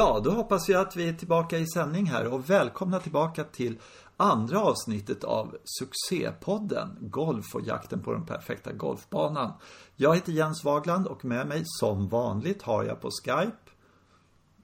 Ja, 0.00 0.20
då 0.24 0.30
hoppas 0.30 0.68
jag 0.68 0.80
att 0.80 0.96
vi 0.96 1.08
är 1.08 1.12
tillbaka 1.12 1.58
i 1.58 1.66
sändning 1.66 2.06
här 2.06 2.34
och 2.34 2.50
välkomna 2.50 3.00
tillbaka 3.00 3.44
till 3.44 3.78
andra 4.16 4.60
avsnittet 4.60 5.24
av 5.24 5.56
succépodden 5.64 6.96
Golf 7.00 7.54
och 7.54 7.60
jakten 7.60 8.02
på 8.02 8.12
den 8.12 8.26
perfekta 8.26 8.72
golfbanan. 8.72 9.52
Jag 9.96 10.14
heter 10.14 10.32
Jens 10.32 10.64
Wagland 10.64 11.06
och 11.06 11.24
med 11.24 11.46
mig 11.46 11.62
som 11.64 12.08
vanligt 12.08 12.62
har 12.62 12.84
jag 12.84 13.00
på 13.00 13.10
Skype 13.10 13.70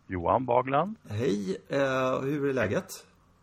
Johan 0.07 0.47
Wagland. 0.47 0.97
Hej, 1.09 1.57
eh, 1.69 2.21
hur 2.21 2.49
är 2.49 2.53
läget? 2.53 2.89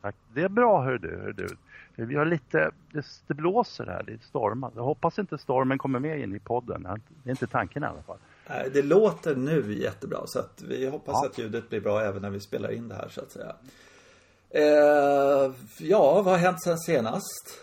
Tack. 0.01 0.15
Det 0.33 0.41
är 0.41 0.49
bra 0.49 0.83
hör 0.83 0.97
du, 0.97 1.19
hör 1.23 1.33
du. 1.33 1.47
Vi 1.95 2.15
har 2.15 2.25
lite, 2.25 2.71
det, 2.91 3.05
det 3.27 3.33
blåser 3.33 3.85
här, 3.85 4.03
det 4.03 4.23
stormar. 4.23 4.71
Jag 4.75 4.83
hoppas 4.83 5.19
inte 5.19 5.37
stormen 5.37 5.77
kommer 5.77 5.99
med 5.99 6.19
in 6.19 6.35
i 6.35 6.39
podden. 6.39 6.83
Det 7.23 7.29
är 7.29 7.31
inte 7.31 7.47
tanken 7.47 7.83
i 7.83 7.85
alla 7.85 8.01
fall. 8.01 8.17
Det 8.47 8.81
låter 8.81 9.35
nu 9.35 9.79
jättebra 9.81 10.21
så 10.25 10.39
att 10.39 10.61
vi 10.61 10.89
hoppas 10.89 11.19
ja. 11.21 11.29
att 11.29 11.37
ljudet 11.37 11.69
blir 11.69 11.81
bra 11.81 12.01
även 12.01 12.21
när 12.21 12.29
vi 12.29 12.39
spelar 12.39 12.71
in 12.71 12.87
det 12.87 12.95
här 12.95 13.09
så 13.09 13.21
att 13.21 13.31
säga. 13.31 13.55
Eh, 14.49 15.51
ja, 15.77 16.21
vad 16.21 16.25
har 16.25 16.37
hänt 16.37 16.63
sen 16.63 16.77
senast? 16.77 17.59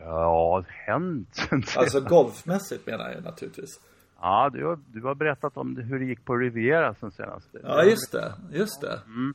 Ja, 0.00 0.64
hänt 0.68 1.28
sen 1.32 1.62
Alltså 1.76 2.00
golfmässigt 2.00 2.86
menar 2.86 3.10
jag 3.10 3.24
naturligtvis. 3.24 3.80
Ja, 4.20 4.50
du 4.52 4.66
har, 4.66 4.78
du 4.86 5.02
har 5.02 5.14
berättat 5.14 5.56
om 5.56 5.76
hur 5.76 5.98
det 5.98 6.04
gick 6.04 6.24
på 6.24 6.36
Riviera 6.36 6.94
sen 6.94 7.10
senast. 7.10 7.48
Ja, 7.62 7.84
just 7.84 8.12
det. 8.12 8.32
Just 8.52 8.80
det. 8.80 9.00
Mm. 9.06 9.34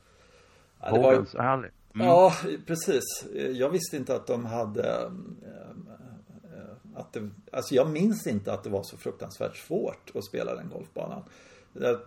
Ja, 0.80 0.92
det 0.92 0.98
var... 0.98 1.70
Mm. 1.94 2.06
Ja, 2.06 2.32
precis. 2.66 3.04
Jag 3.52 3.70
visste 3.70 3.96
inte 3.96 4.16
att 4.16 4.26
de 4.26 4.46
hade 4.46 5.02
eh, 5.02 5.10
att 6.96 7.12
det, 7.12 7.30
alltså 7.52 7.74
jag 7.74 7.90
minns 7.90 8.26
inte 8.26 8.52
att 8.52 8.64
det 8.64 8.70
var 8.70 8.82
så 8.82 8.96
fruktansvärt 8.96 9.56
svårt 9.56 10.10
att 10.14 10.24
spela 10.24 10.54
den 10.54 10.68
golfbanan. 10.68 11.22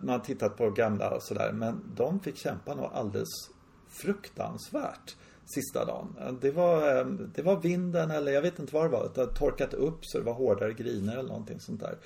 Man 0.00 0.08
har 0.08 0.18
tittat 0.18 0.56
på 0.56 0.70
gamla 0.70 1.10
och 1.10 1.22
sådär, 1.22 1.52
men 1.52 1.92
de 1.96 2.20
fick 2.20 2.36
kämpa 2.36 2.74
nog 2.74 2.90
alldeles 2.92 3.50
fruktansvärt 3.88 5.16
sista 5.54 5.84
dagen. 5.84 6.38
Det 6.40 6.50
var, 6.50 7.00
ehm, 7.00 7.32
det 7.34 7.42
var 7.42 7.60
vinden 7.60 8.10
eller 8.10 8.32
jag 8.32 8.42
vet 8.42 8.58
inte 8.58 8.74
vad 8.74 8.84
det 8.84 8.88
var. 8.88 9.10
Det 9.14 9.20
hade 9.20 9.34
torkat 9.34 9.74
upp 9.74 9.98
så 10.02 10.18
det 10.18 10.24
var 10.24 10.34
hårdare 10.34 10.72
griner 10.72 11.16
eller 11.16 11.28
någonting 11.28 11.60
sånt 11.60 11.80
där. 11.80 11.98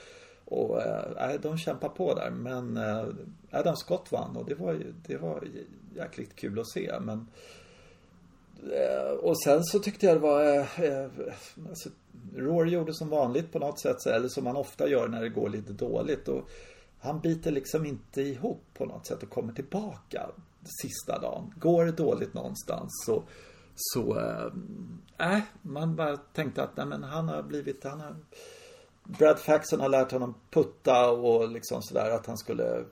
Och 0.44 0.83
äh, 0.83 1.41
de 1.42 1.58
kämpar 1.58 1.88
på 1.88 2.14
där. 2.14 2.30
Men 2.30 2.77
äh, 2.77 3.05
Adam 3.50 3.77
Scott 3.77 4.12
vann 4.12 4.36
och 4.36 4.47
det 4.47 4.55
var, 4.55 4.80
det 5.06 5.16
var 5.16 5.44
jäkligt 5.94 6.36
kul 6.36 6.58
att 6.58 6.69
se. 6.69 6.92
Men 7.00 7.19
äh, 7.19 7.25
Eh, 8.63 9.13
och 9.13 9.43
sen 9.43 9.65
så 9.65 9.79
tyckte 9.79 10.07
jag 10.07 10.17
det 10.17 10.21
var 10.21 10.43
Eh, 10.43 10.81
eh 10.81 11.11
alltså, 11.69 11.89
Roar 12.37 12.67
gjorde 12.67 12.95
som 12.95 13.09
vanligt 13.09 13.53
på 13.53 13.59
något 13.59 13.81
sätt, 13.81 14.07
eller 14.07 14.29
som 14.29 14.45
man 14.45 14.57
ofta 14.57 14.89
gör 14.89 15.09
när 15.09 15.23
det 15.23 15.29
går 15.29 15.49
lite 15.49 15.73
dåligt. 15.73 16.29
Och 16.29 16.49
han 17.01 17.21
biter 17.21 17.51
liksom 17.51 17.87
inte 17.87 18.23
ihop 18.23 18.65
på 18.75 18.85
något 18.85 19.07
sätt 19.07 19.23
och 19.23 19.31
kommer 19.31 19.53
tillbaka 19.53 20.27
sista 20.83 21.19
dagen. 21.19 21.55
Går 21.57 21.85
det 21.85 21.93
dåligt 21.93 22.35
någonstans 22.35 22.91
så, 23.07 23.23
så 23.75 24.19
Eh, 25.23 25.41
man 25.63 25.97
bara 25.97 26.17
tänkte 26.17 26.63
att 26.63 26.77
nej, 26.77 26.87
men 26.87 27.03
han 27.03 27.29
har 27.29 27.43
blivit, 27.43 27.85
han 27.85 28.01
har 28.01 28.17
Brad 29.05 29.39
Faxon 29.39 29.81
har 29.81 29.89
lärt 29.89 30.12
honom 30.12 30.34
putta 30.50 31.11
och 31.11 31.48
liksom 31.48 31.83
sådär 31.83 32.11
att 32.11 32.27
han 32.27 32.36
skulle 32.36 32.84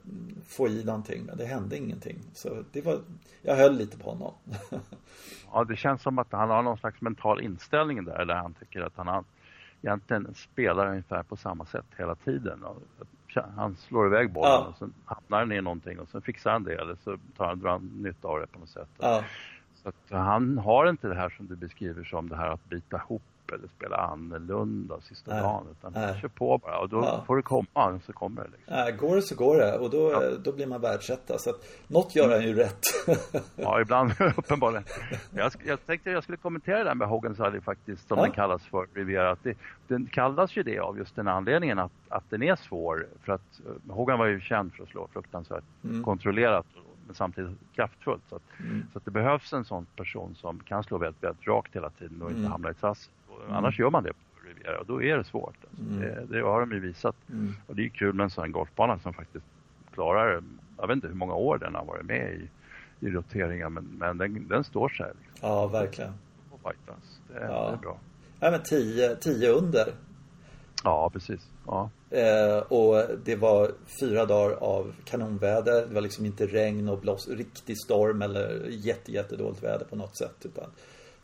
få 0.47 0.67
i 0.67 0.83
någonting 0.83 1.25
men 1.25 1.37
det 1.37 1.45
hände 1.45 1.77
ingenting. 1.77 2.19
Så 2.33 2.63
det 2.71 2.81
var, 2.81 2.99
jag 3.41 3.55
höll 3.55 3.77
lite 3.77 3.97
på 3.97 4.09
honom. 4.09 4.33
ja, 5.53 5.63
det 5.63 5.75
känns 5.75 6.01
som 6.01 6.19
att 6.19 6.31
han 6.31 6.49
har 6.49 6.63
någon 6.63 6.77
slags 6.77 7.01
mental 7.01 7.41
inställning 7.41 8.05
där 8.05 8.25
där 8.25 8.35
han 8.35 8.53
tycker 8.53 8.81
att 8.81 8.93
han 8.95 9.07
har, 9.07 9.23
egentligen 9.81 10.33
spelar 10.35 10.87
ungefär 10.87 11.23
på 11.23 11.35
samma 11.35 11.65
sätt 11.65 11.85
hela 11.97 12.15
tiden. 12.15 12.63
Han 13.55 13.75
slår 13.75 14.07
iväg 14.07 14.31
bollen 14.31 14.51
ja. 14.51 14.67
och 14.67 14.77
sen 14.77 14.93
hamnar 15.05 15.39
den 15.39 15.51
i 15.51 15.61
någonting 15.61 15.99
och 15.99 16.09
sen 16.09 16.21
fixar 16.21 16.51
han 16.51 16.63
det 16.63 16.73
eller 16.73 16.95
så 16.95 17.17
tar 17.37 17.45
han, 17.45 17.59
drar 17.59 17.69
han 17.69 17.91
nytta 18.03 18.27
av 18.27 18.39
det 18.39 18.47
på 18.47 18.59
något 18.59 18.69
sätt. 18.69 18.89
Ja. 18.97 19.23
Så 19.83 20.17
han 20.17 20.57
har 20.57 20.89
inte 20.89 21.07
det 21.07 21.15
här 21.15 21.29
som 21.29 21.47
du 21.47 21.55
beskriver 21.55 22.03
som 22.03 22.29
det 22.29 22.35
här 22.35 22.49
att 22.49 22.69
bita 22.69 22.97
ihop 22.97 23.21
eller 23.51 23.67
spela 23.67 23.97
annorlunda 23.97 25.01
sista 25.01 25.33
nej, 25.33 25.41
dagen. 25.43 25.67
Utan 25.71 25.93
nej. 25.93 26.21
kör 26.21 26.27
på 26.27 26.57
bara 26.57 26.79
och 26.79 26.89
då 26.89 26.97
ja. 26.97 27.23
får 27.27 27.35
det 27.35 27.41
komma 27.41 27.99
så 28.05 28.13
kommer 28.13 28.43
det. 28.43 28.49
Liksom. 28.57 29.07
Går 29.07 29.15
det 29.15 29.21
så 29.21 29.35
går 29.35 29.57
det 29.57 29.77
och 29.77 29.89
då, 29.89 30.11
ja. 30.11 30.21
då 30.43 30.51
blir 30.51 30.67
man 30.67 30.81
världsetta. 30.81 31.37
Så 31.37 31.49
att 31.49 31.55
något 31.87 32.15
gör 32.15 32.31
han 32.31 32.41
ju 32.41 32.53
rätt. 32.53 32.81
ja, 33.55 33.81
ibland 33.81 34.11
uppenbarligen. 34.37 34.83
Jag, 35.31 35.51
jag 35.65 35.85
tänkte 35.85 36.11
jag 36.11 36.23
skulle 36.23 36.37
kommentera 36.37 36.77
det 36.77 36.83
där 36.83 36.95
med 36.95 37.07
Hogan 37.07 37.35
Sally 37.35 37.61
faktiskt 37.61 38.07
som 38.07 38.17
ja. 38.17 38.23
den 38.23 38.31
kallas 38.31 38.63
för 38.65 38.87
Riviera. 38.93 39.31
Att 39.31 39.43
det, 39.43 39.57
den 39.87 40.05
kallas 40.05 40.57
ju 40.57 40.63
det 40.63 40.79
av 40.79 40.97
just 40.97 41.15
den 41.15 41.27
anledningen 41.27 41.79
att, 41.79 41.91
att 42.09 42.29
den 42.29 42.43
är 42.43 42.55
svår. 42.55 43.07
För 43.23 43.33
att 43.33 43.61
uh, 43.65 43.95
Hogan 43.95 44.19
var 44.19 44.25
ju 44.25 44.41
känd 44.41 44.73
för 44.73 44.83
att 44.83 44.89
slå 44.89 45.07
fruktansvärt 45.13 45.63
mm. 45.83 46.03
kontrollerat 46.03 46.65
men 47.11 47.15
samtidigt 47.15 47.57
kraftfullt. 47.75 48.23
Så 48.29 48.35
att, 48.35 48.59
mm. 48.59 48.83
så 48.91 48.97
att 48.97 49.05
det 49.05 49.11
behövs 49.11 49.53
en 49.53 49.65
sån 49.65 49.85
person 49.95 50.35
som 50.35 50.59
kan 50.59 50.83
slå 50.83 50.97
väldigt, 50.97 51.23
väldigt 51.23 51.47
rakt 51.47 51.75
hela 51.75 51.89
tiden 51.89 52.21
och 52.21 52.29
inte 52.29 52.39
mm. 52.39 52.51
hamna 52.51 52.71
i 52.71 52.73
trassel. 52.73 53.13
Mm. 53.43 53.55
Annars 53.55 53.79
gör 53.79 53.89
man 53.89 54.03
det 54.03 54.13
på 54.13 54.47
Riviera 54.47 54.79
och 54.79 54.85
då 54.85 55.03
är 55.03 55.17
det 55.17 55.23
svårt. 55.23 55.55
Alltså. 55.69 55.85
Mm. 55.85 55.99
Det, 55.99 56.25
det, 56.25 56.41
har 56.41 56.59
de 56.59 56.71
ju 56.71 56.79
visat. 56.79 57.15
Mm. 57.29 57.53
Och 57.67 57.75
det 57.75 57.85
är 57.85 57.89
kul 57.89 58.13
med 58.13 58.23
en 58.23 58.29
sån 58.29 58.51
golfbana 58.51 58.99
som 58.99 59.13
faktiskt 59.13 59.45
klarar, 59.93 60.43
jag 60.77 60.87
vet 60.87 60.95
inte 60.95 61.07
hur 61.07 61.15
många 61.15 61.33
år 61.33 61.57
den 61.57 61.75
har 61.75 61.85
varit 61.85 62.05
med 62.05 62.33
i, 62.33 62.49
i 63.05 63.09
roteringen 63.09 63.73
men, 63.73 63.83
men 63.83 64.17
den, 64.17 64.47
den 64.47 64.63
står 64.63 64.89
sig. 64.89 65.11
Liksom. 65.21 65.49
Ja, 65.49 65.67
verkligen. 65.67 66.13
Det, 66.51 67.33
det, 67.33 67.45
ja. 67.45 67.67
det 67.69 67.73
är 67.73 67.77
bra. 67.77 67.99
Ja, 68.39 68.51
men 68.51 68.63
tio, 68.63 69.15
tio 69.15 69.49
under. 69.49 69.93
Ja, 70.83 71.09
precis. 71.13 71.49
Ja. 71.67 71.89
Eh, 72.09 72.57
och 72.57 73.05
det 73.23 73.35
var 73.35 73.71
fyra 73.99 74.25
dagar 74.25 74.55
av 74.55 74.93
kanonväder. 75.05 75.87
Det 75.87 75.93
var 75.93 76.01
liksom 76.01 76.25
inte 76.25 76.47
regn 76.47 76.89
och 76.89 76.99
blås, 76.99 77.27
riktig 77.27 77.77
storm 77.77 78.21
eller 78.21 78.67
jätte, 78.69 79.11
jättedåligt 79.11 79.63
väder 79.63 79.85
på 79.85 79.95
något 79.95 80.17
sätt. 80.17 80.45
Utan, 80.45 80.69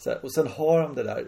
här, 0.06 0.19
och 0.24 0.34
sen 0.34 0.47
har 0.47 0.81
de 0.81 0.95
det 0.95 1.03
där 1.03 1.25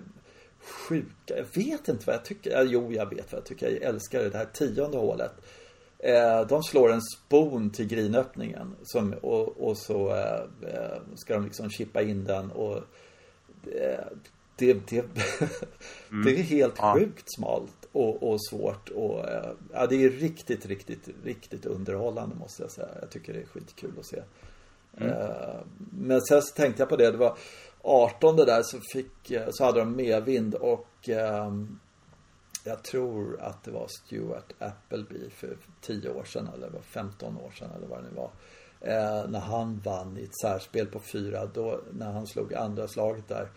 sjuka. 0.60 1.38
Jag 1.38 1.46
vet 1.54 1.88
inte 1.88 2.06
vad 2.06 2.16
jag 2.16 2.26
tycker. 2.26 2.64
Jo, 2.64 2.92
jag 2.92 3.10
vet 3.10 3.32
vad 3.32 3.40
jag 3.40 3.46
tycker. 3.46 3.70
Jag 3.70 3.82
älskar 3.82 4.24
det 4.24 4.38
här 4.38 4.46
tionde 4.46 4.98
hålet. 4.98 5.34
Eh, 6.00 6.48
de 6.48 6.64
slår 6.64 6.92
en 6.92 7.02
spon 7.02 7.70
till 7.70 7.88
grinöppningen 7.88 8.76
som, 8.84 9.14
och, 9.14 9.70
och 9.70 9.78
så 9.78 10.16
eh, 10.16 10.42
eh 10.74 11.02
ska 11.16 11.34
de 11.34 11.44
liksom 11.44 11.70
chippa 11.70 12.02
in 12.02 12.24
den 12.24 12.52
och 12.52 12.78
eh, 13.66 14.06
det, 14.56 14.74
det, 14.90 15.00
mm. 16.12 16.26
det 16.26 16.40
är 16.40 16.44
helt 16.44 16.76
ja. 16.78 16.96
sjukt 16.98 17.34
smalt 17.36 17.88
och, 17.92 18.32
och 18.32 18.46
svårt 18.50 18.90
och 18.90 19.30
eh, 19.30 19.52
ja, 19.74 19.88
det 19.88 20.04
är 20.04 20.10
riktigt, 20.10 20.66
riktigt, 20.66 21.10
riktigt 21.24 21.66
underhållande 21.66 22.36
måste 22.36 22.64
jag 22.64 22.72
säga. 22.72 22.90
Jag 23.02 23.10
tycker 23.10 23.34
det 23.34 23.40
är 23.40 23.46
skitkul 23.46 23.94
att 24.00 24.06
se. 24.06 24.22
Mm. 24.98 25.18
Men 25.92 26.22
sen 26.22 26.42
så 26.42 26.56
tänkte 26.56 26.82
jag 26.82 26.90
på 26.90 26.96
det, 26.96 27.12
det 27.12 27.18
var 27.18 27.38
18 27.82 28.36
där 28.36 28.64
så, 28.64 28.80
fick, 28.94 29.32
eh, 29.32 29.48
så 29.52 29.64
hade 29.64 29.80
de 29.80 29.96
medvind 29.96 30.56
och 30.56 31.10
eh, 31.10 31.52
jag 32.64 32.84
tror 32.84 33.42
att 33.42 33.64
det 33.64 33.72
var 33.72 33.88
Stuart 33.88 34.54
Appleby 34.60 35.30
för 35.30 35.58
10 35.82 36.10
år 36.10 36.24
sedan 36.24 36.50
eller 36.54 36.72
15 36.82 37.38
år 37.38 37.52
sedan 37.52 37.72
eller 37.78 37.88
vad 37.88 38.00
det 38.00 38.10
nu 38.10 38.16
var. 38.16 38.32
Eh, 38.82 39.30
när 39.30 39.40
han 39.40 39.80
vann 39.80 40.18
i 40.18 40.24
ett 40.24 40.40
särspel 40.42 40.88
på 40.88 41.00
fyra, 41.00 41.46
då 41.46 41.80
när 41.92 42.12
han 42.12 42.28
slog 42.28 42.54
andra 42.54 42.88
slaget 42.88 43.28
där 43.28 43.50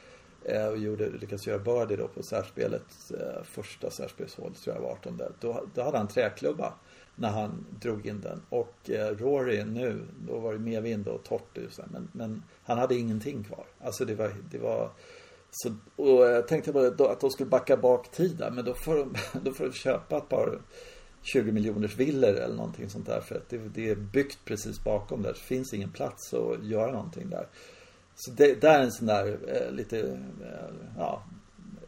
eh, 0.45 0.67
och 0.67 0.79
gjorde, 0.79 1.11
lyckades 1.11 1.47
göra 1.47 1.59
birdie 1.59 1.97
då 1.97 2.09
på 2.09 2.23
särspelet, 2.23 2.87
eh, 3.11 3.43
första 3.45 3.91
särspelshålet 3.91 4.63
tror 4.63 4.77
jag 4.77 4.83
var 4.83 4.91
18 4.91 5.17
där. 5.17 5.33
Då, 5.41 5.65
då 5.75 5.83
hade 5.83 5.99
han 5.99 6.09
träklubba 6.09 6.75
när 7.17 7.31
han 7.31 7.67
drog 7.81 8.07
in 8.07 8.21
den. 8.21 8.43
Och 8.49 8.91
eh, 8.91 9.17
Rory 9.17 9.65
nu, 9.65 10.07
då 10.29 10.39
var 10.39 10.53
det 10.53 10.59
medvind 10.59 11.09
och 11.09 11.25
torrt 11.25 11.59
men, 11.91 12.09
men 12.13 12.43
han 12.65 12.79
hade 12.79 12.95
ingenting 12.95 13.45
kvar. 13.45 13.67
Alltså 13.81 14.05
det 14.05 14.15
var, 14.15 14.35
det 14.51 14.59
var 14.59 14.91
så, 15.51 15.75
och 15.97 16.27
jag 16.27 16.49
tänkte 16.49 16.73
bara 16.73 17.13
att 17.13 17.21
de 17.21 17.31
skulle 17.31 17.51
backa 17.51 17.77
bak 17.77 18.11
tiden 18.11 18.55
men 18.55 18.65
då 18.65 18.75
får 18.75 18.97
de, 18.97 19.15
då 19.45 19.53
får 19.53 19.65
de 19.65 19.73
köpa 19.73 20.17
ett 20.17 20.29
par 20.29 20.61
20 21.23 21.53
miljoners 21.53 21.97
villor 21.97 22.31
eller 22.31 22.55
någonting 22.55 22.91
sånt 22.91 23.07
där 23.07 23.21
för 23.21 23.35
att 23.35 23.49
det, 23.49 23.59
det, 23.59 23.91
är 23.91 23.95
byggt 23.95 24.39
precis 24.45 24.85
bakom 24.85 25.23
där. 25.23 25.33
Det 25.33 25.39
finns 25.39 25.75
ingen 25.75 25.91
plats 25.91 26.35
att 26.35 26.65
göra 26.65 26.93
någonting 26.93 27.31
där. 27.31 27.47
Så 28.15 28.31
det, 28.31 28.61
där 28.61 28.79
är 28.79 28.83
en 28.83 28.93
sån 28.93 29.07
där 29.07 29.39
eh, 29.49 29.73
lite, 29.73 30.01
eh, 30.01 30.75
ja, 30.99 31.23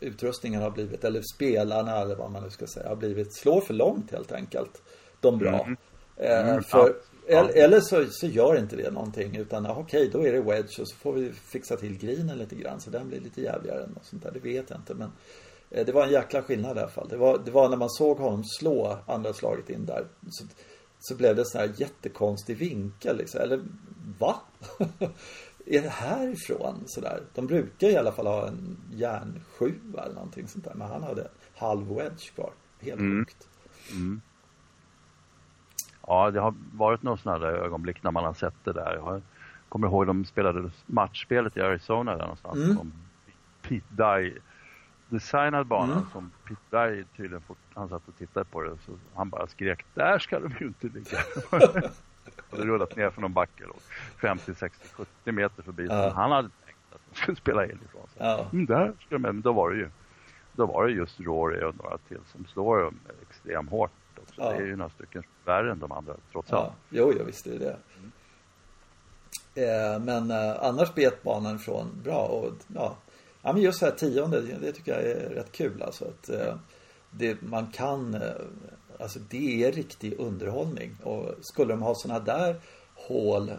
utrustningen 0.00 0.62
har 0.62 0.70
blivit, 0.70 1.04
eller 1.04 1.22
spelarna 1.34 2.00
eller 2.00 2.16
vad 2.16 2.30
man 2.30 2.42
nu 2.42 2.50
ska 2.50 2.66
säga, 2.66 2.88
har 2.88 2.96
blivit, 2.96 3.34
slår 3.34 3.60
för 3.60 3.74
långt 3.74 4.10
helt 4.10 4.32
enkelt 4.32 4.82
de 5.24 5.38
bra. 5.38 5.64
Mm. 5.64 5.76
Eh, 6.16 6.48
mm. 6.48 6.62
för, 6.62 6.96
ja. 7.28 7.48
Eller 7.48 7.80
så, 7.80 8.04
så 8.10 8.26
gör 8.26 8.58
inte 8.58 8.76
det 8.76 8.90
någonting 8.90 9.36
utan 9.36 9.66
okej 9.66 9.82
okay, 9.82 10.08
då 10.08 10.26
är 10.26 10.32
det 10.32 10.40
wedge 10.40 10.80
och 10.80 10.88
så 10.88 10.96
får 10.96 11.12
vi 11.12 11.32
fixa 11.32 11.76
till 11.76 11.98
grinen 11.98 12.38
lite 12.38 12.54
grann 12.54 12.80
så 12.80 12.90
den 12.90 13.08
blir 13.08 13.20
lite 13.20 13.40
jävligare 13.42 13.84
än 13.84 13.90
något 13.90 14.04
sånt 14.04 14.22
där. 14.22 14.30
Det 14.30 14.40
vet 14.40 14.70
jag 14.70 14.78
inte 14.78 14.94
men 14.94 15.12
eh, 15.70 15.86
det 15.86 15.92
var 15.92 16.04
en 16.04 16.12
jäkla 16.12 16.42
skillnad 16.42 16.76
i 16.76 16.80
alla 16.80 16.88
fall. 16.88 17.08
Det 17.08 17.16
var, 17.16 17.38
det 17.44 17.50
var 17.50 17.68
när 17.68 17.76
man 17.76 17.90
såg 17.90 18.18
honom 18.18 18.44
slå 18.44 18.98
andra 19.06 19.32
slaget 19.32 19.70
in 19.70 19.86
där 19.86 20.06
så, 20.30 20.44
så 20.98 21.14
blev 21.14 21.36
det 21.36 21.44
sån 21.46 21.60
här 21.60 21.72
jättekonstig 21.76 22.56
vinkel 22.56 23.16
liksom. 23.16 23.40
Eller 23.40 23.60
va? 24.18 24.40
är 25.66 25.82
det 25.82 25.88
härifrån 25.88 26.82
sådär? 26.86 27.22
De 27.34 27.46
brukar 27.46 27.88
i 27.88 27.96
alla 27.96 28.12
fall 28.12 28.26
ha 28.26 28.48
en 28.48 28.76
järnsjua 28.92 30.04
eller 30.04 30.14
någonting 30.14 30.48
sånt 30.48 30.64
där 30.64 30.74
men 30.74 30.88
han 30.88 31.02
hade 31.02 31.28
halv 31.54 31.94
wedge 31.94 32.34
kvar. 32.34 32.52
Helt 32.80 33.00
mm. 33.00 33.24
sjukt. 33.24 33.48
Mm. 33.90 34.20
Ja, 36.06 36.30
det 36.30 36.40
har 36.40 36.54
varit 36.72 37.02
några 37.02 37.16
sådana 37.16 37.38
där 37.38 37.52
ögonblick 37.52 38.02
när 38.02 38.10
man 38.10 38.24
har 38.24 38.34
sett 38.34 38.64
det 38.64 38.72
där. 38.72 38.94
Jag 38.94 39.22
kommer 39.68 39.86
ihåg 39.86 40.06
de 40.06 40.24
spelade 40.24 40.70
matchspelet 40.86 41.56
i 41.56 41.60
Arizona 41.60 42.12
där 42.12 42.22
någonstans. 42.22 42.56
Mm. 42.56 42.92
Pete 43.62 43.84
Dye 43.88 44.32
designad 45.08 45.66
banan 45.66 45.96
mm. 45.96 46.10
som 46.12 46.30
Pete 46.48 46.88
Dye 46.88 47.04
tydligen 47.16 47.40
fort, 47.40 47.58
han 47.74 47.88
satt 47.88 48.08
och 48.08 48.16
tittade 48.18 48.44
på 48.44 48.60
det 48.62 48.76
så 48.86 48.92
han 49.14 49.30
bara 49.30 49.46
skrek 49.46 49.84
där 49.94 50.18
ska 50.18 50.40
de 50.40 50.52
ju 50.60 50.66
inte 50.66 50.86
ligga. 50.86 51.18
och 52.50 52.58
det 52.58 52.64
rullat 52.64 52.96
ner 52.96 53.10
från 53.10 53.22
någon 53.22 53.32
backe 53.32 53.64
då, 53.66 53.74
50, 54.20 54.54
60, 54.54 54.88
70 54.92 55.32
meter 55.32 55.62
förbi. 55.62 55.86
Ja. 55.86 56.12
Han 56.16 56.30
hade 56.30 56.48
tänkt 56.48 56.94
att 56.94 57.00
de 57.10 57.16
skulle 57.16 57.36
spela 57.36 57.64
in 57.64 57.78
ifrån 57.88 58.08
sig. 58.08 58.16
Ja. 58.18 58.46
Mm, 58.52 58.66
där 58.66 58.92
ska 59.00 59.14
de, 59.14 59.22
men 59.22 59.40
då 59.40 59.52
var 59.52 59.70
det 59.70 59.76
ju 59.76 59.88
då 60.52 60.66
var 60.66 60.86
det 60.86 60.92
just 60.92 61.20
Rory 61.20 61.64
och 61.64 61.76
några 61.82 61.98
till 61.98 62.18
som 62.26 62.46
slår 62.46 62.80
dem 62.80 62.98
extremt 63.22 63.70
hårt 63.70 63.90
också. 64.38 64.52
Ja. 64.52 64.58
Det 64.58 64.62
är 64.62 64.66
ju 64.66 64.76
några 64.76 64.90
stycken 64.90 65.22
värre 65.44 65.72
än 65.72 65.78
de 65.78 65.92
andra 65.92 66.16
trots 66.32 66.52
allt. 66.52 66.72
Ja, 66.72 66.74
jo, 66.90 67.12
jag 67.18 67.24
visste 67.24 67.50
ju 67.50 67.58
det. 67.58 67.76
Mm. 67.98 68.12
Eh, 69.54 70.00
men 70.00 70.30
eh, 70.30 70.64
annars 70.64 70.94
bet 70.94 71.22
banan 71.22 71.58
från 71.58 72.02
bra 72.04 72.26
och 72.26 72.52
ja, 72.74 72.96
ja 73.42 73.52
men 73.52 73.62
just 73.62 73.80
det 73.80 73.86
här 73.86 73.92
tionde, 73.92 74.40
det 74.40 74.72
tycker 74.72 74.92
jag 74.92 75.02
är 75.02 75.30
rätt 75.30 75.52
kul 75.52 75.82
alltså. 75.82 76.04
Att, 76.04 76.28
eh, 76.28 76.56
det, 77.10 77.42
man 77.42 77.66
kan, 77.66 78.22
alltså 78.98 79.18
det 79.18 79.64
är 79.64 79.72
riktig 79.72 80.20
underhållning 80.20 80.96
och 81.02 81.34
skulle 81.40 81.72
de 81.72 81.82
ha 81.82 81.94
sådana 81.94 82.20
där 82.20 82.60
hål 82.94 83.52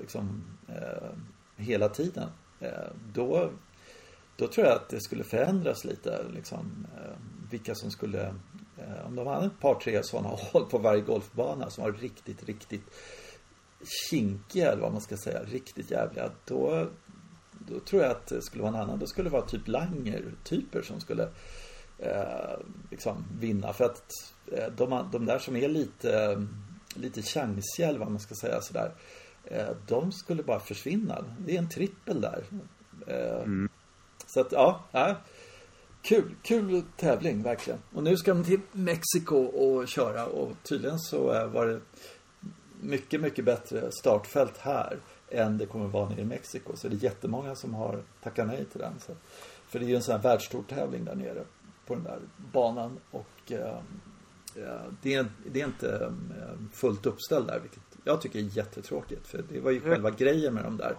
liksom 0.00 0.44
hela 1.56 1.88
tiden 1.88 2.28
då 3.12 3.50
då 4.36 4.46
tror 4.46 4.66
jag 4.66 4.76
att 4.76 4.88
det 4.88 5.00
skulle 5.00 5.24
förändras 5.24 5.84
lite 5.84 6.24
liksom 6.34 6.86
vilka 7.50 7.74
som 7.74 7.90
skulle 7.90 8.34
om 9.06 9.16
de 9.16 9.26
hade 9.26 9.46
ett 9.46 9.60
par 9.60 9.74
tre 9.74 10.02
sådana 10.02 10.28
hål 10.28 10.64
på 10.64 10.78
varje 10.78 11.00
golfbana 11.00 11.70
som 11.70 11.84
var 11.84 11.92
riktigt, 11.92 12.44
riktigt 12.44 12.84
kinkiga 14.10 14.72
eller 14.72 14.82
vad 14.82 14.92
man 14.92 15.00
ska 15.00 15.16
säga, 15.16 15.42
riktigt 15.42 15.90
jävliga. 15.90 16.30
Då, 16.44 16.88
då 17.58 17.80
tror 17.80 18.02
jag 18.02 18.10
att 18.10 18.26
det 18.26 18.42
skulle 18.42 18.62
vara 18.62 18.74
en 18.74 18.80
annan. 18.80 18.98
Då 18.98 19.06
skulle 19.06 19.28
det 19.28 19.32
vara 19.32 19.46
typ 19.46 19.68
Langer-typer 19.68 20.82
som 20.82 21.00
skulle 21.00 21.28
eh, 21.98 22.58
liksom 22.90 23.24
vinna. 23.40 23.72
För 23.72 23.84
att 23.84 24.02
eh, 24.52 24.66
de, 24.76 25.08
de 25.12 25.26
där 25.26 25.38
som 25.38 25.56
är 25.56 25.68
lite, 25.68 26.46
lite 26.94 27.22
chansiga 27.22 27.88
eller 27.88 27.98
vad 27.98 28.10
man 28.10 28.20
ska 28.20 28.34
säga 28.34 28.60
sådär. 28.60 28.94
Eh, 29.44 29.68
de 29.86 30.12
skulle 30.12 30.42
bara 30.42 30.60
försvinna. 30.60 31.24
Det 31.38 31.54
är 31.54 31.58
en 31.58 31.68
trippel 31.68 32.20
där. 32.20 32.44
Eh, 33.06 33.42
mm. 33.42 33.68
Så 34.26 34.40
att 34.40 34.52
ja, 34.52 34.84
ja. 34.92 35.16
Kul, 36.02 36.34
kul 36.42 36.82
tävling 36.96 37.42
verkligen. 37.42 37.78
Och 37.92 38.02
nu 38.02 38.16
ska 38.16 38.34
de 38.34 38.44
till 38.44 38.60
Mexiko 38.72 39.36
och 39.36 39.88
köra 39.88 40.26
och 40.26 40.52
tydligen 40.62 40.98
så 40.98 41.48
var 41.48 41.66
det 41.66 41.80
mycket, 42.80 43.20
mycket 43.20 43.44
bättre 43.44 43.92
startfält 43.92 44.58
här 44.58 44.98
än 45.30 45.58
det 45.58 45.66
kommer 45.66 45.86
vara 45.86 46.08
nere 46.08 46.20
i 46.20 46.24
Mexiko. 46.24 46.76
Så 46.76 46.88
det 46.88 46.96
är 46.96 47.04
jättemånga 47.04 47.54
som 47.54 47.74
har 47.74 48.02
tackat 48.22 48.46
nej 48.46 48.64
till 48.64 48.80
den. 48.80 48.92
Så. 49.00 49.12
För 49.68 49.78
det 49.78 49.84
är 49.84 49.88
ju 49.88 49.96
en 49.96 50.02
sån 50.02 50.14
här 50.14 50.22
världsstor 50.22 50.64
tävling 50.68 51.04
där 51.04 51.14
nere 51.14 51.44
på 51.86 51.94
den 51.94 52.04
där 52.04 52.18
banan. 52.36 52.98
Och 53.10 53.52
eh, 53.52 53.78
det, 55.02 55.14
är, 55.14 55.26
det 55.46 55.60
är 55.60 55.64
inte 55.64 56.12
eh, 56.40 56.54
fullt 56.72 57.06
uppställd 57.06 57.46
där, 57.46 57.60
vilket 57.60 57.82
jag 58.04 58.20
tycker 58.20 58.38
är 58.38 58.56
jättetråkigt. 58.56 59.26
För 59.26 59.44
det 59.52 59.60
var 59.60 59.70
ju 59.70 59.78
mm. 59.78 59.90
själva 59.90 60.10
grejen 60.10 60.54
med 60.54 60.64
de 60.64 60.76
där. 60.76 60.96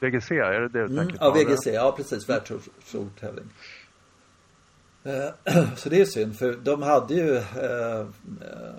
VGC, 0.00 0.30
är 0.30 0.60
det 0.60 0.68
det 0.68 0.88
du 0.88 1.00
mm, 1.00 1.16
Ja, 1.20 1.30
VGC, 1.30 1.66
ja 1.66 1.94
precis. 1.96 2.28
Världsstor 2.28 3.08
tävling. 3.20 3.44
Eh, 5.04 5.54
så 5.76 5.88
det 5.88 6.00
är 6.00 6.04
synd, 6.04 6.38
för 6.38 6.52
de 6.52 6.82
hade 6.82 7.14
ju 7.14 7.36
eh, 7.36 8.00
eh, 8.00 8.74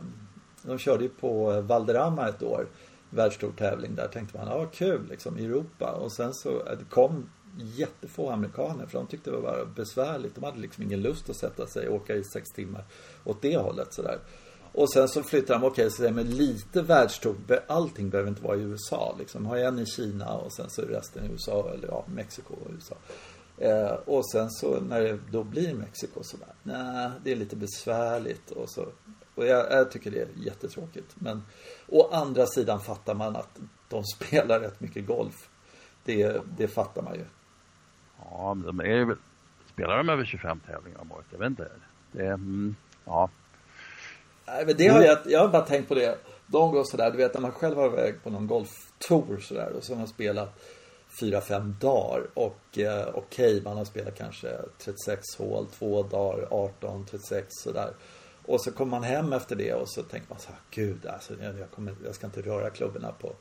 De 0.62 0.77
körde 0.77 1.04
ju 1.04 1.10
på 1.10 1.62
Valderrama 1.62 2.30
ett 2.30 2.44
år 2.44 2.68
världsstor 3.10 3.54
tävling 3.57 3.95
där 3.95 4.07
tänkte 4.07 4.38
man, 4.38 4.48
ja 4.48 4.66
kul 4.66 5.07
liksom 5.10 5.38
i 5.38 5.45
Europa. 5.45 5.92
Och 5.92 6.12
sen 6.12 6.33
så 6.33 6.63
det 6.63 6.89
kom 6.89 7.30
jättefå 7.57 8.30
amerikaner 8.30 8.86
för 8.86 8.98
de 8.98 9.07
tyckte 9.07 9.31
det 9.31 9.38
var 9.38 9.68
besvärligt. 9.75 10.36
De 10.36 10.44
hade 10.44 10.60
liksom 10.60 10.83
ingen 10.83 11.01
lust 11.01 11.30
att 11.30 11.36
sätta 11.36 11.68
sig 11.68 11.88
och 11.88 11.95
åka 11.95 12.16
i 12.16 12.24
sex 12.24 12.51
timmar 12.51 12.83
åt 13.24 13.42
det 13.42 13.57
hållet 13.57 13.94
sådär. 13.94 14.19
Och 14.72 14.94
sen 14.94 15.07
så 15.07 15.24
flyttade 15.24 15.60
de, 15.60 15.66
okej, 15.66 15.88
okay, 15.88 16.12
men 16.12 16.30
lite 16.30 16.81
världstort 16.81 17.38
allting 17.68 18.10
behöver 18.10 18.30
inte 18.30 18.44
vara 18.44 18.57
i 18.57 18.62
USA 18.62 19.16
liksom. 19.19 19.45
Har 19.45 19.57
en 19.57 19.80
i 19.80 19.86
Kina 19.86 20.33
och 20.33 20.54
sen 20.54 20.69
så 20.69 20.81
är 20.81 20.86
resten 20.86 21.25
i 21.25 21.31
USA, 21.31 21.72
eller 21.74 21.88
ja, 21.88 22.06
Mexiko 22.07 22.54
och 22.54 22.72
USA. 22.75 22.95
Eh, 23.57 23.91
och 23.91 24.29
sen 24.29 24.51
så 24.51 24.79
när 24.79 25.01
det 25.01 25.19
då 25.31 25.43
blir 25.43 25.73
Mexiko 25.73 26.23
så 26.23 26.37
bara, 26.37 26.53
nej, 26.63 27.11
det 27.23 27.31
är 27.31 27.35
lite 27.35 27.55
besvärligt 27.55 28.51
och 28.51 28.69
så. 28.69 28.85
Och 29.35 29.45
jag, 29.45 29.71
jag, 29.71 29.91
tycker 29.91 30.11
det 30.11 30.21
är 30.21 30.27
jättetråkigt. 30.35 31.15
Men 31.15 31.43
å 31.87 32.09
andra 32.11 32.45
sidan 32.45 32.79
fattar 32.79 33.13
man 33.13 33.35
att 33.35 33.59
de 33.89 34.03
spelar 34.15 34.59
rätt 34.59 34.79
mycket 34.79 35.05
golf. 35.05 35.49
Det, 36.03 36.41
det 36.57 36.67
fattar 36.67 37.01
man 37.01 37.13
ju. 37.13 37.25
Ja, 38.31 38.53
men 38.53 38.65
de 38.65 38.79
är 38.79 38.85
ju, 38.85 39.15
spelar 39.73 39.97
de 39.97 40.09
över 40.09 40.25
25 40.25 40.59
tävlingar 40.59 41.01
om 41.01 41.11
året? 41.11 41.25
Jag 41.31 41.39
vet 41.39 41.49
inte. 41.49 41.71
Det, 42.11 42.27
mm, 42.27 42.75
ja. 43.05 43.29
Nej, 44.47 44.65
men 44.65 44.75
det 44.77 44.87
har 44.87 45.01
jag, 45.01 45.17
jag 45.25 45.39
har 45.39 45.47
bara 45.47 45.65
tänkt 45.65 45.87
på 45.87 45.95
det. 45.95 46.17
De 46.47 46.71
går 46.71 46.83
sådär, 46.83 47.11
du 47.11 47.17
vet 47.17 47.33
när 47.33 47.41
man 47.41 47.51
själv 47.51 47.77
har 47.77 47.89
väg 47.89 48.23
på 48.23 48.29
någon 48.29 48.47
golftour 48.47 49.39
sådär 49.39 49.73
och 49.77 49.83
så 49.83 49.93
har 49.93 49.97
man 49.97 50.07
spelat 50.07 50.59
fyra, 51.19 51.41
fem 51.41 51.75
dagar 51.79 52.27
och 52.33 52.77
eh, 52.77 53.07
okej, 53.13 53.51
okay, 53.51 53.62
man 53.62 53.77
har 53.77 53.85
spelat 53.85 54.15
kanske 54.15 54.57
36 54.77 55.21
hål, 55.38 55.67
två 55.67 56.03
dagar, 56.03 56.47
18, 56.51 57.06
36 57.06 57.47
sådär. 57.50 57.89
Och 58.45 58.62
så 58.62 58.71
kommer 58.71 58.91
man 58.91 59.03
hem 59.03 59.33
efter 59.33 59.56
det 59.56 59.73
och 59.73 59.89
så 59.89 60.03
tänker 60.03 60.29
man 60.29 60.39
så 60.39 60.47
här, 60.47 60.59
gud 60.71 61.06
alltså 61.06 61.33
jag, 61.59 61.71
kommer, 61.71 61.95
jag 62.06 62.15
ska 62.15 62.27
inte 62.27 62.41
röra 62.41 62.69
klubborna 62.69 63.12
på 63.12 63.33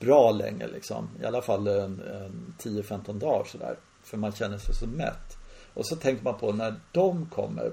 bra 0.00 0.30
länge 0.30 0.66
liksom. 0.66 1.08
I 1.22 1.24
alla 1.24 1.42
fall 1.42 1.66
en, 1.66 2.00
en 2.00 2.54
10-15 2.58 3.18
dagar 3.18 3.44
sådär. 3.44 3.76
För 4.02 4.16
man 4.16 4.32
känner 4.32 4.58
sig 4.58 4.74
så 4.74 4.86
mätt. 4.86 5.36
Och 5.74 5.86
så 5.86 5.96
tänker 5.96 6.24
man 6.24 6.38
på 6.38 6.52
när 6.52 6.74
de 6.92 7.26
kommer 7.26 7.72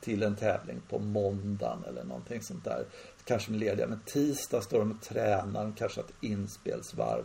till 0.00 0.22
en 0.22 0.36
tävling 0.36 0.80
på 0.88 0.98
måndagen 0.98 1.84
eller 1.88 2.04
någonting 2.04 2.42
sånt 2.42 2.64
där. 2.64 2.84
Kanske 3.24 3.50
med 3.50 3.60
lediga. 3.60 3.86
Men 3.86 4.00
tisdag 4.04 4.60
står 4.60 4.78
de 4.78 4.90
och 4.90 5.02
tränar, 5.02 5.72
kanske 5.78 6.00
ett 6.00 6.12
inspelsvarv. 6.20 7.24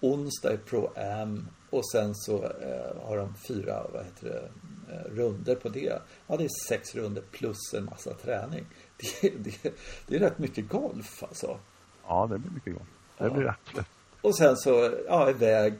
Onsdag 0.00 0.52
är 0.52 0.56
Pro-Am 0.56 1.48
och 1.70 1.90
sen 1.90 2.14
så 2.14 2.44
eh, 2.44 3.06
har 3.06 3.16
de 3.16 3.34
fyra, 3.48 3.86
vad 3.92 4.04
heter 4.04 4.28
det, 4.28 4.48
Eh, 4.90 5.14
runder 5.14 5.54
på 5.54 5.68
det. 5.68 6.00
Ja, 6.26 6.36
det 6.36 6.44
är 6.44 6.68
sex 6.68 6.94
runder 6.94 7.22
plus 7.30 7.74
en 7.74 7.84
massa 7.84 8.14
träning. 8.14 8.66
Det, 9.20 9.30
det, 9.38 9.74
det 10.06 10.16
är 10.16 10.20
rätt 10.20 10.38
mycket 10.38 10.68
golf 10.68 11.22
alltså. 11.22 11.58
Ja, 12.06 12.28
det 12.30 12.38
blir 12.38 12.50
mycket 12.50 12.72
golf. 12.72 12.88
Det 13.18 13.24
ja. 13.24 13.30
blir 13.30 13.44
rätt. 13.44 13.86
Och 14.20 14.36
sen 14.36 14.56
så, 14.56 14.94
ja, 15.06 15.30
iväg 15.30 15.74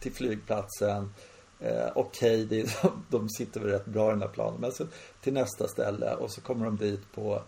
till 0.00 0.12
flygplatsen. 0.12 1.12
Eh, 1.60 1.88
Okej, 1.94 2.44
okay, 2.44 2.66
de 3.10 3.28
sitter 3.28 3.60
väl 3.60 3.70
rätt 3.70 3.86
bra 3.86 4.08
i 4.08 4.10
den 4.10 4.22
här 4.22 4.28
planen. 4.28 4.60
Men 4.60 4.72
så 4.72 4.86
till 5.20 5.32
nästa 5.32 5.68
ställe 5.68 6.14
och 6.14 6.30
så 6.30 6.40
kommer 6.40 6.64
de 6.64 6.76
dit 6.76 7.12
på 7.14 7.42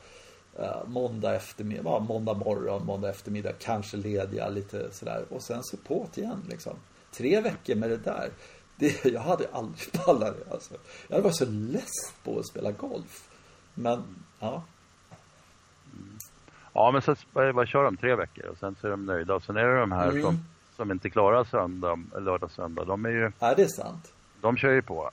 måndag 0.86 1.34
eftermiddag, 1.34 1.82
ja, 1.84 1.98
måndag 1.98 2.34
morgon, 2.34 2.86
måndag 2.86 3.10
eftermiddag, 3.10 3.52
kanske 3.52 3.96
lediga 3.96 4.48
lite 4.48 4.92
sådär. 4.92 5.24
Och 5.28 5.42
sen 5.42 5.62
så 5.62 5.76
på 5.76 6.08
igen 6.14 6.42
liksom. 6.48 6.76
Tre 7.10 7.40
veckor 7.40 7.74
med 7.74 7.90
det 7.90 7.96
där. 7.96 8.30
Det, 8.76 9.04
jag 9.12 9.20
hade 9.20 9.48
aldrig 9.52 9.92
pallat 9.92 10.36
det 10.38 10.52
alltså. 10.52 10.74
Jag 11.08 11.16
hade 11.16 11.24
varit 11.24 11.36
så 11.36 11.46
less 11.46 12.14
på 12.24 12.38
att 12.38 12.46
spela 12.46 12.72
golf. 12.72 13.30
Men, 13.74 14.02
ja. 14.38 14.62
Ja, 16.72 16.90
men 16.90 17.02
så 17.02 17.16
vad 17.32 17.68
kör 17.68 17.84
de? 17.84 17.96
Tre 17.96 18.14
veckor 18.14 18.46
och 18.46 18.58
sen 18.58 18.76
så 18.80 18.86
är 18.86 18.90
de 18.90 19.06
nöjda. 19.06 19.34
Och 19.34 19.42
sen 19.42 19.56
är 19.56 19.66
det 19.66 19.80
de 19.80 19.92
här 19.92 20.08
mm. 20.08 20.22
som, 20.22 20.44
som 20.76 20.90
inte 20.90 21.10
klarar 21.10 21.44
söndag, 21.44 21.98
lördag, 22.18 22.50
söndag. 22.50 22.84
De 22.84 23.04
är 23.04 23.10
ju... 23.10 23.32
Ja, 23.38 23.54
det 23.54 23.62
är 23.62 23.68
sant. 23.68 24.12
De 24.40 24.56
kör 24.56 24.72
ju 24.72 24.82
på. 24.82 25.10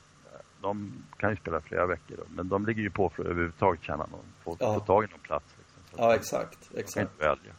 De 0.64 1.04
kan 1.18 1.30
ju 1.30 1.36
spela 1.36 1.62
flera 1.62 1.86
veckor 1.86 2.18
då, 2.18 2.24
men 2.30 2.50
de 2.50 2.66
ligger 2.66 2.82
ju 2.82 2.90
på 2.90 3.10
för 3.10 3.24
att 3.24 3.30
överhuvudtaget 3.30 3.84
känna 3.84 4.06
någon, 4.06 4.26
få, 4.44 4.58
ja. 4.60 4.74
få 4.74 4.80
tag 4.80 5.04
i 5.04 5.08
någon 5.08 5.20
plats. 5.20 5.46
Liksom. 5.58 6.04
Ja, 6.04 6.16
exakt. 6.16 6.70
exakt. 6.76 6.94
kan 6.94 7.04
inte 7.04 7.18
välja. 7.18 7.54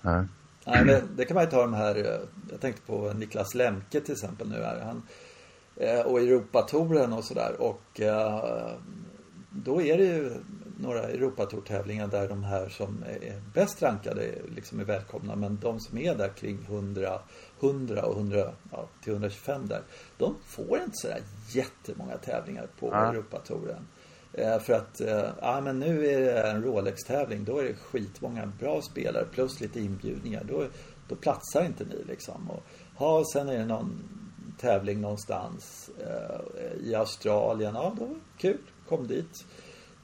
Nej. 0.00 0.26
Nej, 0.66 0.84
det, 0.84 1.02
det, 1.16 1.24
kan 1.24 1.34
man 1.34 1.44
ju 1.44 1.50
ta 1.50 1.60
de 1.60 1.74
här, 1.74 1.96
eh, 1.96 2.20
jag 2.50 2.60
tänkte 2.60 2.82
på 2.82 3.12
Niklas 3.12 3.54
Lemke 3.54 4.00
till 4.00 4.12
exempel 4.12 4.48
nu 4.48 4.62
här. 4.62 4.80
Han, 4.80 5.02
eh, 5.76 6.00
och 6.00 6.20
Europatouren 6.20 7.12
och 7.12 7.24
sådär. 7.24 7.56
Och 7.58 8.00
eh, 8.00 8.70
då 9.50 9.82
är 9.82 9.98
det 9.98 10.04
ju 10.04 10.32
några 10.78 11.02
Europatour-tävlingar 11.02 12.06
där 12.06 12.28
de 12.28 12.44
här 12.44 12.68
som 12.68 13.04
är 13.06 13.40
bäst 13.54 13.82
rankade 13.82 14.34
liksom 14.54 14.80
är 14.80 14.84
välkomna. 14.84 15.36
Men 15.36 15.58
de 15.62 15.80
som 15.80 15.98
är 15.98 16.14
där 16.14 16.28
kring 16.28 16.58
100, 16.68 17.20
100 17.60 18.02
och 18.02 18.16
100 18.16 18.52
ja, 18.72 18.88
till 19.02 19.12
125 19.12 19.66
där. 19.68 19.82
De 20.18 20.34
får 20.44 20.78
inte 20.78 20.92
sådär 20.92 21.20
jättemånga 21.48 22.16
tävlingar 22.16 22.66
på 22.80 22.88
ja. 22.88 23.10
Europatouren. 23.10 23.86
Eh, 24.32 24.58
för 24.58 24.72
att, 24.72 25.00
eh, 25.00 25.26
ja 25.40 25.60
men 25.60 25.78
nu 25.78 26.06
är 26.06 26.20
det 26.20 26.50
en 26.50 26.62
Rolex-tävling. 26.62 27.44
Då 27.44 27.58
är 27.58 27.64
det 27.64 27.74
skitmånga 27.74 28.52
bra 28.60 28.82
spelare 28.82 29.24
plus 29.32 29.60
lite 29.60 29.80
inbjudningar. 29.80 30.44
Då, 30.44 30.66
då 31.08 31.14
platsar 31.14 31.64
inte 31.64 31.84
ni 31.84 32.04
liksom. 32.08 32.50
Och, 32.50 32.62
ja, 32.98 33.24
sen 33.32 33.48
är 33.48 33.58
det 33.58 33.66
någon 33.66 34.02
tävling 34.60 35.00
någonstans 35.00 35.90
eh, 36.00 36.86
i 36.88 36.94
Australien. 36.94 37.74
Ja, 37.74 37.96
då 37.98 38.08
kul. 38.38 38.58
Kom 38.88 39.06
dit 39.06 39.44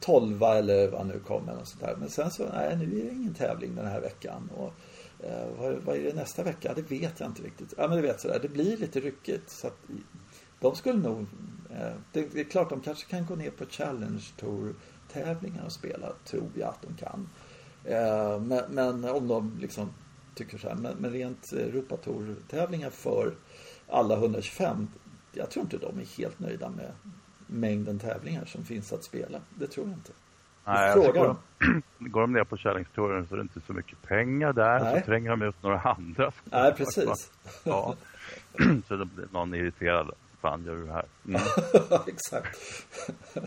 tolva 0.00 0.58
eller 0.58 0.88
vad 0.88 1.06
nu 1.06 1.20
kommer. 1.26 1.56
Och 1.56 1.68
sånt 1.68 1.80
där. 1.80 1.96
Men 1.96 2.10
sen 2.10 2.30
så, 2.30 2.48
nej 2.52 2.76
nu 2.76 3.00
är 3.00 3.04
det 3.04 3.10
ingen 3.10 3.34
tävling 3.34 3.74
den 3.74 3.86
här 3.86 4.00
veckan. 4.00 4.50
Och, 4.56 4.72
eh, 5.26 5.48
vad, 5.58 5.74
vad, 5.74 5.96
är 5.96 6.02
det 6.02 6.14
nästa 6.14 6.42
vecka? 6.42 6.72
Det 6.74 6.90
vet 6.90 7.20
jag 7.20 7.28
inte 7.28 7.42
riktigt. 7.42 7.74
Ja 7.76 7.88
men 7.88 7.96
du 7.96 8.02
vet 8.02 8.20
sådär, 8.20 8.38
det 8.42 8.48
blir 8.48 8.76
lite 8.76 9.00
ryckigt. 9.00 9.50
Så 9.50 9.66
att, 9.66 9.76
de 10.60 10.76
skulle 10.76 10.98
nog, 10.98 11.26
eh, 11.70 11.92
det, 12.12 12.32
det, 12.32 12.40
är 12.40 12.44
klart 12.44 12.70
de 12.70 12.80
kanske 12.80 13.10
kan 13.10 13.26
gå 13.26 13.36
ner 13.36 13.50
på 13.50 13.64
Challenge 13.66 14.22
Tour 14.36 14.74
tävlingar 15.12 15.64
och 15.64 15.72
spela, 15.72 16.12
tror 16.24 16.48
jag 16.54 16.68
att 16.68 16.82
de 16.82 16.94
kan. 16.94 17.28
Eh, 17.84 18.40
men, 18.40 18.64
men, 18.70 19.04
om 19.04 19.28
de 19.28 19.58
liksom 19.60 19.90
tycker 20.34 20.58
så 20.58 20.68
här, 20.68 20.74
men, 20.74 20.96
men 20.96 21.10
rent 21.10 21.52
eh, 21.52 21.58
Europatour-tävlingar 21.58 22.90
för 22.90 23.34
alla 23.88 24.16
125, 24.16 24.88
jag 25.32 25.50
tror 25.50 25.64
inte 25.64 25.78
de 25.78 25.98
är 25.98 26.18
helt 26.18 26.38
nöjda 26.38 26.70
med 26.70 26.92
mängden 27.50 27.98
tävlingar 27.98 28.44
som 28.44 28.64
finns 28.64 28.92
att 28.92 29.04
spela. 29.04 29.40
Det 29.54 29.66
tror 29.66 29.86
jag 29.86 29.96
inte. 29.96 30.12
Nej, 30.64 30.92
alltså 30.92 31.12
går, 31.12 31.36
de, 31.58 31.82
går 32.10 32.20
de 32.20 32.32
ner 32.32 32.44
på 32.44 32.56
kärlingstouren 32.56 33.26
så 33.26 33.34
är 33.34 33.36
det 33.36 33.42
inte 33.42 33.60
så 33.66 33.72
mycket 33.72 34.02
pengar 34.02 34.52
där. 34.52 34.80
Nej. 34.80 35.00
Så 35.00 35.06
tränger 35.06 35.30
de 35.30 35.42
ut 35.42 35.62
några 35.62 35.80
andra. 35.80 36.32
Nej, 36.44 36.74
precis. 36.74 37.30
Ja. 37.64 37.94
så 38.88 38.96
det 38.96 39.04
blir 39.04 39.28
någon 39.32 39.54
irriterad. 39.54 40.10
Fan 40.40 40.64
gör 40.64 40.76
du 40.76 40.86
det 40.86 40.92
här? 40.92 41.06
Mm. 41.28 41.40
Exakt. 42.06 42.58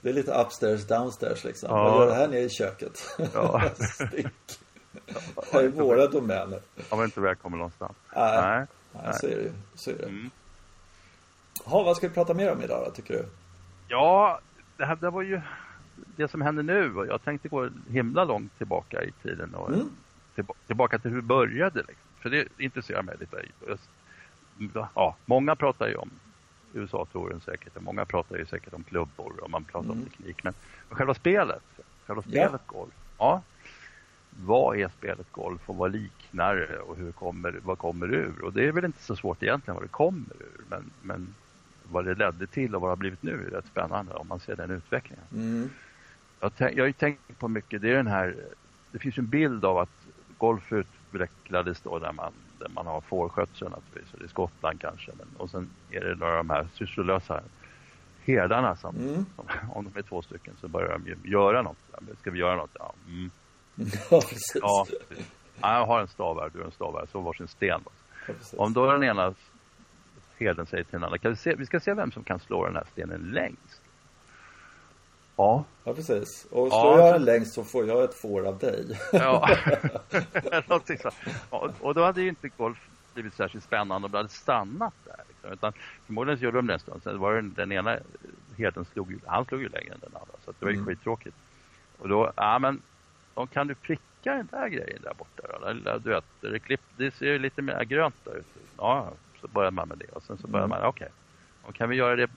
det 0.00 0.08
är 0.08 0.12
lite 0.12 0.32
upstairs, 0.32 0.86
downstairs 0.86 1.44
liksom. 1.44 1.68
Ja. 1.70 1.84
Vad 1.84 2.00
gör 2.00 2.06
du 2.06 2.12
här 2.12 2.28
nere 2.28 2.40
i 2.40 2.50
köket? 2.50 3.16
Ja. 3.34 3.62
Stick. 3.74 4.26
Det 5.52 5.58
är 5.58 5.68
våra 5.68 6.06
domäner. 6.06 6.60
Jag 6.90 6.96
var 6.96 7.04
inte 7.04 7.20
välkommen 7.20 7.58
någonstans. 7.58 7.96
Nej. 8.16 8.42
Nej. 8.42 8.66
Nej, 8.92 9.14
så 9.14 9.26
är 9.26 9.36
det 9.36 9.42
ju. 9.42 9.52
Så 9.74 9.90
är 9.90 9.94
det. 9.94 10.04
Mm. 10.04 10.30
Ha, 11.64 11.82
vad 11.82 11.96
ska 11.96 12.08
vi 12.08 12.14
prata 12.14 12.34
mer 12.34 12.52
om 12.52 12.62
idag 12.62 12.84
då, 12.86 12.90
tycker 12.90 13.14
du? 13.14 13.26
Ja, 13.88 14.40
det 14.76 14.84
här 14.84 14.96
det 14.96 15.10
var 15.10 15.22
ju 15.22 15.40
det 16.16 16.28
som 16.28 16.40
händer 16.40 16.62
nu. 16.62 16.96
Och 16.96 17.06
jag 17.06 17.24
tänkte 17.24 17.48
gå 17.48 17.68
himla 17.88 18.24
långt 18.24 18.58
tillbaka 18.58 19.02
i 19.02 19.12
tiden 19.22 19.54
och 19.54 19.68
mm. 19.68 19.88
tillbaka 20.66 20.98
till 20.98 21.10
hur 21.10 21.16
det 21.16 21.22
började. 21.22 21.78
Liksom. 21.78 22.06
För 22.18 22.30
det 22.30 22.48
intresserar 22.58 23.02
mig 23.02 23.16
lite. 23.20 23.42
Ja, 24.94 25.16
många 25.24 25.56
pratar 25.56 25.88
ju 25.88 25.96
om 25.96 26.10
USA-touren 26.72 27.40
säkert 27.40 27.76
och 27.76 27.82
många 27.82 28.04
pratar 28.04 28.36
ju 28.36 28.46
säkert 28.46 28.74
om 28.74 28.84
klubbor 28.84 29.32
och 29.42 29.50
man 29.50 29.64
pratar 29.64 29.90
mm. 29.90 29.98
om 29.98 30.04
teknik. 30.04 30.44
Men 30.44 30.54
själva 30.88 31.14
spelet, 31.14 31.62
själva 32.06 32.22
spelet 32.22 32.60
ja. 32.66 32.78
golf. 32.78 32.94
Ja, 33.18 33.42
vad 34.30 34.76
är 34.76 34.88
spelet 34.88 35.32
golf 35.32 35.70
och 35.70 35.76
vad 35.76 35.92
liknar 35.92 36.56
det 36.56 36.78
och 36.78 36.96
hur 36.96 37.12
kommer, 37.12 37.60
vad 37.64 37.78
kommer 37.78 38.14
ur? 38.14 38.44
Och 38.44 38.52
det 38.52 38.66
är 38.66 38.72
väl 38.72 38.84
inte 38.84 39.02
så 39.02 39.16
svårt 39.16 39.42
egentligen 39.42 39.74
vad 39.74 39.84
det 39.84 39.88
kommer 39.88 40.36
ur. 40.40 40.60
Men, 40.68 40.90
men 41.02 41.34
vad 41.90 42.04
det 42.04 42.14
ledde 42.14 42.46
till 42.46 42.74
och 42.74 42.80
vad 42.80 42.88
det 42.88 42.92
har 42.92 42.96
blivit 42.96 43.22
nu 43.22 43.46
är 43.46 43.50
rätt 43.50 43.66
spännande 43.66 44.14
om 44.14 44.28
man 44.28 44.40
ser 44.40 44.56
den 44.56 44.70
utvecklingen. 44.70 45.24
Mm. 45.32 45.70
Jag, 46.40 46.52
jag 46.58 46.82
har 46.82 46.86
ju 46.86 46.92
tänkt 46.92 47.38
på 47.38 47.48
mycket, 47.48 47.82
det 47.82 47.90
är 47.90 47.96
den 47.96 48.06
här, 48.06 48.36
det 48.92 48.98
finns 48.98 49.18
en 49.18 49.26
bild 49.26 49.64
av 49.64 49.78
att 49.78 50.06
golf 50.38 50.72
utvecklades 50.72 51.80
då 51.80 51.98
där 51.98 52.12
man, 52.12 52.32
där 52.58 52.68
man 52.68 52.86
har 52.86 53.00
fårskötsel 53.00 53.70
naturligtvis, 53.70 54.22
är 54.22 54.28
Skottland 54.28 54.80
kanske, 54.80 55.12
men, 55.18 55.26
och 55.36 55.50
sen 55.50 55.68
är 55.90 56.00
det 56.00 56.14
några 56.14 56.32
av 56.32 56.46
de 56.46 56.50
här 56.50 56.66
sysslolösa 56.74 57.42
herdarna 58.24 58.76
som, 58.76 58.96
mm. 58.96 59.26
som, 59.36 59.46
om 59.72 59.90
de 59.92 59.98
är 59.98 60.02
två 60.02 60.22
stycken 60.22 60.54
så 60.60 60.68
börjar 60.68 60.98
de 60.98 61.06
ju 61.06 61.30
göra 61.30 61.62
något. 61.62 61.76
Ska 62.20 62.30
vi 62.30 62.38
göra 62.38 62.56
något? 62.56 62.70
Ja, 62.78 62.94
mm. 63.08 63.30
ja 64.10 64.20
precis. 64.20 64.56
Ja, 64.62 64.86
jag 65.60 65.86
har 65.86 66.00
en 66.00 66.08
stav 66.08 66.40
här, 66.40 66.50
du 66.52 66.58
har 66.58 66.66
en 66.66 66.72
stav 66.72 66.98
här, 66.98 67.06
så 67.12 67.20
varsin 67.20 67.48
sten. 67.48 67.80
Ja, 68.26 68.34
om 68.56 68.72
då 68.72 68.92
den 68.92 69.02
ena 69.02 69.34
herden 70.38 70.66
säger 70.66 70.84
till 70.84 70.92
den 70.92 71.04
andra, 71.04 71.18
kan 71.18 71.30
vi, 71.30 71.36
se, 71.36 71.54
vi 71.54 71.66
ska 71.66 71.80
se 71.80 71.94
vem 71.94 72.12
som 72.12 72.24
kan 72.24 72.40
slå 72.40 72.66
den 72.66 72.76
här 72.76 72.86
stenen 72.92 73.20
längst. 73.20 73.80
Ja. 75.36 75.64
Ja, 75.84 75.94
precis. 75.94 76.44
Och 76.50 76.68
slår 76.68 76.98
ja, 76.98 77.06
jag 77.06 77.14
den 77.14 77.24
längst 77.24 77.52
så 77.52 77.64
får 77.64 77.86
jag 77.86 78.04
ett 78.04 78.14
får 78.14 78.46
av 78.46 78.58
dig. 78.58 79.00
Ja, 79.12 79.48
någonting 80.68 80.98
så. 80.98 81.10
Ja, 81.50 81.72
och 81.80 81.94
då 81.94 82.04
hade 82.04 82.22
ju 82.22 82.28
inte 82.28 82.48
golf 82.48 82.78
blivit 83.14 83.34
särskilt 83.34 83.64
spännande 83.64 84.06
om 84.06 84.12
det 84.12 84.18
hade 84.18 84.28
stannat 84.28 84.94
där. 85.04 85.20
Liksom. 85.28 85.52
Utan 85.52 85.72
förmodligen 86.06 86.38
så 86.38 86.44
gjorde 86.44 86.58
de 86.58 86.66
det 86.66 86.72
en 86.72 86.80
stund. 86.80 87.02
Sen 87.02 87.18
var 87.18 87.32
det 87.32 87.40
den, 87.40 87.54
den 87.54 87.72
ena 87.72 87.98
herden 88.56 88.84
slog 88.84 89.10
ju, 89.10 89.18
han 89.26 89.44
slog 89.44 89.62
ju 89.62 89.68
längre 89.68 89.94
än 89.94 90.00
den 90.00 90.14
andra. 90.14 90.34
Så 90.44 90.52
det 90.58 90.64
var 90.64 90.72
ju 90.72 90.78
mm. 90.78 90.86
skittråkigt. 90.86 91.36
Och 91.98 92.08
då, 92.08 92.32
ja 92.36 92.58
men, 92.58 92.82
då 93.34 93.46
kan 93.46 93.66
du 93.66 93.74
pricka 93.74 94.34
den 94.34 94.48
där 94.50 94.68
grejen 94.68 95.02
där 95.02 95.14
borta 95.18 95.42
då? 95.60 95.66
Eller, 95.66 95.98
du 95.98 96.10
vet, 96.10 96.24
det, 96.40 96.58
klipp, 96.58 96.80
det 96.96 97.10
ser 97.10 97.26
ju 97.26 97.38
lite 97.38 97.62
mer 97.62 97.84
grönt 97.84 98.24
där 98.24 98.36
ute. 98.36 98.58
Ja, 98.76 99.12
så 99.46 99.52
började 99.52 99.74
man 99.74 99.88
med 99.88 99.98
det. 99.98 100.12
Och 100.12 100.22
sen 100.22 100.38
så 100.38 100.46
började 100.46 100.66
mm. 100.66 100.80
man, 100.80 100.88
okej, 100.88 101.08
okay, 101.62 101.72
kan 101.72 101.88
vi 101.88 101.96
göra 101.96 102.16
det 102.16 102.30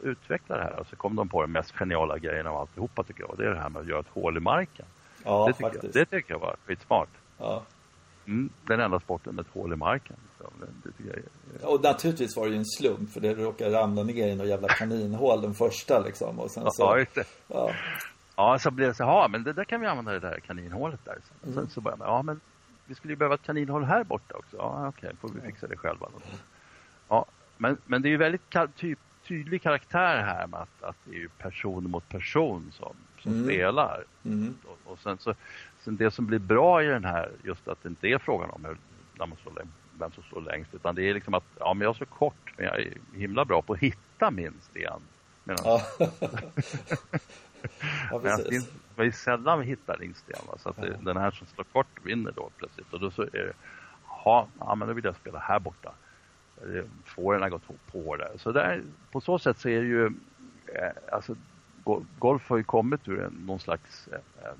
utveckla 0.00 0.56
det 0.56 0.62
här. 0.62 0.80
Och 0.80 0.86
så 0.86 0.96
kom 0.96 1.16
de 1.16 1.28
på 1.28 1.42
den 1.42 1.52
mest 1.52 1.72
geniala 1.72 2.18
grejen 2.18 2.46
av 2.46 2.56
alltihopa 2.56 3.02
tycker 3.02 3.20
jag. 3.20 3.30
Och 3.30 3.36
det 3.36 3.44
är 3.44 3.50
det 3.50 3.60
här 3.60 3.68
med 3.68 3.82
att 3.82 3.88
göra 3.88 4.00
ett 4.00 4.08
hål 4.08 4.36
i 4.36 4.40
marken. 4.40 4.86
Ja, 5.24 5.46
det, 5.46 5.52
tycker 5.52 5.70
faktiskt. 5.70 5.94
Jag, 5.94 6.06
det 6.06 6.16
tycker 6.16 6.34
jag 6.34 6.40
var 6.40 6.56
skitsmart. 6.66 7.08
Ja. 7.38 7.62
Mm, 8.26 8.50
den 8.66 8.80
enda 8.80 9.00
sporten 9.00 9.34
med 9.34 9.44
ett 9.44 9.52
hål 9.52 9.72
i 9.72 9.76
marken. 9.76 10.16
Jag. 10.38 11.72
Och 11.72 11.82
naturligtvis 11.82 12.36
var 12.36 12.46
det 12.46 12.52
ju 12.52 12.58
en 12.58 12.64
slump 12.64 13.10
för 13.10 13.20
det 13.20 13.34
råkade 13.34 13.70
ramla 13.70 14.02
ner 14.02 14.28
i 14.28 14.36
något 14.36 14.46
jävla 14.46 14.68
kaninhål 14.68 15.42
den 15.42 15.54
första 15.54 16.00
liksom. 16.00 16.38
Och 16.38 16.50
sen 16.50 16.64
så, 16.70 16.82
ja, 16.82 16.98
just 16.98 17.14
det. 17.14 17.24
Ja. 17.48 17.70
ja, 18.36 18.58
så 18.58 18.70
blev 18.70 18.88
det 18.88 18.94
så 18.94 19.02
ja 19.02 19.28
men 19.30 19.42
det 19.42 19.52
där 19.52 19.64
kan 19.64 19.80
vi 19.80 19.86
använda 19.86 20.12
det 20.12 20.20
där 20.20 20.40
kaninhålet 20.40 21.04
där. 21.04 21.18
Så, 21.28 21.46
mm. 21.46 21.54
Sen 21.54 21.70
så 21.70 21.80
började 21.80 21.98
man, 21.98 22.08
ja 22.08 22.22
men 22.22 22.40
vi 22.88 22.94
skulle 22.94 23.12
ju 23.12 23.16
behöva 23.16 23.34
ett 23.34 23.42
kaninhål 23.42 23.84
här 23.84 24.04
borta 24.04 24.34
också. 24.34 24.56
Ja, 24.56 24.88
okej, 24.88 25.08
okay, 25.08 25.16
får 25.20 25.28
vi 25.28 25.40
fixa 25.40 25.66
det 25.66 25.76
själva. 25.76 26.08
Ja, 27.08 27.26
men, 27.56 27.76
men 27.86 28.02
det 28.02 28.08
är 28.08 28.10
ju 28.10 28.16
väldigt 28.16 28.54
typ 28.76 28.98
tydlig 29.28 29.62
karaktär 29.62 30.22
här 30.22 30.46
med 30.46 30.60
att, 30.60 30.82
att 30.82 30.96
det 31.04 31.22
är 31.22 31.28
person 31.28 31.90
mot 31.90 32.08
person 32.08 32.72
som, 32.72 32.96
som 33.18 33.32
mm. 33.32 33.44
spelar. 33.44 34.04
Mm. 34.24 34.54
Och, 34.64 34.92
och, 34.92 34.98
sen 34.98 35.18
så 35.18 35.34
sen 35.80 35.96
det 35.96 36.10
som 36.10 36.26
blir 36.26 36.38
bra 36.38 36.82
i 36.82 36.86
den 36.86 37.04
här, 37.04 37.30
just 37.44 37.68
att 37.68 37.82
det 37.82 37.88
inte 37.88 38.08
är 38.08 38.18
frågan 38.18 38.50
om 38.50 38.64
hur, 38.64 38.76
när 39.18 39.26
man 39.26 39.38
slår, 39.42 39.62
vem 39.98 40.12
som 40.12 40.22
slår 40.22 40.40
längst, 40.40 40.74
utan 40.74 40.94
det 40.94 41.02
är 41.02 41.14
liksom 41.14 41.34
att 41.34 41.44
ja, 41.58 41.74
men 41.74 41.84
jag 41.84 41.94
är 41.94 41.98
så 41.98 42.06
kort, 42.06 42.52
men 42.56 42.66
jag 42.66 42.80
är 42.80 42.92
himla 43.14 43.44
bra 43.44 43.62
på 43.62 43.72
att 43.72 43.78
hitta 43.78 44.30
min 44.30 44.54
sten. 44.60 45.00
Medan, 45.44 45.64
ja. 45.64 45.82
ja, 48.10 48.20
precis. 48.20 48.70
det 48.96 49.02
är 49.02 49.10
sällan 49.10 49.60
vi 49.60 49.66
hittar 49.66 49.96
din 49.98 50.14
sten. 50.14 50.40
Va? 50.46 50.58
Så 50.58 50.68
att 50.68 50.76
det, 50.76 50.98
den 51.02 51.16
här 51.16 51.30
som 51.30 51.46
slår 51.46 51.64
kort 51.64 52.04
vinner 52.04 52.32
då 52.36 52.50
plötsligt. 52.56 52.92
Och 52.92 53.00
då 53.00 53.10
så 53.10 53.22
är 53.22 53.26
det, 53.30 53.52
ja 54.24 54.74
men 54.76 54.88
då 54.88 54.94
vill 54.94 55.04
jag 55.04 55.16
spela 55.16 55.38
här 55.38 55.58
borta 55.58 55.92
fåren 57.04 57.42
har 57.42 57.48
gått 57.48 57.92
på 57.92 58.16
det. 58.16 58.30
Så 58.36 58.52
där, 58.52 58.82
på 59.12 59.20
så 59.20 59.38
sätt 59.38 59.58
så 59.58 59.68
är 59.68 59.80
det 59.80 59.86
ju, 59.86 60.06
eh, 60.06 60.90
alltså 61.12 61.36
golf 62.18 62.48
har 62.48 62.56
ju 62.56 62.64
kommit 62.64 63.08
ur 63.08 63.20
en, 63.22 63.32
någon 63.46 63.58
slags 63.58 64.08
eh, 64.08 64.50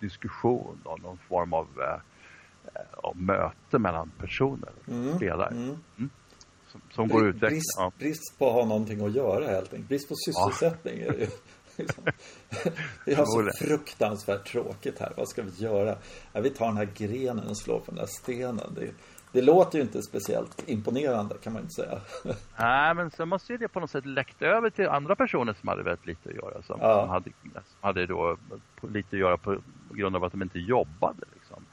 diskussion, 0.00 0.80
då, 0.84 0.98
någon 1.02 1.18
form 1.18 1.52
av, 1.52 1.66
eh, 1.80 2.80
av 2.92 3.16
möte 3.16 3.78
mellan 3.78 4.10
personer, 4.18 4.72
mm. 4.88 5.16
spelare. 5.16 5.50
Mm. 5.50 5.76
Mm. 5.98 6.10
Som, 6.68 6.80
som 6.90 7.08
går 7.08 7.28
ut 7.28 7.36
brist, 7.36 7.74
ja. 7.78 7.92
brist 7.98 8.38
på 8.38 8.48
att 8.48 8.54
ha 8.54 8.64
någonting 8.64 9.06
att 9.06 9.14
göra 9.14 9.46
helt 9.46 9.72
enkelt. 9.72 9.88
Brist 9.88 10.08
på 10.08 10.14
sysselsättning 10.26 11.00
ja. 11.06 11.12
Vi 13.04 13.14
har 13.14 13.24
så 13.24 13.66
fruktansvärt 13.66 14.46
tråkigt 14.52 14.98
här. 14.98 15.12
Vad 15.16 15.28
ska 15.28 15.42
vi 15.42 15.64
göra? 15.64 15.96
Ja, 16.32 16.40
vi 16.40 16.50
tar 16.50 16.66
den 16.66 16.76
här 16.76 16.88
grenen 16.94 17.48
och 17.48 17.58
slår 17.58 17.78
på 17.78 17.84
den 17.86 17.94
där 17.94 18.06
stenen. 18.06 18.74
Det, 18.74 18.90
det 19.32 19.42
låter 19.42 19.78
ju 19.78 19.84
inte 19.84 20.02
speciellt 20.02 20.68
imponerande 20.68 21.34
kan 21.42 21.52
man 21.52 21.62
inte 21.62 21.74
säga. 21.74 22.00
Nej, 22.58 22.94
men 22.94 23.10
så 23.10 23.26
måste 23.26 23.52
ju 23.52 23.58
det 23.58 23.68
på 23.68 23.80
något 23.80 23.90
sätt 23.90 24.06
läckt 24.06 24.42
över 24.42 24.70
till 24.70 24.88
andra 24.88 25.16
personer 25.16 25.52
som 25.52 25.68
hade 25.68 25.82
väldigt 25.82 26.06
lite 26.06 26.28
att 26.28 26.34
göra. 26.34 26.62
Som, 26.62 26.78
ja. 26.80 27.00
som 27.00 27.08
hade, 27.08 27.30
som 27.52 27.78
hade 27.80 28.06
då 28.06 28.36
lite 28.92 29.16
att 29.16 29.20
göra 29.20 29.36
på 29.36 29.58
grund 29.90 30.16
av 30.16 30.24
att 30.24 30.32
de 30.32 30.42
inte 30.42 30.58
jobbade. 30.58 31.24
Liksom. 31.34 31.64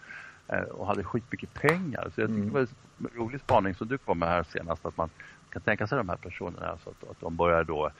Eh, 0.47 0.59
och 0.61 0.87
hade 0.87 1.03
skitmycket 1.03 1.53
pengar. 1.53 2.11
Så 2.15 2.21
jag 2.21 2.29
tycker 2.29 2.41
mm. 2.41 2.47
det 2.47 2.53
var 2.53 2.61
en 2.61 2.67
rolig 3.15 3.41
spaning 3.41 3.75
som 3.75 3.87
du 3.87 3.97
kom 3.97 4.19
med 4.19 4.29
här 4.29 4.43
senast. 4.43 4.85
Att 4.85 4.97
man 4.97 5.09
kan 5.49 5.61
tänka 5.61 5.87
sig 5.87 5.97
de 5.97 6.09
här 6.09 6.17
personerna. 6.17 6.77
Så 6.83 6.89
att, 6.89 7.09
att 7.11 7.19
de 7.19 7.35
börjar 7.35 7.63
då 7.63 7.91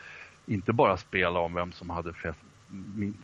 inte 0.45 0.73
bara 0.73 0.97
spela 0.97 1.39
om 1.39 1.53
vem 1.53 1.71
som 1.71 1.89
hade 1.89 2.13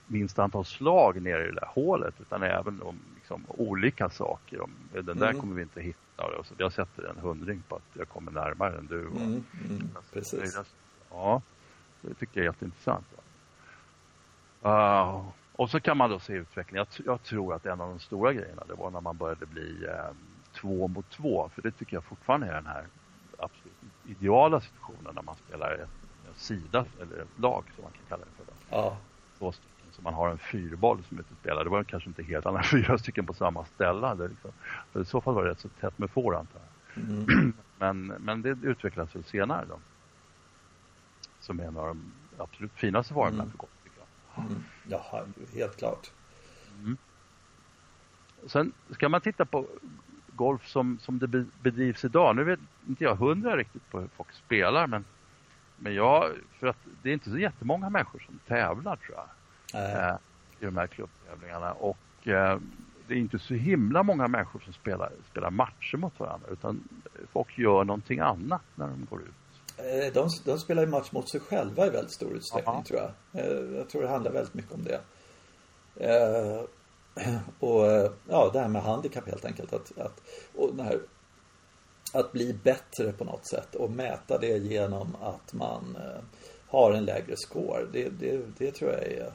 minst 0.07 0.39
antal 0.39 0.65
slag 0.65 1.21
nere 1.21 1.43
i 1.43 1.47
det 1.47 1.59
där 1.59 1.69
hålet. 1.75 2.13
Utan 2.21 2.43
även 2.43 2.81
om 2.81 2.99
liksom, 3.15 3.43
olika 3.47 4.09
saker. 4.09 4.61
Om, 4.61 4.71
den 4.91 5.17
där 5.17 5.29
mm. 5.29 5.41
kommer 5.41 5.55
vi 5.55 5.61
inte 5.61 5.81
hitta 5.81 5.99
Ja, 6.17 6.43
så 6.43 6.53
jag 6.57 6.73
sätter 6.73 7.03
en 7.03 7.17
hundring 7.17 7.63
på 7.67 7.75
att 7.75 7.89
jag 7.93 8.09
kommer 8.09 8.31
närmare 8.31 8.77
än 8.77 8.87
du. 8.87 9.01
Mm, 9.01 9.43
mm, 9.69 9.89
precis. 10.13 10.59
Ja, 11.09 11.41
det 12.01 12.13
tycker 12.13 12.39
jag 12.39 12.43
är 12.43 12.49
jätteintressant. 12.49 13.05
Uh, 14.65 15.27
och 15.51 15.69
så 15.69 15.79
kan 15.79 15.97
man 15.97 16.09
då 16.09 16.19
se 16.19 16.33
utvecklingen. 16.33 16.85
Jag, 16.97 17.05
jag, 17.05 17.23
tror 17.23 17.53
att 17.53 17.65
en 17.65 17.81
av 17.81 17.89
de 17.89 17.99
stora 17.99 18.33
grejerna 18.33 18.63
det 18.67 18.73
var 18.73 18.91
när 18.91 19.01
man 19.01 19.17
började 19.17 19.45
bli 19.45 19.85
eh, 19.85 20.15
två 20.53 20.87
mot 20.87 21.09
två. 21.09 21.49
För 21.55 21.61
det 21.61 21.71
tycker 21.71 21.95
jag 21.95 22.03
fortfarande 22.03 22.47
är 22.47 22.53
den 22.53 22.65
här 22.65 22.85
absolut 23.37 23.73
ideala 24.05 24.61
situationen 24.61 25.15
när 25.15 25.21
man 25.21 25.35
spelar 25.35 25.71
en 25.71 25.87
sida 26.37 26.85
eller 27.01 27.21
ett 27.21 27.39
lag 27.39 27.63
som 27.75 27.83
man 27.83 27.91
kan 27.91 28.01
kalla 28.09 28.25
det 28.25 28.45
för. 28.45 28.51
Då. 28.51 28.77
Ja. 28.77 28.97
Två 29.37 29.53
så 29.91 30.03
man 30.03 30.13
har 30.13 30.29
en 30.29 30.37
fyrboll 30.37 31.03
som 31.03 31.17
inte 31.17 31.35
spelar. 31.41 31.63
Det 31.63 31.69
var 31.69 31.83
kanske 31.83 32.09
inte 32.09 32.23
helt 32.23 32.45
alla 32.45 32.63
fyra 32.71 32.97
stycken 32.97 33.25
på 33.25 33.33
samma 33.33 33.65
ställe. 33.65 34.15
Det 34.15 34.27
liksom. 34.27 34.51
I 35.01 35.05
så 35.05 35.21
fall 35.21 35.33
var 35.33 35.43
det 35.43 35.49
rätt 35.49 35.59
så 35.59 35.69
tätt 35.69 35.97
med 35.97 36.09
får 36.09 36.35
antar 36.35 36.61
jag. 36.93 37.03
Mm. 37.03 37.53
men, 37.77 38.05
men 38.05 38.41
det 38.41 38.49
utvecklades 38.49 39.15
väl 39.15 39.23
senare 39.23 39.65
då. 39.69 39.79
Som 41.39 41.59
är 41.59 41.63
en 41.63 41.77
av 41.77 41.87
de 41.87 42.11
absolut 42.37 42.71
finaste 42.71 43.13
formerna 43.13 43.43
mm. 43.43 43.51
för 43.51 43.57
golf. 43.57 43.71
Mm. 44.37 44.63
Ja, 44.87 45.25
helt 45.53 45.77
klart. 45.77 46.11
Mm. 46.79 46.97
Sen 48.45 48.71
ska 48.89 49.09
man 49.09 49.21
titta 49.21 49.45
på 49.45 49.67
golf 50.27 50.67
som, 50.67 50.99
som 50.99 51.19
det 51.19 51.27
bedrivs 51.61 52.05
idag. 52.05 52.35
Nu 52.35 52.43
vet 52.43 52.59
inte 52.87 53.03
jag 53.03 53.15
hundra 53.15 53.57
riktigt 53.57 53.89
på 53.89 53.99
hur 53.99 54.07
folk 54.07 54.33
spelar 54.33 54.87
men, 54.87 55.05
men 55.77 55.95
jag, 55.95 56.31
för 56.59 56.67
att 56.67 56.77
det 57.03 57.09
är 57.09 57.13
inte 57.13 57.29
så 57.29 57.37
jättemånga 57.37 57.89
människor 57.89 58.19
som 58.25 58.39
tävlar 58.47 58.95
tror 58.95 59.17
jag. 59.17 59.27
Äh. 59.73 60.15
I 60.59 60.65
de 60.65 60.77
här 60.77 60.87
klubbtävlingarna 60.87 61.71
och 61.71 62.27
eh, 62.27 62.59
det 63.07 63.13
är 63.13 63.17
inte 63.17 63.39
så 63.39 63.53
himla 63.53 64.03
många 64.03 64.27
människor 64.27 64.59
som 64.59 64.73
spelar, 64.73 65.11
spelar 65.31 65.51
matcher 65.51 65.97
mot 65.97 66.19
varandra 66.19 66.47
utan 66.51 66.83
folk 67.31 67.57
gör 67.57 67.83
någonting 67.83 68.19
annat 68.19 68.61
när 68.75 68.87
de 68.87 69.07
går 69.09 69.21
ut. 69.21 69.27
Eh, 69.77 70.13
de, 70.13 70.29
de 70.45 70.59
spelar 70.59 70.83
ju 70.83 70.89
match 70.89 71.11
mot 71.11 71.29
sig 71.29 71.39
själva 71.39 71.87
i 71.87 71.89
väldigt 71.89 72.13
stor 72.13 72.31
utsträckning 72.33 72.75
Aha. 72.75 72.83
tror 72.83 72.99
jag. 72.99 73.11
Jag 73.77 73.89
tror 73.89 74.01
det 74.01 74.09
handlar 74.09 74.31
väldigt 74.31 74.53
mycket 74.53 74.71
om 74.71 74.83
det. 74.83 75.01
Och 77.59 77.85
ja, 78.29 78.49
det 78.53 78.59
här 78.59 78.67
med 78.67 78.81
handikapp 78.81 79.27
helt 79.27 79.45
enkelt. 79.45 79.73
Att, 79.73 79.97
att, 79.97 80.21
och 80.55 80.75
den 80.75 80.85
här, 80.85 80.99
att 82.13 82.31
bli 82.31 82.53
bättre 82.53 83.11
på 83.11 83.23
något 83.23 83.47
sätt 83.47 83.75
och 83.75 83.91
mäta 83.91 84.37
det 84.37 84.57
genom 84.57 85.15
att 85.21 85.53
man 85.53 85.97
har 86.67 86.91
en 86.91 87.05
lägre 87.05 87.35
score. 87.37 87.85
Det, 87.93 88.09
det, 88.09 88.41
det 88.57 88.71
tror 88.71 88.91
jag 88.91 89.03
är 89.03 89.31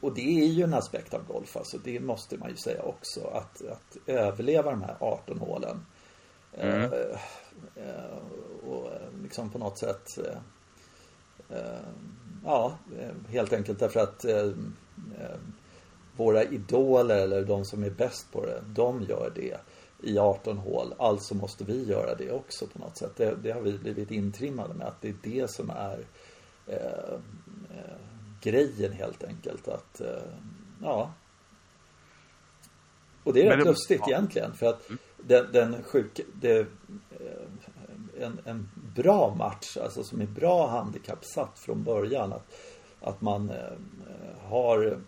och 0.00 0.14
det 0.14 0.40
är 0.40 0.46
ju 0.46 0.64
en 0.64 0.74
aspekt 0.74 1.14
av 1.14 1.26
golf 1.26 1.56
alltså. 1.56 1.78
Det 1.84 2.00
måste 2.00 2.38
man 2.38 2.50
ju 2.50 2.56
säga 2.56 2.82
också. 2.82 3.20
Att, 3.26 3.62
att 3.68 3.96
överleva 4.06 4.70
de 4.70 4.82
här 4.82 4.96
18 5.00 5.38
hålen. 5.38 5.86
Mm. 6.52 6.82
Eh, 6.82 7.20
eh, 7.76 8.16
och 8.68 8.90
liksom 9.22 9.50
på 9.50 9.58
något 9.58 9.78
sätt 9.78 10.18
eh, 10.18 11.58
eh 11.58 11.80
Ja, 12.44 12.78
helt 13.28 13.52
enkelt 13.52 13.78
därför 13.78 14.00
att 14.00 14.24
eh, 14.24 14.46
eh, 15.20 15.38
våra 16.16 16.44
idoler 16.44 17.16
eller 17.16 17.44
de 17.44 17.64
som 17.64 17.84
är 17.84 17.90
bäst 17.90 18.32
på 18.32 18.46
det, 18.46 18.62
de 18.66 19.02
gör 19.02 19.32
det 19.34 19.56
i 20.02 20.18
18 20.18 20.58
hål. 20.58 20.94
Alltså 20.98 21.34
måste 21.34 21.64
vi 21.64 21.84
göra 21.84 22.14
det 22.14 22.32
också 22.32 22.66
på 22.66 22.78
något 22.78 22.96
sätt. 22.96 23.12
Det, 23.16 23.36
det 23.42 23.52
har 23.52 23.60
vi 23.60 23.78
blivit 23.78 24.10
intrimmade 24.10 24.74
med 24.74 24.86
att 24.86 25.00
det 25.00 25.08
är 25.08 25.14
det 25.22 25.50
som 25.50 25.70
är 25.70 26.04
grejen 28.42 28.92
helt 28.92 29.24
enkelt. 29.24 29.68
Att, 29.68 30.00
eh, 30.00 30.22
ja. 30.82 31.12
Och 33.24 33.32
det 33.32 33.40
är 33.42 33.48
Men 33.48 33.56
rätt 33.56 33.64
det, 33.64 33.70
lustigt 33.70 34.00
ja. 34.06 34.08
egentligen 34.08 34.52
för 34.52 34.66
att 34.66 34.88
mm. 34.88 34.98
den, 35.16 35.52
den 35.52 35.82
sjuka, 35.82 36.22
det, 36.40 36.58
eh, 36.58 36.66
en, 38.20 38.40
en 38.44 38.70
bra 38.96 39.34
match, 39.34 39.76
alltså 39.76 40.04
som 40.04 40.20
är 40.20 40.26
bra 40.26 40.68
handikappsatt 40.68 41.58
från 41.58 41.82
början. 41.82 42.32
Att, 42.32 42.52
att 43.00 43.20
man 43.20 43.50
eh, 43.50 44.48
har 44.48 44.98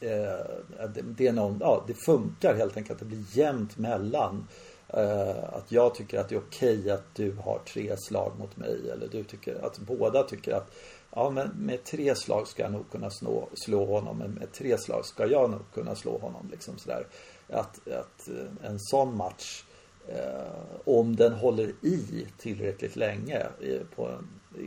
eh, 0.00 0.88
det, 0.94 1.02
det, 1.02 1.26
är 1.26 1.32
någon, 1.32 1.58
ja, 1.60 1.84
det 1.86 1.94
funkar 1.94 2.54
helt 2.54 2.76
enkelt. 2.76 2.98
Det 2.98 3.04
blir 3.04 3.24
jämnt 3.32 3.78
mellan 3.78 4.48
eh, 4.88 5.54
att 5.54 5.72
jag 5.72 5.94
tycker 5.94 6.18
att 6.18 6.28
det 6.28 6.34
är 6.34 6.40
okej 6.40 6.78
okay 6.78 6.90
att 6.90 7.14
du 7.14 7.32
har 7.32 7.60
tre 7.72 7.96
slag 7.96 8.32
mot 8.38 8.56
mig 8.56 8.90
eller 8.92 9.08
du 9.08 9.24
tycker 9.24 9.64
att 9.64 9.78
båda 9.78 10.22
tycker 10.22 10.52
att 10.52 10.72
Ja, 11.18 11.30
men 11.30 11.48
med 11.48 11.84
tre 11.84 12.14
slag 12.14 12.48
ska 12.48 12.62
jag 12.62 12.72
nog 12.72 12.90
kunna 12.90 13.10
slå, 13.10 13.48
slå 13.54 13.84
honom. 13.84 14.18
Men 14.18 14.30
med 14.30 14.52
tre 14.52 14.78
slag 14.78 15.06
ska 15.06 15.26
jag 15.26 15.50
nog 15.50 15.60
kunna 15.74 15.94
slå 15.94 16.18
honom. 16.18 16.48
Liksom 16.50 16.78
sådär. 16.78 17.06
Att, 17.48 17.88
att 17.88 18.28
eh, 18.28 18.70
en 18.70 18.78
sån 18.78 19.16
match, 19.16 19.64
eh, 20.08 20.52
om 20.84 21.16
den 21.16 21.32
håller 21.32 21.72
i 21.82 22.26
tillräckligt 22.38 22.96
länge, 22.96 23.46
eh, 23.60 23.80
på, 23.96 24.18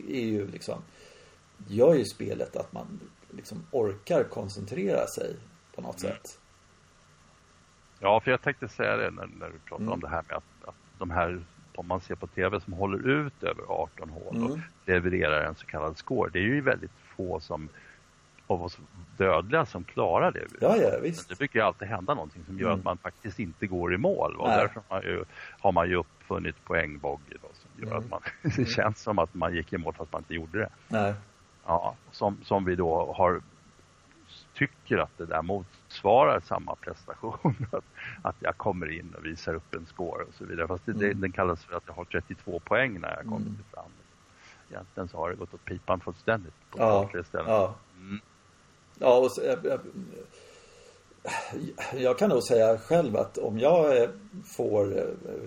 är 0.10 0.22
ju 0.22 0.48
liksom, 0.48 0.82
gör 1.68 1.94
ju 1.94 2.06
spelet 2.06 2.56
att 2.56 2.74
man 2.74 3.00
liksom 3.32 3.66
orkar 3.72 4.24
koncentrera 4.24 5.08
sig 5.08 5.36
på 5.76 5.82
något 5.82 6.04
mm. 6.04 6.16
sätt. 6.16 6.40
Ja, 8.00 8.20
för 8.20 8.32
jag 8.32 8.42
tänkte 8.42 8.68
säga 8.68 8.98
det 8.98 9.12
när, 9.12 9.28
när 9.40 9.50
du 9.50 9.60
pratade 9.60 9.84
mm. 9.84 9.94
om 9.94 10.00
det 10.00 10.10
här 10.10 10.24
med 10.28 10.38
att, 10.38 10.68
att 10.68 10.76
de 10.98 11.10
här 11.10 11.44
om 11.76 11.88
man 11.88 12.02
ser 12.02 12.16
på 12.16 12.28
tv 12.28 12.60
som 12.60 12.74
håller 12.74 13.08
ut 13.08 13.44
över 13.44 13.64
18 13.68 14.10
hål 14.10 14.36
mm. 14.36 14.52
och 14.52 14.58
levererar 14.86 15.44
en 15.44 15.56
så 15.56 15.66
kallad 15.66 15.98
score. 15.98 16.30
Det 16.34 16.40
är 16.40 16.44
ju 16.44 16.62
väldigt 16.62 16.92
få 17.16 17.40
som 17.40 17.70
av 18.48 18.64
oss 18.64 18.80
dödliga 19.18 19.66
som 19.66 19.84
klarar 19.84 20.32
det. 20.32 20.46
Ja, 20.62 20.76
ja, 20.78 21.00
visst. 21.02 21.30
Det 21.30 21.38
brukar 21.38 21.60
ju 21.60 21.66
alltid 21.66 21.88
hända 21.88 22.14
någonting 22.14 22.44
som 22.46 22.60
gör 22.60 22.68
mm. 22.68 22.80
att 22.80 22.86
man 22.86 22.98
faktiskt 22.98 23.40
inte 23.40 23.68
går 23.68 23.94
i 23.94 23.98
mål. 23.98 24.36
Och 24.36 24.48
därför 24.48 24.82
har 24.88 24.96
man, 24.98 25.04
ju, 25.04 25.24
har 25.60 25.72
man 25.72 25.90
ju 25.90 25.96
uppfunnit 25.96 26.66
poängbogg 26.66 27.22
som 27.54 27.84
gör 27.84 27.92
mm. 27.92 28.04
att 28.04 28.10
man, 28.10 28.22
det 28.56 28.66
känns 28.66 29.02
som 29.02 29.20
att 29.20 29.34
man 29.34 29.56
gick 29.56 29.74
i 29.74 29.78
mål 29.78 29.94
fast 29.94 30.12
man 30.12 30.22
inte 30.22 30.34
gjorde 30.34 30.60
det. 30.60 30.70
Nej. 30.88 31.14
Ja, 31.66 31.96
som, 32.12 32.38
som 32.44 32.66
vi 32.66 32.76
då 32.76 33.14
har 33.18 33.42
tycker 34.54 34.98
att 34.98 35.18
det 35.18 35.26
där 35.26 35.42
motsvarar 35.42 36.40
samma 36.40 36.76
prestation. 36.76 37.56
Att, 37.72 37.84
att 38.22 38.36
jag 38.40 38.58
kommer 38.58 38.92
in 38.92 39.16
och 39.18 39.26
visar 39.26 39.54
upp 39.54 39.76
en 39.76 39.86
score 39.86 40.24
och 40.24 40.34
så 40.34 40.46
vidare. 40.46 40.68
Fast 40.68 40.86
det, 40.86 40.92
mm. 40.92 41.22
den 41.22 41.32
kallas 41.32 41.66
för 41.66 41.76
att 41.76 41.84
jag 41.88 41.94
har 41.94 42.06
32 42.06 42.60
poäng 42.60 43.00
när 43.00 43.10
jag 43.10 43.24
kommer 43.24 43.38
mm. 43.38 43.58
fram. 43.74 43.92
Egentligen 44.70 45.10
så 45.10 45.18
har 45.18 45.30
det 45.30 45.36
gått 45.36 45.54
åt 45.54 45.66
pipan 45.66 46.00
fullständigt 46.00 46.54
på 46.70 46.80
ja, 46.80 47.10
tre 47.12 47.24
ställen. 47.24 47.48
Ja, 47.48 47.76
mm. 47.98 48.20
ja 49.00 49.18
och 49.18 49.32
så, 49.32 49.42
jag, 49.44 49.66
jag, 49.66 49.80
jag, 51.94 52.18
kan 52.18 52.30
nog 52.30 52.44
säga 52.44 52.78
själv 52.78 53.18
att 53.18 53.38
om 53.38 53.60
jag 53.60 54.10
får, 54.46 54.98
eh, 54.98 55.04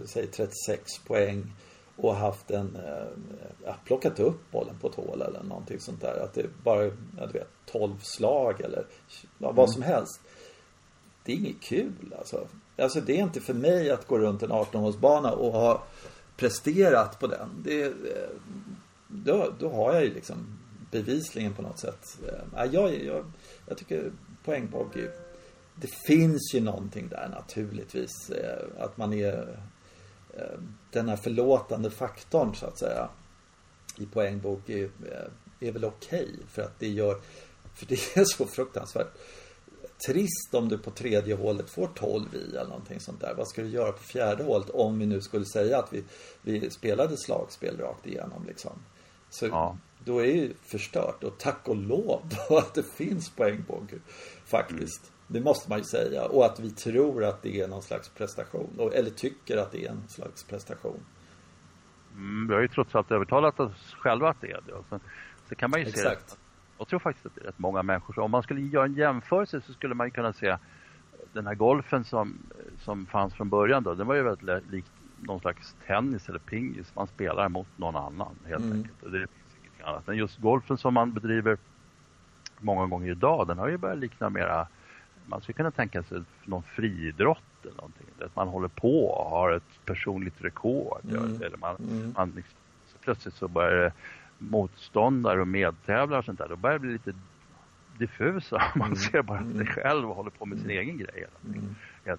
säg 0.07 0.27
36 0.27 0.99
poäng 0.99 1.53
och 1.97 2.17
haft 2.17 2.51
en, 2.51 2.77
eh, 2.77 3.07
ja, 3.65 3.77
plockat 3.85 4.21
upp 4.21 4.51
bollen 4.51 4.79
på 4.81 4.89
ett 4.89 4.95
hål 4.95 5.23
eller 5.23 5.43
någonting 5.43 5.81
sånt 5.81 6.01
där. 6.01 6.25
Att 6.25 6.35
det 6.35 6.47
bara, 6.65 6.85
ja, 6.85 7.27
du 7.27 7.33
vet, 7.33 7.49
12 7.67 7.99
slag 7.99 8.61
eller 8.61 8.87
vad 9.39 9.59
mm. 9.59 9.69
som 9.69 9.83
helst. 9.83 10.21
Det 11.25 11.33
är 11.33 11.37
inget 11.37 11.61
kul 11.61 12.15
alltså. 12.19 12.47
Alltså 12.79 13.01
det 13.01 13.19
är 13.19 13.23
inte 13.23 13.41
för 13.41 13.55
mig 13.55 13.91
att 13.91 14.07
gå 14.07 14.19
runt 14.19 14.43
en 14.43 14.53
18-hålsbana 14.53 15.31
och 15.31 15.53
ha 15.53 15.83
presterat 16.37 17.21
på 17.21 17.27
den. 17.27 17.49
Det, 17.65 17.83
eh, 17.85 17.93
då, 19.09 19.53
då 19.59 19.69
har 19.69 19.93
jag 19.93 20.05
ju 20.05 20.15
liksom 20.15 20.59
bevisligen 20.91 21.55
på 21.55 21.63
något 21.63 21.79
sätt. 21.79 22.19
Ja, 22.55 22.67
jag, 22.67 23.05
jag, 23.05 23.33
jag 23.67 23.79
tycker 23.79 24.13
poängbogey 24.45 25.09
det 25.75 25.91
finns 26.07 26.55
ju 26.55 26.61
någonting 26.61 27.09
där 27.09 27.29
naturligtvis. 27.29 28.31
Eh, 28.31 28.85
att 28.85 28.97
man 28.97 29.13
är 29.13 29.59
Eh, 30.37 30.59
den 30.93 31.09
här 31.09 31.17
förlåtande 31.17 31.91
faktorn 31.91 32.55
så 32.55 32.67
att 32.67 32.79
säga 32.79 33.09
i 33.97 34.07
poängbok 34.07 34.69
är, 34.69 34.85
eh, 34.85 35.69
är 35.69 35.73
väl 35.73 35.85
okej 35.85 36.23
okay 36.23 36.47
för 36.49 36.63
att 36.63 36.79
det 36.79 36.89
gör 36.89 37.21
för 37.75 37.87
det 37.87 38.17
är 38.17 38.25
så 38.25 38.47
fruktansvärt 38.47 39.15
trist 40.07 40.55
om 40.55 40.69
du 40.69 40.79
på 40.79 40.91
tredje 40.91 41.35
hålet 41.35 41.71
får 41.71 41.91
12 41.95 42.35
i 42.35 42.57
eller 42.57 42.69
någonting 42.69 43.01
sånt 43.01 43.21
där. 43.21 43.35
Vad 43.35 43.49
ska 43.49 43.63
du 43.63 43.69
göra 43.69 43.93
på 43.93 44.03
fjärde 44.03 44.45
hålet 44.45 44.71
om 44.71 44.99
vi 44.99 45.07
nu 45.07 45.21
skulle 45.21 45.45
säga 45.45 45.79
att 45.79 45.93
vi, 45.93 46.05
vi 46.43 46.71
spelade 46.71 47.17
slagspel 47.17 47.79
rakt 47.79 48.07
igenom 48.07 48.45
liksom. 48.47 48.73
Så 49.31 49.47
ja. 49.47 49.79
då 50.05 50.19
är 50.19 50.27
det 50.27 50.33
ju 50.33 50.55
förstört 50.63 51.25
och 51.25 51.39
tack 51.39 51.69
och 51.69 51.77
lov 51.77 52.21
då 52.49 52.59
att 52.59 52.75
det 52.75 52.83
finns 52.83 53.31
poängbok 53.31 53.91
faktiskt. 54.45 55.03
Mm. 55.03 55.12
Det 55.33 55.41
måste 55.41 55.71
man 55.71 55.79
ju 55.79 55.85
säga. 55.85 56.25
Och 56.25 56.45
att 56.45 56.61
vi 56.61 56.71
tror 56.71 57.25
att 57.25 57.43
det 57.43 57.61
är 57.61 57.69
någon 57.69 57.83
slags 57.83 58.09
prestation. 58.09 58.91
Eller 58.95 59.11
tycker 59.11 59.57
att 59.57 59.73
det 59.73 59.87
är 59.87 59.91
en 59.91 60.09
slags 60.09 60.45
prestation. 60.45 61.01
Mm, 62.15 62.49
vi 62.49 62.55
har 62.55 62.61
ju 62.61 62.69
trots 62.69 62.95
allt 62.95 63.11
övertalat 63.11 63.61
oss 63.61 63.95
själva 63.95 64.31
att 64.31 64.41
det 64.41 64.51
är 64.51 64.61
det. 64.67 64.73
Sen, 64.89 65.01
så 65.49 65.55
kan 65.55 65.71
man 65.71 65.81
ju 65.81 65.87
Exakt. 65.87 66.31
se... 66.31 66.37
Jag 66.79 66.89
tror 66.89 66.99
faktiskt 66.99 67.27
att 67.27 67.35
det 67.35 67.41
är 67.41 67.45
rätt 67.45 67.59
många 67.59 67.83
människor. 67.83 68.19
Om 68.19 68.31
man 68.31 68.43
skulle 68.43 68.61
göra 68.61 68.85
en 68.85 68.95
jämförelse 68.95 69.61
så 69.61 69.73
skulle 69.73 69.95
man 69.95 70.07
ju 70.07 70.11
kunna 70.11 70.33
se 70.33 70.57
den 71.33 71.47
här 71.47 71.55
golfen 71.55 72.05
som, 72.05 72.39
som 72.85 73.07
fanns 73.07 73.35
från 73.35 73.49
början 73.49 73.83
då. 73.83 73.95
Den 73.95 74.07
var 74.07 74.15
ju 74.15 74.23
väldigt 74.23 74.71
lik 74.71 74.85
någon 75.21 75.41
slags 75.41 75.77
tennis 75.87 76.29
eller 76.29 76.39
pingis. 76.39 76.93
Man 76.95 77.07
spelar 77.07 77.49
mot 77.49 77.69
någon 77.77 77.97
annan 77.97 78.37
helt 78.47 78.65
mm. 78.65 78.77
enkelt. 78.79 79.03
Och 79.03 79.11
det 79.11 79.19
finns 79.19 79.57
inget 79.61 79.87
annat. 79.87 80.07
Men 80.07 80.17
just 80.17 80.39
golfen 80.39 80.79
som 80.79 80.95
man 80.95 81.13
bedriver 81.13 81.59
många 82.59 82.87
gånger 82.87 83.11
idag, 83.11 83.47
den 83.47 83.59
har 83.59 83.69
ju 83.69 83.77
börjat 83.77 83.99
likna 83.99 84.31
mera 84.31 84.67
man 85.27 85.41
skulle 85.41 85.55
kunna 85.55 85.71
tänka 85.71 86.03
sig 86.03 86.23
någon 86.45 86.63
friidrott 86.63 87.39
eller 87.63 87.77
någonting. 87.77 88.07
Att 88.21 88.37
man 88.37 88.49
håller 88.49 88.69
på 88.69 89.05
och 89.05 89.31
har 89.31 89.53
ett 89.53 89.85
personligt 89.85 90.45
rekord. 90.45 91.05
Mm. 91.11 91.43
Eller 91.43 91.57
man, 91.57 91.77
mm. 91.77 92.13
man 92.17 92.33
liksom, 92.37 92.59
så 92.87 92.99
plötsligt 92.99 93.35
så 93.35 93.49
börjar 93.49 93.93
motståndare 94.39 95.41
och 95.41 95.49
medtävlare 95.49 96.19
och 96.19 96.25
sånt 96.25 96.39
där, 96.39 96.49
då 96.49 96.57
börjar 96.57 96.75
det 96.75 96.81
bli 96.81 96.93
lite 96.93 97.15
diffusa. 97.99 98.63
Man 98.77 98.87
mm. 98.87 98.97
ser 98.97 99.23
bara 99.23 99.43
sig 99.43 99.51
mm. 99.51 99.67
själv 99.67 100.11
och 100.11 100.17
håller 100.17 100.31
på 100.31 100.47
med 100.47 100.59
sin 100.59 100.71
mm. 100.71 100.83
egen 100.83 100.99
grej. 100.99 101.27
Mm. 101.47 101.75
Ja, 102.05 102.17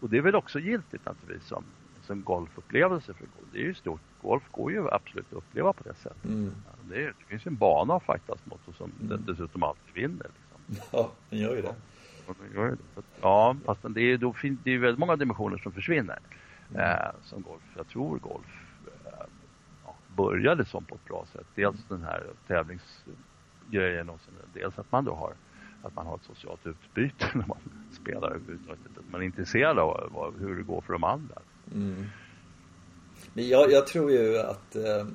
och 0.00 0.10
det 0.10 0.18
är 0.18 0.22
väl 0.22 0.34
också 0.34 0.58
giltigt 0.58 1.06
naturligtvis 1.06 1.48
som, 1.48 1.64
som 2.02 2.22
golfupplevelse 2.22 3.14
för 3.14 3.24
golf. 3.24 3.48
Det 3.52 3.58
är 3.58 3.62
ju 3.62 3.74
stort. 3.74 4.00
Golf 4.22 4.42
går 4.50 4.72
ju 4.72 4.90
absolut 4.90 5.26
att 5.26 5.38
uppleva 5.38 5.72
på 5.72 5.82
det 5.82 5.94
sättet. 5.94 6.24
Mm. 6.24 6.52
Det, 6.90 6.96
är, 6.96 7.06
det 7.06 7.24
finns 7.26 7.46
ju 7.46 7.48
en 7.48 7.56
bana 7.56 7.94
att 7.94 8.02
fightas 8.02 8.38
mot 8.44 8.68
och 8.68 8.74
som 8.74 8.92
mm. 9.00 9.24
dessutom 9.26 9.62
alltid 9.62 9.94
vinner. 9.94 10.26
Ja, 10.92 11.12
den 11.30 11.38
gör 11.38 11.56
ju 11.56 11.62
det. 11.62 11.74
Ja, 13.20 13.56
fast 13.64 13.80
det 13.88 14.00
är, 14.00 14.18
då 14.18 14.32
fin, 14.32 14.58
det 14.64 14.70
är 14.70 14.78
väldigt 14.78 14.98
många 14.98 15.16
dimensioner 15.16 15.58
som 15.58 15.72
försvinner 15.72 16.18
mm. 16.70 16.80
eh, 16.80 17.10
som 17.22 17.42
golf. 17.42 17.62
Jag 17.76 17.88
tror 17.88 18.18
golf 18.18 18.46
eh, 19.04 19.26
ja, 19.84 19.94
började 20.16 20.64
som 20.64 20.84
på 20.84 20.94
ett 20.94 21.04
bra 21.04 21.24
sätt. 21.32 21.46
Dels 21.54 21.84
den 21.88 22.02
här 22.02 22.22
tävlings 22.46 23.04
grejen 23.70 24.10
och 24.10 24.20
sen 24.20 24.34
dels 24.52 24.78
att 24.78 24.92
man 24.92 25.04
då 25.04 25.14
har 25.14 25.32
att 25.82 25.94
man 25.94 26.06
har 26.06 26.16
ett 26.16 26.24
socialt 26.24 26.66
utbyte 26.66 27.26
när 27.34 27.46
man 27.46 27.58
spelar 27.92 28.28
överhuvudtaget. 28.28 28.98
Att 28.98 29.10
man 29.10 29.20
är 29.20 29.24
intresserad 29.24 29.78
av 29.78 30.34
hur 30.38 30.56
det 30.56 30.62
går 30.62 30.80
för 30.80 30.92
de 30.92 31.04
andra. 31.04 31.34
Mm. 31.74 32.06
Men 33.32 33.48
jag, 33.48 33.72
jag, 33.72 33.86
tror 33.86 34.10
ju 34.10 34.38
att 34.38 34.76
eh, 34.76 35.06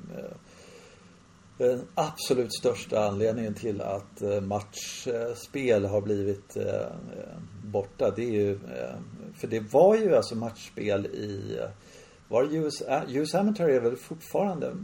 den 1.58 1.86
absolut 1.94 2.54
största 2.54 3.06
anledningen 3.06 3.54
till 3.54 3.80
att 3.80 4.22
eh, 4.22 4.40
matchspel 4.40 5.84
har 5.84 6.00
blivit 6.00 6.56
eh, 6.56 6.86
borta 7.64 8.10
det 8.10 8.22
är 8.22 8.30
ju 8.30 8.52
eh, 8.52 8.96
För 9.36 9.46
det 9.46 9.60
var 9.60 9.96
ju 9.96 10.16
alltså 10.16 10.34
matchspel 10.34 11.06
i 11.06 11.58
var 12.28 12.44
det 12.44 12.56
US, 12.56 12.82
US 13.08 13.34
Amateur 13.34 13.68
är 13.68 13.80
väl 13.80 13.96
fortfarande 13.96 14.74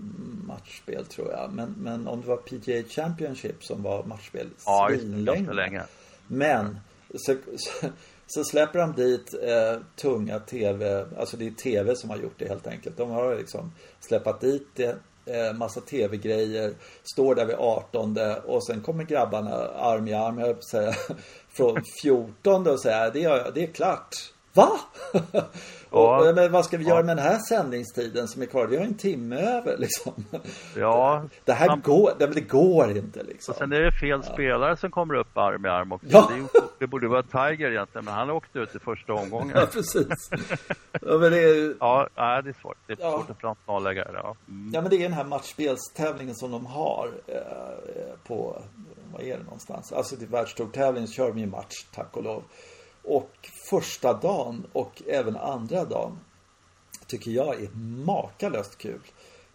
matchspel 0.46 1.07
tror 1.07 1.31
jag. 1.31 1.52
Men, 1.52 1.74
men 1.78 2.09
om 2.09 2.20
det 2.20 2.26
var 2.26 2.37
PGA 2.37 2.88
Championship 2.88 3.64
som 3.64 3.83
var 3.83 4.04
matchspel 4.04 4.48
Ja, 4.66 4.88
ganska 4.88 5.52
länge. 5.52 5.83
Men 6.26 6.78
så, 7.14 7.37
så, 7.57 7.87
så 8.26 8.44
släpper 8.44 8.78
de 8.78 8.92
dit 8.92 9.35
eh, 9.42 9.83
tunga 9.96 10.40
TV, 10.40 11.07
alltså 11.18 11.37
det 11.37 11.46
är 11.46 11.50
TV 11.50 11.96
som 11.96 12.11
har 12.11 12.16
gjort 12.16 12.38
det 12.38 12.48
helt 12.48 12.66
enkelt. 12.66 12.96
De 12.96 13.11
har 13.11 13.37
liksom 13.37 13.72
släppt 14.00 14.40
dit 14.40 14.68
det, 14.74 14.85
eh, 14.85 14.94
Eh, 15.28 15.52
massa 15.54 15.80
TV-grejer, 15.80 16.74
står 17.02 17.34
där 17.34 17.44
vid 17.44 17.56
18 17.56 18.16
och 18.46 18.66
sen 18.66 18.80
kommer 18.80 19.04
grabbarna 19.04 19.54
arm 19.68 20.08
i 20.08 20.14
arm, 20.14 20.38
jag 20.38 20.64
säga, 20.64 20.94
från 21.48 21.82
14 22.02 22.66
och 22.66 22.80
säger 22.80 23.10
det 23.12 23.24
är, 23.24 23.52
det 23.54 23.62
är 23.62 23.66
klart. 23.66 24.14
Va? 24.59 24.81
Ja. 25.90 26.29
Och, 26.29 26.35
men 26.35 26.53
vad 26.53 26.64
ska 26.64 26.77
vi 26.77 26.85
göra 26.85 27.03
med 27.03 27.16
den 27.16 27.25
här 27.25 27.38
sändningstiden 27.49 28.29
som 28.29 28.42
är 28.42 28.47
kvar? 28.47 28.66
Vi 28.66 28.77
har 28.77 28.85
en 28.85 28.94
timme 28.94 29.37
över 29.37 29.77
liksom. 29.79 30.25
Ja. 30.77 31.25
Det 31.44 31.53
här 31.53 31.66
man... 31.66 31.81
går, 31.81 32.12
det, 32.18 32.27
det, 32.27 32.40
går 32.40 32.90
inte 32.90 33.23
liksom. 33.23 33.53
Och 33.53 33.59
sen 33.59 33.73
är 33.73 33.81
det 33.81 33.92
fel 33.92 34.23
ja. 34.25 34.33
spelare 34.33 34.77
som 34.77 34.90
kommer 34.90 35.14
upp 35.14 35.37
arm 35.37 35.66
i 35.66 35.68
arm 35.68 35.92
också. 35.92 36.07
Ja. 36.11 36.31
Det, 36.53 36.61
det, 36.79 36.87
borde 36.87 37.09
vara 37.09 37.23
Tiger 37.23 37.71
egentligen, 37.71 38.05
men 38.05 38.14
han 38.14 38.31
åkte 38.31 38.59
ut 38.59 38.75
i 38.75 38.79
första 38.79 39.12
omgången. 39.12 39.53
Ja, 39.55 39.66
precis. 39.73 40.31
Ja, 40.92 41.18
men 41.18 41.33
det 41.33 41.42
är... 41.42 41.75
ja, 41.81 42.09
det 42.14 42.51
är 42.51 42.61
svårt. 42.61 42.77
Det 42.87 42.92
är 42.92 42.99
ja. 43.01 43.12
svårt 43.12 43.31
att 43.31 43.40
frontnålägga 43.40 44.05
det. 44.05 44.21
Ja. 44.23 44.37
Mm. 44.49 44.71
ja, 44.75 44.81
men 44.81 44.90
det 44.90 44.97
är 44.97 45.03
den 45.03 45.12
här 45.12 45.25
matchspelstävlingen 45.25 46.35
som 46.35 46.51
de 46.51 46.66
har 46.66 47.11
eh, 47.27 48.27
på, 48.27 48.62
vad 49.12 49.23
är 49.23 49.37
det 49.38 49.44
någonstans? 49.44 49.92
Alltså 49.92 50.16
till 50.16 50.29
världstourtävlingen 50.29 51.09
kör 51.09 51.31
vi 51.31 51.42
en 51.42 51.51
match, 51.51 51.75
tack 51.94 52.16
och 52.16 52.23
lov. 52.23 52.42
Och 53.09 53.49
första 53.70 54.14
dagen 54.14 54.66
och 54.72 55.02
även 55.07 55.37
andra 55.37 55.85
dagen 55.85 56.18
tycker 57.07 57.31
jag 57.31 57.62
är 57.62 57.68
makalöst 58.07 58.78
kul. 58.78 59.00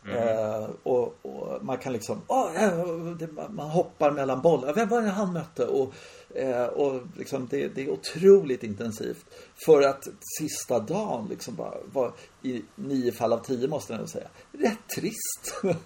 Mm. 0.05 0.17
Eh, 0.17 0.69
och, 0.83 1.15
och, 1.21 1.65
man 1.65 1.77
kan 1.77 1.93
liksom, 1.93 2.21
oh, 2.27 3.49
man 3.49 3.69
hoppar 3.69 4.11
mellan 4.11 4.41
bollar. 4.41 4.73
Vem 4.73 4.89
var 4.89 5.01
det 5.01 5.09
han 5.09 5.33
mötte? 5.33 5.65
Och, 5.65 5.93
eh, 6.35 6.65
och 6.65 7.01
liksom 7.17 7.47
det, 7.51 7.67
det, 7.67 7.81
är 7.81 7.89
otroligt 7.89 8.63
intensivt. 8.63 9.25
För 9.65 9.81
att 9.81 10.07
sista 10.39 10.79
dagen 10.79 11.27
liksom 11.29 11.55
bara 11.55 11.73
var 11.93 12.13
i 12.41 12.61
nio 12.75 13.11
fall 13.11 13.33
av 13.33 13.37
tio 13.37 13.67
måste 13.67 13.93
jag 13.93 13.99
nog 13.99 14.09
säga, 14.09 14.27
rätt 14.51 14.89
trist. 14.95 15.63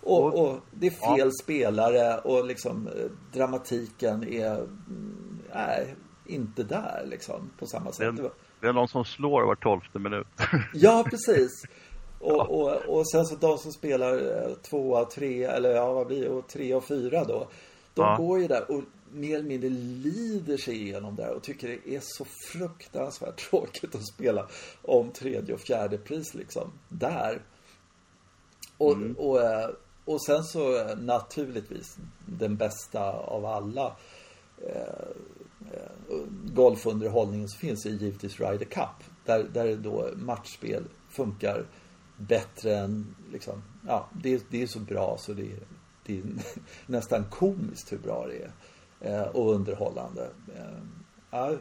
och, 0.00 0.34
och, 0.34 0.58
det 0.70 0.86
är 0.86 0.90
fel 1.16 1.18
ja. 1.18 1.42
spelare 1.42 2.18
och 2.18 2.46
liksom 2.46 2.86
eh, 2.88 3.10
dramatiken 3.32 4.28
är, 4.28 4.54
mm, 4.54 5.38
nej, 5.54 5.94
inte 6.32 6.62
där 6.62 7.04
liksom 7.06 7.50
på 7.58 7.66
samma 7.66 7.92
sätt. 7.92 8.16
Det 8.16 8.22
är, 8.22 8.30
det 8.60 8.66
är 8.66 8.72
någon 8.72 8.88
som 8.88 9.04
slår 9.04 9.42
var 9.42 9.54
tolfte 9.54 9.98
minut. 9.98 10.26
ja, 10.74 11.04
precis. 11.10 11.50
Och, 12.22 12.50
och, 12.50 12.98
och 12.98 13.10
sen 13.10 13.26
så 13.26 13.36
de 13.36 13.58
som 13.58 13.72
spelar 13.72 14.14
eh, 14.14 14.54
tvåa, 14.54 15.04
tre 15.04 15.44
eller 15.44 15.70
ja 15.70 15.92
vad 15.92 16.06
blir 16.06 16.28
det, 16.28 16.42
tre 16.42 16.74
och 16.74 16.84
fyra 16.84 17.24
då. 17.24 17.48
De 17.94 18.02
ja. 18.02 18.16
går 18.16 18.40
ju 18.40 18.48
där 18.48 18.70
och 18.70 18.82
mer 19.12 19.34
eller 19.34 19.48
mindre 19.48 19.70
lider 19.70 20.56
sig 20.56 20.82
igenom 20.82 21.16
där 21.16 21.34
och 21.34 21.42
tycker 21.42 21.68
det 21.68 21.96
är 21.96 22.00
så 22.02 22.24
fruktansvärt 22.24 23.36
tråkigt 23.50 23.94
att 23.94 24.06
spela 24.06 24.48
om 24.82 25.10
tredje 25.10 25.54
och 25.54 25.60
fjärde 25.60 25.98
pris 25.98 26.34
liksom. 26.34 26.72
Där. 26.88 27.42
Och, 28.78 28.92
mm. 28.92 29.16
och, 29.18 29.42
eh, 29.42 29.70
och 30.04 30.24
sen 30.24 30.44
så 30.44 30.76
eh, 30.76 30.96
naturligtvis 30.96 31.96
den 32.26 32.56
bästa 32.56 33.12
av 33.12 33.46
alla 33.46 33.96
Eh, 35.72 36.16
golfunderhållningen 36.54 37.48
som 37.48 37.58
finns 37.58 37.86
är 37.86 37.90
givetvis 37.90 38.40
Ryder 38.40 38.64
Cup. 38.64 39.04
Där, 39.24 39.44
där 39.52 39.76
då 39.76 40.08
matchspel 40.16 40.84
funkar 41.08 41.66
bättre 42.16 42.76
än 42.76 43.14
liksom, 43.32 43.62
ja, 43.86 44.08
det, 44.22 44.44
det 44.50 44.62
är 44.62 44.66
så 44.66 44.80
bra 44.80 45.16
så 45.18 45.32
det, 45.32 45.50
det 46.06 46.18
är 46.18 46.24
nästan 46.86 47.24
komiskt 47.24 47.92
hur 47.92 47.98
bra 47.98 48.26
det 48.26 48.42
är. 48.42 48.52
Eh, 49.00 49.28
och 49.28 49.54
underhållande. 49.54 50.30
Eh, 50.56 50.82
ja, 51.30 51.52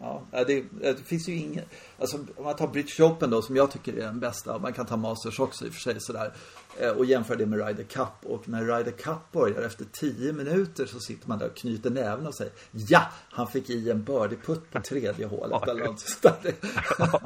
Ja, 0.00 0.22
det, 0.30 0.64
det, 0.80 0.96
finns 1.04 1.28
ju 1.28 1.36
inget, 1.36 1.64
alltså 1.98 2.16
om 2.36 2.44
man 2.44 2.56
tar 2.56 2.68
British 2.68 3.00
Open 3.00 3.30
då 3.30 3.42
som 3.42 3.56
jag 3.56 3.70
tycker 3.70 3.92
är 3.92 3.96
den 3.96 4.20
bästa, 4.20 4.58
man 4.58 4.72
kan 4.72 4.86
ta 4.86 4.96
Masters 4.96 5.40
också 5.40 5.66
i 5.66 5.68
och 5.68 5.72
för 5.72 5.80
sig 5.80 6.00
sådär. 6.00 6.32
Eh, 6.78 6.90
och 6.90 7.04
jämföra 7.04 7.36
det 7.36 7.46
med 7.46 7.66
Ryder 7.66 7.84
Cup 7.84 8.08
och 8.22 8.48
när 8.48 8.64
Ryder 8.64 8.92
Cup 8.92 9.32
börjar 9.32 9.62
efter 9.62 9.84
10 9.92 10.32
minuter 10.32 10.86
så 10.86 11.00
sitter 11.00 11.28
man 11.28 11.38
där 11.38 11.46
och 11.46 11.56
knyter 11.56 11.90
näven 11.90 12.26
och 12.26 12.34
säger 12.34 12.52
Ja! 12.72 13.02
Han 13.30 13.46
fick 13.46 13.70
i 13.70 13.90
en 13.90 14.04
birdie-putt 14.04 14.70
på 14.72 14.80
tredje 14.80 15.26
hålet 15.26 15.68
eller 15.68 15.84
något 15.84 16.00
sånt 16.00 16.42
där. 16.42 16.54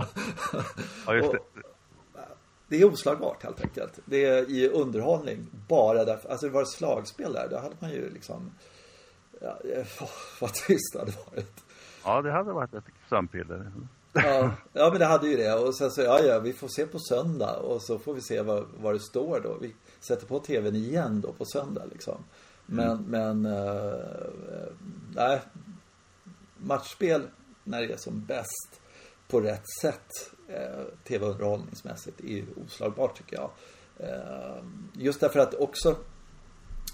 Ja, 1.07 1.15
just 1.15 1.33
det. 1.33 1.39
det 2.69 2.81
är 2.81 2.85
oslagbart 2.85 3.43
helt 3.43 3.61
enkelt. 3.61 3.93
Det 4.05 4.25
är 4.25 4.51
i 4.51 4.69
underhållning 4.69 5.47
bara 5.69 6.05
därför, 6.05 6.29
alltså 6.29 6.47
det 6.47 6.53
var 6.53 6.63
ett 6.63 6.69
slagspel 6.69 7.33
där, 7.33 7.49
då 7.51 7.59
hade 7.59 7.77
man 7.81 7.91
ju 7.91 8.11
liksom 8.11 8.51
Ja, 9.41 9.59
oh, 10.01 10.09
vad 10.41 10.55
trist 10.55 10.93
det 10.93 10.99
hade 10.99 11.13
varit. 11.13 11.65
Ja, 12.09 12.23
det 12.23 12.33
hade 12.33 12.53
varit 12.53 12.75
ett 12.75 12.85
sömnpiller. 13.09 13.73
Ja, 14.13 14.51
ja, 14.73 14.91
men 14.91 14.99
det 14.99 15.07
hade 15.07 15.29
ju 15.29 15.37
det. 15.37 15.55
Och 15.55 15.75
sen 15.75 15.91
så, 15.91 16.01
ja, 16.01 16.21
ja, 16.21 16.39
vi 16.39 16.53
får 16.53 16.69
se 16.69 16.87
på 16.87 16.99
söndag. 16.99 17.57
Och 17.57 17.83
så 17.83 17.99
får 17.99 18.15
vi 18.15 18.21
se 18.21 18.43
vad, 18.43 18.67
vad 18.77 18.95
det 18.95 19.01
står 19.01 19.41
då. 19.41 19.59
Vi 19.61 19.75
sätter 20.01 20.27
på 20.27 20.39
tvn 20.39 20.77
igen 20.77 21.21
då 21.21 21.33
på 21.33 21.45
söndag 21.45 21.85
liksom. 21.93 22.25
Men, 22.67 22.91
mm. 22.91 23.41
men, 23.41 23.47
uh, 23.47 24.31
nej. 25.15 25.41
Matchspel 26.57 27.23
när 27.65 27.81
det 27.81 27.93
är 27.93 27.97
som 27.97 28.25
bäst 28.25 28.81
på 29.29 29.41
rätt 29.41 29.71
sätt 29.81 30.11
uh, 30.51 30.85
tv-underhållningsmässigt 31.05 32.21
är 32.21 32.29
ju 32.29 32.47
oslagbart 32.67 33.17
tycker 33.17 33.37
jag. 33.37 33.51
Uh, 34.01 34.65
just 34.93 35.21
därför 35.21 35.41
att 35.41 35.55
också 35.55 35.97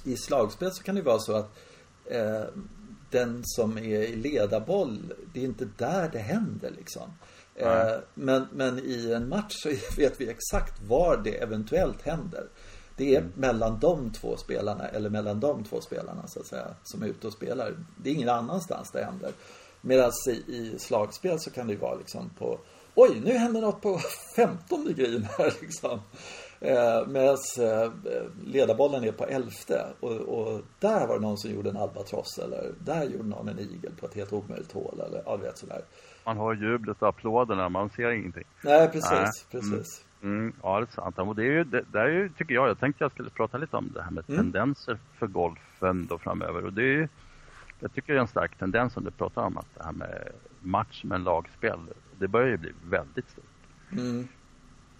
i 0.05 0.16
slagspel 0.16 0.72
så 0.72 0.83
kan 0.83 0.94
det 0.94 1.03
vara 1.03 1.18
så 1.18 1.37
att 1.37 1.59
den 3.14 3.42
som 3.44 3.79
är 3.79 4.03
i 4.03 4.16
ledarboll, 4.16 5.14
det 5.33 5.40
är 5.40 5.44
inte 5.44 5.68
där 5.77 6.09
det 6.12 6.18
händer 6.18 6.70
liksom. 6.77 7.11
Eh, 7.55 7.94
men, 8.14 8.46
men 8.53 8.79
i 8.79 9.12
en 9.12 9.29
match 9.29 9.53
så 9.53 9.68
vet 9.96 10.20
vi 10.20 10.29
exakt 10.29 10.83
var 10.83 11.16
det 11.24 11.42
eventuellt 11.42 12.03
händer. 12.03 12.46
Det 12.96 13.14
är 13.14 13.20
mm. 13.20 13.33
mellan 13.35 13.81
de 13.81 14.12
två 14.12 14.37
spelarna, 14.37 14.88
eller 14.88 15.11
mellan 15.11 15.40
de 15.40 15.64
två 15.64 15.81
spelarna 15.81 16.27
så 16.27 16.40
att 16.40 16.46
säga, 16.46 16.74
som 16.85 17.03
är 17.03 17.07
ute 17.07 17.27
och 17.27 17.33
spelar. 17.33 17.77
Det 17.96 18.11
är 18.11 18.14
ingen 18.14 18.29
annanstans 18.29 18.90
det 18.90 19.05
händer. 19.05 19.33
Medan 19.81 20.12
i, 20.29 20.31
i 20.31 20.79
slagspel 20.79 21.40
så 21.40 21.50
kan 21.50 21.66
det 21.66 21.72
ju 21.72 21.79
vara 21.79 21.94
liksom 21.94 22.31
på 22.38 22.59
Oj, 22.96 23.20
nu 23.24 23.33
händer 23.33 23.61
något 23.61 23.83
på 23.83 24.00
15 24.37 24.94
green 24.96 25.29
här 25.38 25.55
liksom. 25.61 26.00
Eh, 26.64 27.07
Medan 27.07 27.37
eh, 27.61 27.92
ledarbollen 28.44 29.05
är 29.05 29.12
på 29.12 29.24
elfte 29.24 29.87
och, 30.00 30.11
och, 30.11 30.62
där 30.79 31.07
var 31.07 31.14
det 31.14 31.20
någon 31.20 31.38
som 31.38 31.50
gjorde 31.50 31.70
en 31.70 31.77
albatross 31.77 32.38
eller 32.38 32.72
där 32.79 33.05
gjorde 33.05 33.29
någon 33.29 33.48
en 33.48 33.59
igel 33.59 33.92
på 34.00 34.07
ett 34.07 34.14
helt 34.14 34.33
omöjligt 34.33 34.72
hål 34.72 35.00
eller 35.07 35.22
ja, 35.27 35.37
vet 35.37 35.59
sådär. 35.59 35.83
Man 36.24 36.37
har 36.37 36.55
jublet 36.55 37.03
och 37.03 37.09
applåderna, 37.09 37.68
man 37.68 37.90
ser 37.90 38.11
ingenting. 38.11 38.44
Nej, 38.62 38.88
precis, 38.88 39.11
Nej. 39.11 39.31
precis. 39.50 40.05
Mm. 40.22 40.38
Mm, 40.38 40.53
ja, 40.62 40.81
det 40.81 40.87
är 40.87 40.94
sant. 40.94 41.18
Och 41.18 41.37
det 41.37 41.42
är 41.42 41.53
ju, 41.53 41.64
det, 41.64 41.85
det 41.92 42.00
är 42.00 42.09
ju, 42.09 42.29
tycker 42.29 42.55
jag, 42.55 42.68
jag 42.68 42.81
tänkte 42.81 43.05
jag 43.05 43.12
skulle 43.12 43.31
prata 43.31 43.59
lite 43.59 43.77
om 43.77 43.90
det 43.94 44.03
här 44.03 44.11
med 44.11 44.24
mm. 44.29 44.40
tendenser 44.40 44.98
för 45.18 45.27
golfen 45.27 46.07
då 46.07 46.18
framöver. 46.18 46.64
Och 46.64 46.72
det 46.72 46.83
är 46.83 46.96
ju, 46.96 47.09
jag 47.81 47.92
tycker 47.94 48.12
det 48.12 48.18
är 48.18 48.20
en 48.20 48.29
stark 48.29 48.59
tendens 48.59 48.92
som 48.92 49.05
du 49.05 49.11
pratar 49.11 49.42
om, 49.42 49.59
att 49.59 49.74
det 49.74 49.85
här 49.85 49.92
med 49.92 50.33
match 50.61 51.05
med 51.05 51.20
lagspel, 51.20 51.79
det 52.18 52.29
börjar 52.29 52.48
ju 52.48 52.57
bli 52.57 52.72
väldigt 52.85 53.31
stort. 53.31 53.44
Mm. 53.92 54.29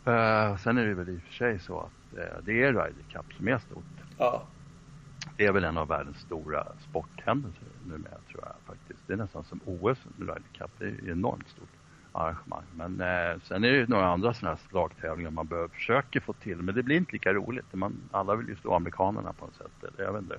Uh, 0.07 0.57
sen 0.57 0.79
är 0.79 0.87
det 0.87 0.95
väl 0.95 1.09
i 1.09 1.19
och 1.19 1.23
för 1.23 1.33
sig 1.33 1.59
så 1.59 1.81
att 1.81 2.19
uh, 2.19 2.45
det 2.45 2.63
är 2.63 2.67
Ryder 2.67 3.05
Cup 3.13 3.33
som 3.37 3.49
är 3.49 3.59
stort. 3.59 3.85
Ja. 4.19 4.43
Det 5.37 5.47
är 5.47 5.53
väl 5.53 5.65
en 5.65 5.79
av 5.79 5.89
världens 5.89 6.19
stora 6.19 6.67
sporthändelser 6.91 7.65
numera 7.87 8.19
tror 8.31 8.43
jag 8.43 8.55
faktiskt. 8.67 9.01
Det 9.07 9.13
är 9.13 9.17
nästan 9.17 9.45
som 9.45 9.61
OS 9.65 9.99
Ryder 10.19 10.43
Cup. 10.59 10.71
Det 10.79 10.85
är 10.85 11.11
enormt 11.11 11.49
stort 11.49 11.69
arrangemang. 12.13 12.65
Men 12.75 13.01
uh, 13.01 13.41
sen 13.43 13.65
är 13.65 13.71
det 13.71 13.77
ju 13.77 13.87
några 13.87 14.07
andra 14.07 14.35
sådana 14.35 14.55
här 14.55 14.63
slagtävlingar 14.71 15.31
man 15.31 15.47
behöver 15.47 15.69
försöka 15.69 16.21
få 16.21 16.33
till. 16.33 16.57
Men 16.57 16.75
det 16.75 16.83
blir 16.83 16.97
inte 16.97 17.13
lika 17.13 17.33
roligt. 17.33 17.75
Man, 17.75 17.97
alla 18.11 18.35
vill 18.35 18.49
ju 18.49 18.57
stå 18.57 18.75
amerikanerna 18.75 19.33
på 19.33 19.47
något 19.47 19.57
sätt. 19.57 19.85
Eller 19.95 20.05
jag 20.05 20.13
vet 20.13 20.23
inte 20.23 20.39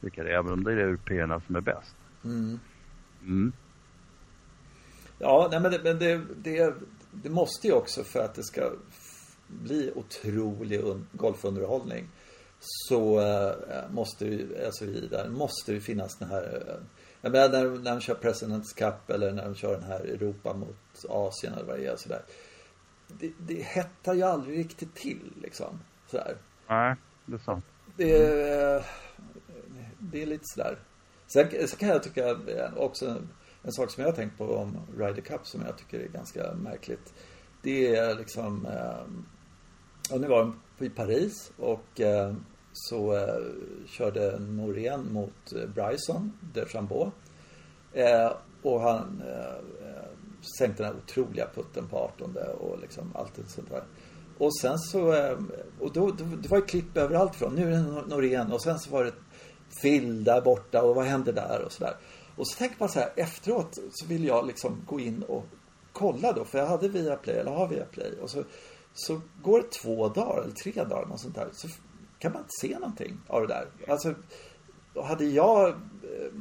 vilka 0.00 0.24
det 0.24 0.30
är. 0.30 0.38
Även 0.38 0.52
om 0.52 0.64
det 0.64 0.72
är 0.72 0.76
européerna 0.76 1.40
som 1.40 1.56
är 1.56 1.60
bäst. 1.60 1.96
Mm. 2.24 2.60
Mm. 3.22 3.52
Ja, 5.18 5.48
nej 5.50 5.60
men, 5.60 5.72
det, 5.72 5.80
men 5.84 5.98
det, 5.98 6.20
det, 6.36 6.74
det 7.10 7.30
måste 7.30 7.66
ju 7.66 7.72
också 7.72 8.04
för 8.04 8.20
att 8.24 8.34
det 8.34 8.42
ska 8.42 8.70
bli 9.62 9.92
otrolig 9.94 10.80
golfunderhållning 11.12 12.08
så 12.60 13.20
äh, 13.20 13.90
måste 13.90 14.24
ju, 14.24 14.64
alltså 14.66 14.84
i 14.84 15.08
där, 15.10 15.28
måste 15.28 15.72
det 15.72 15.80
finnas 15.80 16.16
den 16.18 16.28
här 16.28 16.64
äh, 16.68 16.84
jag 17.24 17.32
menar 17.32 17.48
när, 17.48 17.78
när 17.78 17.90
de 17.90 18.00
kör 18.00 18.14
Presidents 18.14 18.72
Cup 18.72 19.10
eller 19.10 19.32
när 19.32 19.44
de 19.44 19.54
kör 19.54 19.72
den 19.72 19.82
här 19.82 20.00
Europa 20.00 20.54
mot 20.54 21.04
Asien 21.08 21.52
eller 21.52 21.64
vad 21.64 21.78
det 21.78 21.86
är 21.86 21.96
sådär. 21.96 22.22
Det, 23.08 23.32
det 23.38 23.62
hettar 23.62 24.14
ju 24.14 24.22
aldrig 24.22 24.58
riktigt 24.58 24.94
till 24.94 25.32
liksom. 25.42 25.80
Sådär. 26.10 26.36
Nej, 26.68 26.96
det 27.26 27.34
är 27.34 27.38
sant. 27.38 27.64
Det, 27.96 28.16
är, 28.16 28.86
det 29.98 30.22
är 30.22 30.26
lite 30.26 30.44
sådär. 30.44 30.78
Sen, 31.26 31.50
sen 31.50 31.78
kan 31.78 31.88
jag 31.88 32.02
tycka 32.02 32.36
också 32.76 33.06
en, 33.06 33.28
en 33.62 33.72
sak 33.72 33.90
som 33.90 34.02
jag 34.02 34.10
har 34.10 34.16
tänkt 34.16 34.38
på 34.38 34.56
om 34.56 34.78
Ryder 34.98 35.22
Cup 35.22 35.46
som 35.46 35.62
jag 35.66 35.78
tycker 35.78 35.98
är 35.98 36.08
ganska 36.08 36.54
märkligt. 36.54 37.14
Det 37.62 37.96
är 37.96 38.14
liksom, 38.14 38.68
ja, 40.10 40.16
nu 40.16 40.26
var 40.26 40.38
de 40.38 40.86
i 40.86 40.88
Paris 40.88 41.52
och 41.56 42.00
eh, 42.00 42.34
så 42.72 43.16
eh, 43.16 43.36
körde 43.86 44.38
Norén 44.38 45.12
mot 45.12 45.52
eh, 45.52 45.68
Bryson 45.68 46.32
de 46.54 46.64
Chambeau. 46.64 47.10
Eh, 47.92 48.32
och 48.62 48.80
han 48.80 49.22
eh, 49.28 49.96
sänkte 50.58 50.82
den 50.82 50.92
här 50.92 51.00
otroliga 51.00 51.48
putten 51.54 51.88
på 51.88 51.98
18 51.98 52.36
och 52.58 52.78
liksom 52.78 53.12
allt 53.14 53.40
sånt 53.46 53.70
där. 53.70 53.84
Och 54.38 54.56
sen 54.60 54.78
så, 54.78 55.06
och 55.80 55.92
då, 55.92 56.10
då, 56.10 56.24
det 56.42 56.48
var 56.48 56.58
ju 56.58 56.64
klipp 56.64 56.96
överallt 56.96 57.34
från. 57.34 57.54
Nu 57.54 57.62
är 57.62 57.70
det 57.70 58.06
Norén 58.06 58.52
och 58.52 58.62
sen 58.62 58.78
så 58.78 58.90
var 58.90 59.04
det 59.04 59.12
Phil 59.82 60.24
där 60.24 60.40
borta 60.40 60.82
och 60.82 60.94
vad 60.94 61.04
hände 61.04 61.32
där 61.32 61.62
och 61.66 61.72
sådär. 61.72 61.96
Och 62.36 62.48
så 62.48 62.58
tänker 62.58 62.76
man 62.78 62.88
så 62.88 62.98
här 62.98 63.12
efteråt 63.16 63.78
så 63.92 64.06
vill 64.06 64.24
jag 64.24 64.46
liksom 64.46 64.82
gå 64.86 65.00
in 65.00 65.22
och 65.22 65.44
kolla 65.92 66.32
då 66.32 66.44
för 66.44 66.58
jag 66.58 66.66
hade 66.66 66.88
Viaplay 66.88 67.36
eller 67.36 67.50
har 67.50 67.68
Viaplay 67.68 68.12
och 68.22 68.30
så, 68.30 68.44
så 68.94 69.20
går 69.42 69.58
det 69.58 69.70
två 69.70 70.08
dagar 70.08 70.42
eller 70.42 70.54
tre 70.54 70.72
dagar 70.72 71.06
något 71.06 71.20
sånt 71.20 71.34
där. 71.34 71.48
Så 71.52 71.68
kan 72.18 72.32
man 72.32 72.42
inte 72.42 72.54
se 72.60 72.78
någonting 72.78 73.20
av 73.26 73.40
det 73.40 73.46
där. 73.46 73.66
Alltså, 73.88 74.14
hade 75.04 75.24
jag, 75.24 75.68
eh, 75.68 76.32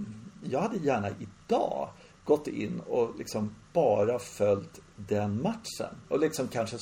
jag 0.44 0.60
hade 0.60 0.78
gärna 0.78 1.10
idag 1.10 1.90
gått 2.26 2.48
in 2.48 2.80
och 2.80 3.16
liksom 3.18 3.56
bara 3.74 4.20
följt 4.20 4.82
den 4.96 5.42
matchen. 5.42 5.96
Och 6.10 6.20
liksom 6.20 6.48
kanske 6.48 6.78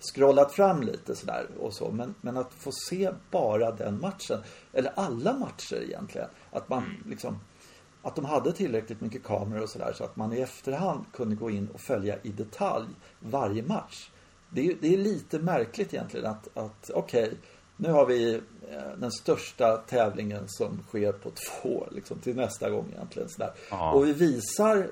scrollat 0.00 0.52
fram 0.52 0.82
lite 0.82 1.16
sådär 1.16 1.46
och 1.58 1.74
så. 1.74 1.90
Men, 1.90 2.14
men 2.20 2.36
att 2.36 2.52
få 2.52 2.72
se 2.72 3.10
bara 3.30 3.70
den 3.70 4.00
matchen. 4.00 4.38
Eller 4.72 4.92
alla 4.96 5.32
matcher 5.32 5.82
egentligen. 5.82 6.28
Att 6.50 6.68
man 6.68 6.84
liksom 7.06 7.38
att 8.02 8.16
de 8.16 8.24
hade 8.24 8.52
tillräckligt 8.52 9.00
mycket 9.00 9.24
kameror 9.24 9.62
och 9.62 9.70
sådär 9.70 9.92
så 9.96 10.04
att 10.04 10.16
man 10.16 10.32
i 10.32 10.40
efterhand 10.40 11.04
kunde 11.12 11.36
gå 11.36 11.50
in 11.50 11.68
och 11.68 11.80
följa 11.80 12.18
i 12.22 12.28
detalj 12.28 12.88
varje 13.20 13.62
match. 13.62 14.10
Det 14.50 14.66
är, 14.66 14.76
det 14.80 14.94
är 14.94 14.98
lite 14.98 15.38
märkligt 15.38 15.94
egentligen 15.94 16.26
att, 16.26 16.48
att 16.54 16.90
okej, 16.94 17.24
okay, 17.24 17.38
nu 17.76 17.90
har 17.90 18.06
vi 18.06 18.34
eh, 18.70 18.98
den 18.98 19.12
största 19.12 19.76
tävlingen 19.76 20.48
som 20.48 20.82
sker 20.88 21.12
på 21.12 21.30
två 21.30 21.86
liksom, 21.90 22.18
till 22.18 22.36
nästa 22.36 22.70
gång 22.70 22.86
egentligen. 22.92 23.28
Sådär. 23.28 23.52
Och 23.94 24.06
vi 24.06 24.12
visar 24.12 24.88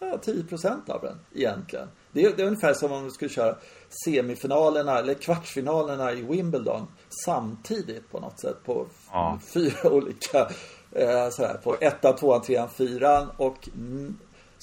ja, 0.00 0.18
10% 0.24 0.90
av 0.90 1.02
den 1.02 1.18
egentligen. 1.34 1.88
Det 2.12 2.24
är, 2.24 2.36
det 2.36 2.42
är 2.42 2.46
ungefär 2.46 2.74
som 2.74 2.92
om 2.92 3.04
vi 3.04 3.10
skulle 3.10 3.30
köra 3.30 3.56
semifinalerna 4.04 4.98
eller 4.98 5.14
kvartsfinalerna 5.14 6.12
i 6.12 6.22
Wimbledon 6.22 6.86
samtidigt 7.24 8.10
på 8.10 8.20
något 8.20 8.40
sätt 8.40 8.56
på 8.64 8.86
ja. 9.12 9.38
fyra 9.54 9.90
olika 9.90 10.48
eh, 10.92 11.30
sådär, 11.30 11.60
på 11.64 11.76
ettan, 11.80 12.16
tvåan, 12.16 12.42
trean, 12.42 12.68
fyran 12.68 13.28
och 13.36 13.68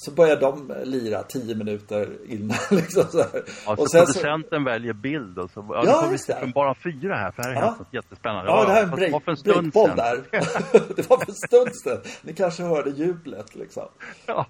så 0.01 0.11
börjar 0.11 0.39
de 0.39 0.73
lira 0.83 1.23
tio 1.23 1.55
minuter 1.55 2.17
innan. 2.27 2.57
Liksom 2.71 3.03
så 3.03 3.17
här. 3.17 3.43
Ja, 3.65 3.75
och 3.77 3.91
sen 3.91 4.05
producenten 4.05 4.59
så... 4.59 4.65
väljer 4.65 4.93
bild 4.93 5.39
och 5.39 5.51
så. 5.51 5.65
Ja, 5.69 5.83
ja 5.85 6.01
får 6.01 6.09
vi 6.09 6.17
se 6.17 6.51
bara 6.55 6.75
fyra 6.75 7.15
här 7.15 7.31
för 7.31 7.43
här 7.43 7.51
är 7.51 7.55
ja. 7.55 7.75
något 7.79 7.93
jättespännande. 7.93 8.51
Ja, 8.51 8.65
det 8.65 8.71
här 8.71 8.79
är 8.79 8.83
en 8.83 8.91
break, 8.91 9.11
var 9.11 9.19
för 9.19 9.31
en 9.31 9.61
breakboll 9.61 9.89
där. 9.95 10.23
det 10.95 11.09
var 11.09 11.17
för 11.17 11.29
en 11.29 11.35
stund 11.35 11.75
sedan. 11.75 12.01
Ni 12.21 12.33
kanske 12.33 12.63
hörde 12.63 12.89
jublet 12.89 13.55
liksom. 13.55 13.87
Ja. 14.25 14.45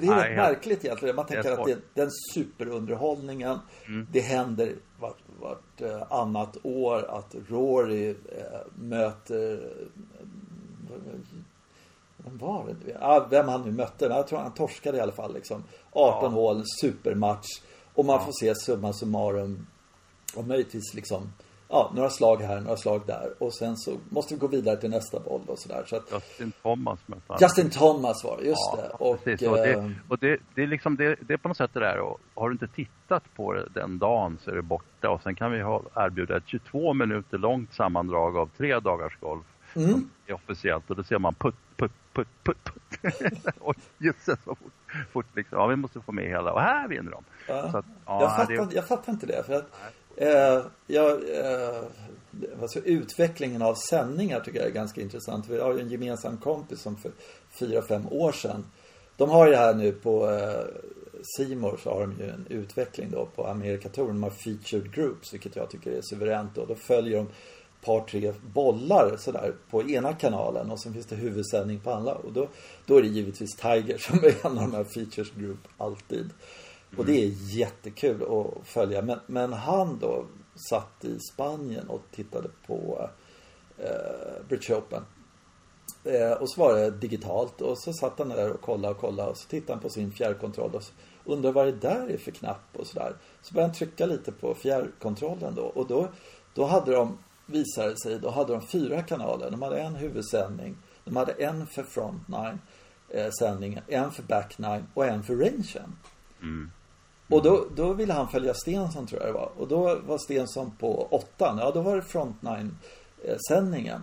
det, 0.00 0.06
är, 0.06 0.14
det 0.14 0.22
är 0.22 0.28
rätt 0.28 0.36
märkligt 0.36 0.84
egentligen. 0.84 1.16
Man 1.16 1.26
tänker 1.26 1.52
att 1.52 1.66
det, 1.66 1.78
den 1.94 2.10
superunderhållningen, 2.34 3.58
mm. 3.86 4.06
det 4.12 4.20
händer 4.20 4.72
vart, 5.00 5.18
vart 5.40 5.82
uh, 5.82 6.12
annat 6.12 6.56
år 6.62 7.18
att 7.18 7.34
Rory 7.48 8.10
uh, 8.10 8.16
möter 8.74 9.60
vem 12.24 12.38
var 12.38 12.66
det? 12.84 12.96
Ja, 13.00 13.26
vem 13.30 13.48
han 13.48 13.62
nu 13.62 13.72
mötte. 13.72 14.04
Jag 14.04 14.26
tror 14.26 14.38
han 14.38 14.54
torskade 14.54 14.98
i 14.98 15.00
alla 15.00 15.12
fall 15.12 15.34
liksom. 15.34 15.64
18 15.92 16.22
ja. 16.22 16.28
hål, 16.28 16.62
supermatch. 16.80 17.48
Och 17.94 18.04
man 18.04 18.16
ja. 18.16 18.24
får 18.24 18.32
se 18.32 18.54
summa 18.54 18.92
summarum. 18.92 19.66
Och 20.36 20.46
möjligtvis 20.46 20.94
liksom 20.94 21.32
ja, 21.68 21.92
några 21.94 22.10
slag 22.10 22.42
här, 22.42 22.60
några 22.60 22.76
slag 22.76 23.02
där. 23.06 23.34
Och 23.38 23.54
sen 23.54 23.76
så 23.76 23.96
måste 24.08 24.34
vi 24.34 24.40
gå 24.40 24.46
vidare 24.46 24.76
till 24.76 24.90
nästa 24.90 25.20
boll 25.20 25.42
och 25.46 25.58
sådär. 25.58 25.84
Så 25.86 25.96
att, 25.96 26.12
Justin 26.12 26.52
Thomas 26.62 26.98
mötte 27.06 27.22
han. 27.28 27.38
Justin 27.40 27.70
Thomas 27.70 28.24
var 28.24 28.36
det, 28.36 28.44
just 28.46 28.70
ja, 28.72 28.78
det. 28.82 29.04
Och, 29.04 29.24
precis, 29.24 29.48
och, 29.48 29.56
det, 29.56 29.72
eh, 29.72 29.90
och 30.08 30.18
det, 30.18 30.40
det, 30.54 30.62
är 30.62 30.66
liksom, 30.66 30.96
det, 30.96 31.16
det 31.20 31.32
är 31.32 31.38
på 31.38 31.48
något 31.48 31.56
sätt 31.56 31.70
det 31.74 31.80
där. 31.80 31.98
Och 31.98 32.20
har 32.34 32.48
du 32.48 32.52
inte 32.52 32.68
tittat 32.68 33.24
på 33.36 33.52
det 33.52 33.68
den 33.74 33.98
dagen 33.98 34.38
så 34.44 34.50
är 34.50 34.54
det 34.54 34.62
borta. 34.62 35.10
Och 35.10 35.22
sen 35.22 35.34
kan 35.34 35.52
vi 35.52 35.62
ha, 35.62 35.82
erbjuda 35.94 36.36
ett 36.36 36.46
22 36.46 36.94
minuter 36.94 37.38
långt 37.38 37.74
sammandrag 37.74 38.36
av 38.36 38.50
tre 38.56 38.80
dagars 38.80 39.18
golf. 39.20 39.44
Mm. 39.76 40.10
är 40.26 40.32
officiellt 40.32 40.90
och 40.90 40.96
då 40.96 41.02
ser 41.02 41.18
man 41.18 41.34
putt, 41.34 41.54
putt, 41.76 41.92
putt, 42.12 42.28
putt, 42.42 42.58
putt. 42.64 43.54
Oj, 43.60 43.74
jösses 43.98 44.38
vad 44.44 44.58
fort, 44.58 44.72
fort 45.12 45.26
liksom. 45.36 45.58
Ja, 45.58 45.66
vi 45.66 45.76
måste 45.76 46.00
få 46.00 46.12
med 46.12 46.28
hela 46.28 46.52
och 46.52 46.60
här 46.60 46.88
vinner 46.88 47.10
de. 47.10 47.24
Ja. 47.48 47.70
Så 47.70 47.78
att, 47.78 47.86
ja, 48.06 48.20
jag, 48.22 48.36
fattar, 48.36 48.66
det... 48.66 48.74
jag 48.74 48.88
fattar 48.88 49.12
inte 49.12 49.26
det. 49.26 49.42
För 49.46 49.52
att, 49.52 49.66
eh, 50.16 50.66
jag, 50.86 51.10
eh, 51.12 51.82
alltså, 52.62 52.78
utvecklingen 52.78 53.62
av 53.62 53.74
sändningar 53.74 54.40
tycker 54.40 54.58
jag 54.58 54.68
är 54.68 54.72
ganska 54.72 55.00
intressant. 55.00 55.48
Vi 55.48 55.60
har 55.60 55.74
ju 55.74 55.80
en 55.80 55.88
gemensam 55.88 56.36
kompis 56.36 56.80
som 56.80 56.96
för 56.96 57.10
fyra, 57.58 57.82
fem 57.82 58.06
år 58.08 58.32
sedan 58.32 58.64
de 59.16 59.30
har 59.30 59.46
ju 59.46 59.52
det 59.52 59.58
här 59.58 59.74
nu 59.74 59.92
på 59.92 60.30
eh, 60.30 60.64
Simor 61.36 61.78
så 61.82 61.90
har 61.90 62.00
de 62.00 62.24
ju 62.24 62.30
en 62.30 62.46
utveckling 62.48 63.10
då 63.10 63.26
på 63.26 63.46
Amerikatouren. 63.46 64.14
De 64.14 64.22
har 64.22 64.30
featured 64.30 64.94
groups, 64.94 65.34
vilket 65.34 65.56
jag 65.56 65.70
tycker 65.70 65.90
är 65.90 66.00
suveränt. 66.02 66.58
Och 66.58 66.66
då 66.66 66.74
följer 66.74 67.16
de 67.16 67.28
par, 67.84 68.00
tre 68.00 68.32
bollar 68.54 69.16
sådär 69.16 69.54
på 69.70 69.82
ena 69.82 70.12
kanalen 70.12 70.70
och 70.70 70.80
sen 70.80 70.92
finns 70.92 71.06
det 71.06 71.16
huvudsändning 71.16 71.80
på 71.80 71.90
andra. 71.90 72.14
Och 72.14 72.32
då, 72.32 72.48
då 72.86 72.96
är 72.96 73.02
det 73.02 73.08
givetvis 73.08 73.56
Tiger 73.56 73.98
som 73.98 74.18
är 74.18 74.46
en 74.46 74.58
av 74.58 74.70
de 74.70 74.76
här 74.76 74.84
features 74.84 75.30
group 75.30 75.68
alltid. 75.78 76.30
Och 76.96 77.06
det 77.06 77.24
är 77.24 77.56
jättekul 77.56 78.22
att 78.22 78.66
följa. 78.66 79.02
Men, 79.02 79.18
men 79.26 79.52
han 79.52 79.98
då 79.98 80.26
satt 80.70 81.04
i 81.04 81.18
Spanien 81.32 81.88
och 81.88 82.02
tittade 82.10 82.48
på 82.66 83.08
eh, 83.78 84.46
British 84.48 84.70
Open. 84.70 85.02
Eh, 86.04 86.32
och 86.32 86.50
så 86.50 86.60
var 86.60 86.74
det 86.74 86.90
digitalt 86.90 87.60
och 87.60 87.78
så 87.78 87.92
satt 87.92 88.18
han 88.18 88.28
där 88.28 88.52
och 88.52 88.60
kollade 88.60 88.94
och 88.94 89.00
kollade 89.00 89.30
och 89.30 89.36
så 89.36 89.48
tittade 89.48 89.72
han 89.72 89.82
på 89.82 89.88
sin 89.88 90.12
fjärrkontroll 90.12 90.74
och 90.74 90.82
undrade 91.24 91.54
vad 91.54 91.66
det 91.66 91.72
där 91.72 92.10
är 92.10 92.16
för 92.16 92.30
knapp 92.30 92.76
och 92.76 92.86
sådär. 92.86 93.16
Så 93.42 93.54
började 93.54 93.68
han 93.68 93.74
trycka 93.74 94.06
lite 94.06 94.32
på 94.32 94.54
fjärrkontrollen 94.54 95.54
då 95.54 95.62
och 95.62 95.86
då, 95.86 96.08
då 96.54 96.64
hade 96.64 96.92
de 96.92 97.18
visade 97.46 97.96
sig, 97.96 98.18
då 98.18 98.30
hade 98.30 98.52
de 98.52 98.66
fyra 98.66 99.02
kanaler. 99.02 99.50
De 99.50 99.62
hade 99.62 99.80
en 99.80 99.94
huvudsändning, 99.94 100.76
de 101.04 101.16
hade 101.16 101.32
en 101.32 101.66
för 101.66 101.82
front 101.82 102.28
nine 102.28 102.58
eh, 103.08 103.30
sändningen, 103.30 103.82
en 103.88 104.10
för 104.10 104.22
back 104.22 104.58
nine 104.58 104.86
och 104.94 105.06
en 105.06 105.22
för 105.22 105.36
rangen. 105.36 105.96
Mm. 106.42 106.70
Och 107.28 107.42
då, 107.42 107.66
då 107.76 107.92
ville 107.92 108.12
han 108.12 108.28
följa 108.28 108.54
Stensson 108.54 109.06
tror 109.06 109.20
jag 109.20 109.28
det 109.28 109.38
var. 109.38 109.52
Och 109.56 109.68
då 109.68 110.00
var 110.06 110.18
Stensson 110.18 110.76
på 110.78 111.08
åttan. 111.10 111.58
Ja, 111.58 111.70
då 111.70 111.82
var 111.82 111.96
det 111.96 112.02
front 112.02 112.42
nine 112.42 112.78
eh, 113.24 113.36
sändningen. 113.48 114.02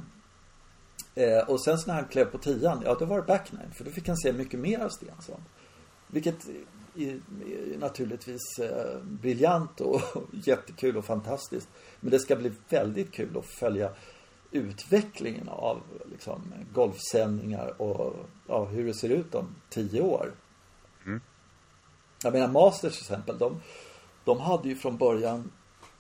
Eh, 1.16 1.50
och 1.50 1.64
sen 1.64 1.78
så 1.78 1.88
när 1.88 1.96
han 1.96 2.06
klev 2.06 2.26
på 2.26 2.38
tian, 2.38 2.82
ja 2.86 2.96
då 3.00 3.06
var 3.06 3.18
det 3.18 3.24
back 3.24 3.52
nine. 3.52 3.72
För 3.74 3.84
då 3.84 3.92
fick 3.92 4.08
han 4.08 4.18
se 4.18 4.34
mycket 4.34 4.60
mer 4.60 4.80
av 4.80 4.90
Stensson. 4.90 5.44
Vilket 6.08 6.48
naturligtvis 7.80 8.60
eh, 8.60 9.02
briljant 9.04 9.82
och 9.82 10.02
jättekul 10.32 10.98
och 10.98 11.06
fantastiskt. 11.06 11.70
Men 12.00 12.12
det 12.12 12.20
ska 12.20 12.36
bli 12.36 12.52
väldigt 12.70 13.12
kul 13.12 13.38
att 13.38 13.46
följa 13.46 13.92
utvecklingen 14.52 15.50
av 15.50 15.82
liksom, 16.12 16.54
golfsändningar 16.74 17.82
och 17.82 18.16
ja, 18.48 18.66
hur 18.66 18.86
det 18.86 18.94
ser 18.94 19.10
ut 19.10 19.36
om 19.36 19.56
tio 19.70 20.02
år. 20.02 20.34
Mm. 21.06 21.22
Jag 22.24 22.34
menar 22.34 22.48
Masters 22.48 22.94
till 22.94 23.04
exempel, 23.04 23.38
de, 23.38 23.62
de 24.24 24.40
hade 24.40 24.70
ju 24.70 24.76
från 24.76 24.98
början 24.98 25.52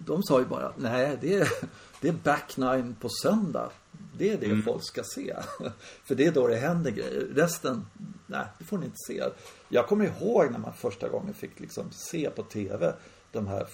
de 0.05 0.23
sa 0.23 0.39
ju 0.39 0.45
bara, 0.45 0.73
nej 0.77 1.17
det 1.21 1.35
är, 1.35 1.47
det 2.01 2.07
är 2.07 2.13
back 2.13 2.57
nine 2.57 2.95
på 2.99 3.09
söndag. 3.09 3.69
Det 4.17 4.29
är 4.29 4.37
det 4.37 4.45
mm. 4.45 4.63
folk 4.63 4.83
ska 4.83 5.03
se. 5.03 5.35
För 6.03 6.15
det 6.15 6.25
är 6.25 6.31
då 6.31 6.47
det 6.47 6.55
händer 6.55 6.91
grejer. 6.91 7.27
Resten, 7.35 7.85
nej, 8.27 8.45
det 8.59 8.65
får 8.65 8.77
ni 8.77 8.85
inte 8.85 8.97
se. 9.07 9.23
Jag 9.69 9.87
kommer 9.87 10.05
ihåg 10.05 10.51
när 10.51 10.59
man 10.59 10.73
första 10.73 11.09
gången 11.09 11.33
fick 11.33 11.59
liksom 11.59 11.91
se 11.91 12.29
på 12.29 12.43
TV 12.43 12.93
de 13.31 13.47
här, 13.47 13.67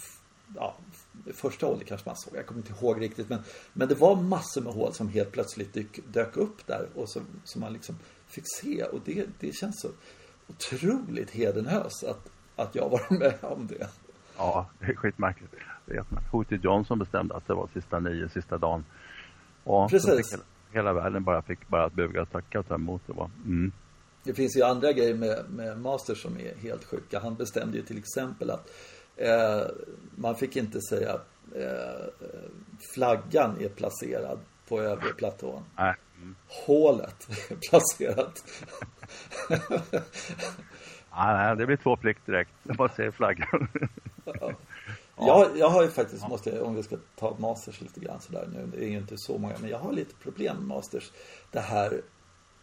ja, 0.56 0.76
första 1.34 1.66
hålet 1.66 1.88
kanske 1.88 2.10
man 2.10 2.18
såg, 2.18 2.36
jag 2.36 2.46
kommer 2.46 2.62
inte 2.62 2.74
ihåg 2.74 3.02
riktigt. 3.02 3.30
Men, 3.30 3.40
men 3.74 3.88
det 3.88 3.96
var 3.96 4.16
massor 4.16 4.62
med 4.62 4.74
hål 4.74 4.94
som 4.94 5.10
helt 5.10 5.32
plötsligt 5.32 5.74
dök, 5.74 6.00
dök 6.08 6.38
upp 6.38 6.68
där 6.68 6.88
och 6.96 7.10
som, 7.10 7.22
som 7.44 7.62
man 7.62 7.74
liksom 7.74 7.96
fick 8.28 8.46
se. 8.62 8.84
Och 8.84 9.00
det, 9.06 9.26
det 9.40 9.56
känns 9.56 9.82
så 9.82 9.90
otroligt 10.48 11.30
hedenhös 11.30 12.04
att, 12.04 12.30
att 12.56 12.76
jag 12.76 12.90
var 12.90 13.02
med 13.20 13.38
om 13.42 13.68
det. 13.68 13.88
Ja, 14.38 14.70
det 14.80 14.86
är 14.86 14.96
skitmärkligt. 14.96 15.54
Hootie 16.32 16.60
Johnson 16.64 17.00
bestämde 17.00 17.36
att 17.36 17.48
det 17.48 17.54
var 17.54 17.70
sista 17.74 18.00
nio, 18.00 18.30
sista 18.30 18.58
dagen. 18.58 18.86
Och 19.68 19.90
Precis. 19.90 20.32
Hela, 20.32 20.44
hela, 20.72 20.94
världen 20.94 21.24
bara 21.24 21.42
fick 21.42 21.68
bara 21.68 21.90
buga 21.90 22.22
och 22.22 22.32
tacka 22.32 22.60
och 22.60 22.68
ta 22.68 22.76
emot. 22.76 23.02
Det, 23.06 23.14
var, 23.14 23.30
mm. 23.46 23.72
det 24.24 24.34
finns 24.34 24.58
ju 24.58 24.64
andra 24.64 24.92
grejer 24.92 25.16
med, 25.16 25.46
med 25.50 25.82
Masters 25.82 26.22
som 26.22 26.38
är 26.40 26.56
helt 26.62 26.86
sjuka. 26.86 27.20
Han 27.20 27.36
bestämde 27.36 27.78
ju 27.78 27.84
till 27.84 27.98
exempel 27.98 28.50
att 28.50 28.70
eh, 29.16 29.62
man 30.16 30.36
fick 30.36 30.56
inte 30.56 30.82
säga 30.82 31.20
eh, 31.56 32.34
flaggan 32.94 33.62
är 33.62 33.70
placerad 33.70 34.40
på 34.68 34.82
övre 34.82 35.14
platån. 35.18 35.64
Nej. 35.78 35.96
Mm. 36.18 36.36
Hålet 36.48 37.30
är 37.50 37.56
placerat. 37.70 38.44
nej, 41.16 41.56
det 41.56 41.66
blir 41.66 41.78
två 41.78 41.96
plikt 41.96 42.26
direkt. 42.26 42.52
Bara 42.64 42.90
säger 42.90 43.12
flaggan. 43.12 43.68
Ja. 45.18 45.28
Jag, 45.28 45.58
jag 45.58 45.70
har 45.70 45.84
ju 45.84 45.90
faktiskt, 45.90 46.28
måste 46.28 46.50
jag, 46.50 46.64
om 46.64 46.76
vi 46.76 46.84
ska 46.84 46.98
ta 47.16 47.38
Masters 47.40 47.82
lite 47.82 48.00
grann 48.00 48.22
sådär 48.22 48.50
nu. 48.54 48.72
Det 48.78 48.86
är 48.86 48.90
ju 48.90 48.98
inte 48.98 49.16
så 49.18 49.38
många, 49.38 49.56
men 49.62 49.70
jag 49.70 49.80
har 49.80 49.94
lite 49.94 50.16
problem 50.16 50.58
med 50.58 50.68
Masters. 50.68 51.12
Det 51.52 51.60
här 51.60 52.02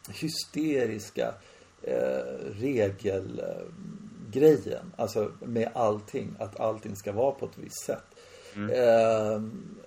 hysteriska 0.09 1.35
eh, 1.83 2.25
regelgrejen. 2.61 4.93
Alltså 4.97 5.33
med 5.41 5.71
allting. 5.75 6.37
Att 6.39 6.61
allting 6.61 6.97
ska 6.97 7.13
vara 7.13 7.33
på 7.33 7.47
ett 7.47 7.59
visst 7.59 7.85
sätt. 7.85 8.05
Mm. 8.55 8.71
Eh, 8.71 9.43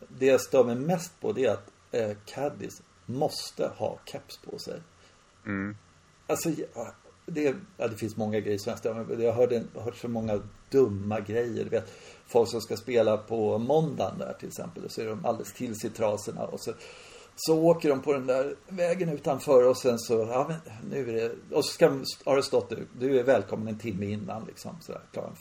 det 0.08 0.26
jag 0.26 0.42
stör 0.42 0.64
mig 0.64 0.76
mest 0.76 1.22
på 1.22 1.32
det 1.32 1.46
är 1.46 1.54
att 1.54 1.72
eh, 1.92 2.12
Caddies 2.26 2.82
måste 3.06 3.68
ha 3.68 4.00
keps 4.06 4.38
på 4.38 4.60
sig. 4.60 4.82
Mm. 5.46 5.78
Alltså, 6.28 6.50
det, 7.26 7.56
ja, 7.78 7.88
det 7.88 7.98
finns 7.98 8.18
många 8.18 8.40
grejer 8.40 8.58
som 8.58 8.70
jag 8.70 8.80
stör 8.80 8.94
mig 8.94 9.06
på. 9.06 9.22
Jag 9.22 9.34
har 9.34 9.82
hört 9.82 9.98
så 9.98 10.08
många 10.08 10.42
dumma 10.70 11.20
grejer. 11.20 11.64
Du 11.64 11.70
vet, 11.70 11.92
folk 12.28 12.50
som 12.50 12.62
ska 12.62 12.78
spela 12.78 13.18
på 13.18 13.58
måndagen 13.58 14.18
där 14.18 14.34
till 14.40 14.48
exempel. 14.48 14.86
Och 14.86 14.92
så 14.92 15.02
är 15.02 15.06
de 15.06 15.26
alldeles 15.26 15.54
till 15.54 15.80
sig 15.80 15.90
trasorna. 15.90 16.46
Och 16.46 16.60
så, 16.60 16.74
så 17.36 17.64
åker 17.64 17.90
de 17.90 18.02
på 18.02 18.14
den 18.14 18.28
där 18.28 18.56
vägen 18.68 19.10
utanför 19.10 19.68
och 19.68 19.78
sen 19.78 20.00
så, 20.00 20.14
ja 20.14 20.46
men 20.50 20.58
nu 20.92 21.10
är 21.10 21.14
det, 21.14 21.56
och 21.56 21.66
så 21.66 21.72
ska, 21.72 21.90
har 22.26 22.36
det 22.36 22.44
stått 22.44 22.70
du, 22.70 22.88
du 23.00 23.20
är 23.20 23.24
välkommen 23.24 23.68
en 23.68 23.80
timme 23.80 24.06
innan 24.06 24.46
liksom. 24.46 24.78
Sådär, 24.82 25.02
klockan, 25.12 25.36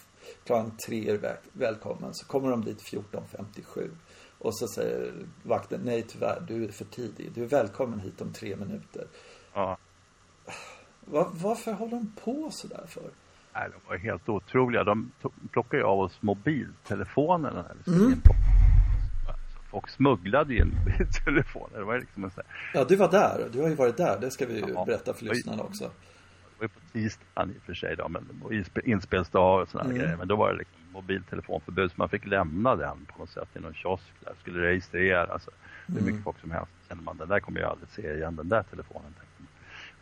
klockan 0.44 0.76
tre 0.86 1.10
är 1.10 1.18
väl, 1.18 1.36
välkommen. 1.52 2.14
Så 2.14 2.26
kommer 2.26 2.50
de 2.50 2.64
dit 2.64 2.82
14.57. 2.82 3.90
Och 4.38 4.58
så 4.58 4.68
säger 4.68 5.12
vakten, 5.42 5.80
nej 5.84 6.02
tyvärr, 6.08 6.44
du 6.48 6.64
är 6.64 6.68
för 6.68 6.84
tidig. 6.84 7.32
Du 7.34 7.42
är 7.42 7.48
välkommen 7.48 8.00
hit 8.00 8.20
om 8.20 8.32
tre 8.32 8.56
minuter. 8.56 9.06
Ja. 9.54 9.78
Var, 11.00 11.30
varför 11.32 11.72
håller 11.72 11.96
de 11.96 12.12
på 12.24 12.48
sådär 12.50 12.84
för? 12.88 13.10
Nej, 13.58 13.68
de 13.72 13.88
var 13.88 13.96
helt 13.96 14.28
otroliga. 14.28 14.84
De 14.84 15.12
plockade 15.52 15.76
ju 15.76 15.82
av 15.82 16.00
oss 16.00 16.22
mobiltelefonerna. 16.22 17.64
Mm. 17.86 18.20
Folk 19.70 19.88
smugglade 19.88 20.56
in 20.56 20.74
telefoner. 21.24 21.78
Det 21.78 21.84
var 21.84 21.98
liksom 21.98 22.24
en 22.24 22.30
sån 22.30 22.44
Ja, 22.74 22.84
du 22.84 22.96
var 22.96 23.10
där. 23.10 23.48
Du 23.52 23.60
har 23.60 23.68
ju 23.68 23.74
varit 23.74 23.96
där. 23.96 24.18
Det 24.20 24.30
ska 24.30 24.46
vi 24.46 24.54
ju 24.54 24.64
ja, 24.74 24.84
berätta 24.84 25.14
för 25.14 25.24
lyssnarna 25.24 25.62
också. 25.62 25.84
Det 25.84 26.58
var 26.58 26.64
ju 26.64 26.68
på 26.68 26.80
tisdagen 26.92 27.50
i 27.50 27.58
och 27.58 27.62
för 27.62 27.74
sig 27.74 27.96
då, 27.96 28.08
men 28.08 28.28
inspelsdag 28.84 29.62
och 29.62 29.68
sådana 29.68 29.90
mm. 29.90 30.02
grejer. 30.02 30.16
Men 30.16 30.28
då 30.28 30.36
var 30.36 30.52
det 30.52 30.58
liksom 30.58 30.76
mobiltelefonförbud 30.92 31.90
så 31.90 31.94
man 31.96 32.08
fick 32.08 32.26
lämna 32.26 32.76
den 32.76 33.06
på 33.06 33.18
något 33.18 33.30
sätt 33.30 33.48
i 33.54 33.60
någon 33.60 33.74
kiosk 33.74 34.12
där. 34.20 34.32
Skulle 34.40 34.62
registrera. 34.62 35.32
Alltså, 35.32 35.50
hur 35.86 35.94
mycket 35.94 36.10
mm. 36.10 36.22
folk 36.22 36.40
som 36.40 36.50
helst. 36.50 36.72
Känner 36.88 37.02
man, 37.02 37.16
den 37.16 37.28
där 37.28 37.40
kommer 37.40 37.60
jag 37.60 37.70
aldrig 37.70 37.88
se 37.88 38.14
igen, 38.14 38.36
den 38.36 38.48
där 38.48 38.62
telefonen. 38.62 39.14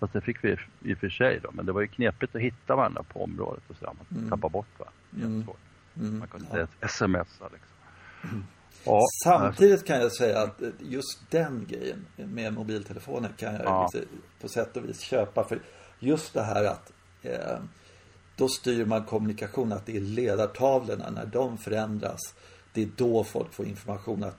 Fast 0.05 0.13
det 0.13 0.21
fick 0.21 0.45
vi 0.45 0.57
i 0.83 0.95
och 0.95 0.99
för 0.99 1.09
sig 1.09 1.41
då. 1.43 1.51
Men 1.53 1.67
det 1.67 1.73
var 1.73 1.81
ju 1.81 1.87
knepigt 1.87 2.35
att 2.35 2.41
hitta 2.41 2.77
varandra 2.77 3.03
på 3.03 3.23
området 3.23 3.63
och 3.69 3.77
så. 3.77 3.85
Man 3.87 4.19
mm. 4.19 4.31
tappade 4.31 4.53
bort 4.53 4.67
varandra. 4.79 4.99
Jättesvårt. 5.11 5.57
Mm. 5.97 6.19
Man 6.19 6.29
kunde 6.29 6.47
inte 6.47 6.67
ja. 6.81 6.89
smsa 6.89 7.49
liksom. 7.53 7.77
Mm. 8.23 8.45
Ja, 8.85 9.01
Samtidigt 9.25 9.87
kan 9.87 10.01
jag 10.01 10.13
säga 10.13 10.43
att 10.43 10.63
just 10.79 11.31
den 11.31 11.67
grejen 11.69 12.07
med 12.17 12.53
mobiltelefoner 12.53 13.31
kan 13.37 13.55
jag 13.55 13.65
ja. 13.65 13.91
på 14.41 14.49
sätt 14.49 14.77
och 14.77 14.85
vis 14.85 15.01
köpa. 15.01 15.45
För 15.45 15.59
just 15.99 16.35
det 16.35 16.43
här 16.43 16.65
att 16.65 16.93
eh, 17.23 17.59
då 18.37 18.49
styr 18.49 18.85
man 18.85 19.05
kommunikation, 19.05 19.73
att 19.73 19.87
det 19.87 19.97
är 19.97 20.01
ledartavlorna 20.01 21.11
när 21.11 21.27
de 21.27 21.59
förändras. 21.59 22.21
Det 22.73 22.83
är 22.83 22.89
då 22.97 23.25
folk 23.25 23.53
får 23.53 23.67
information 23.67 24.25
att 24.25 24.39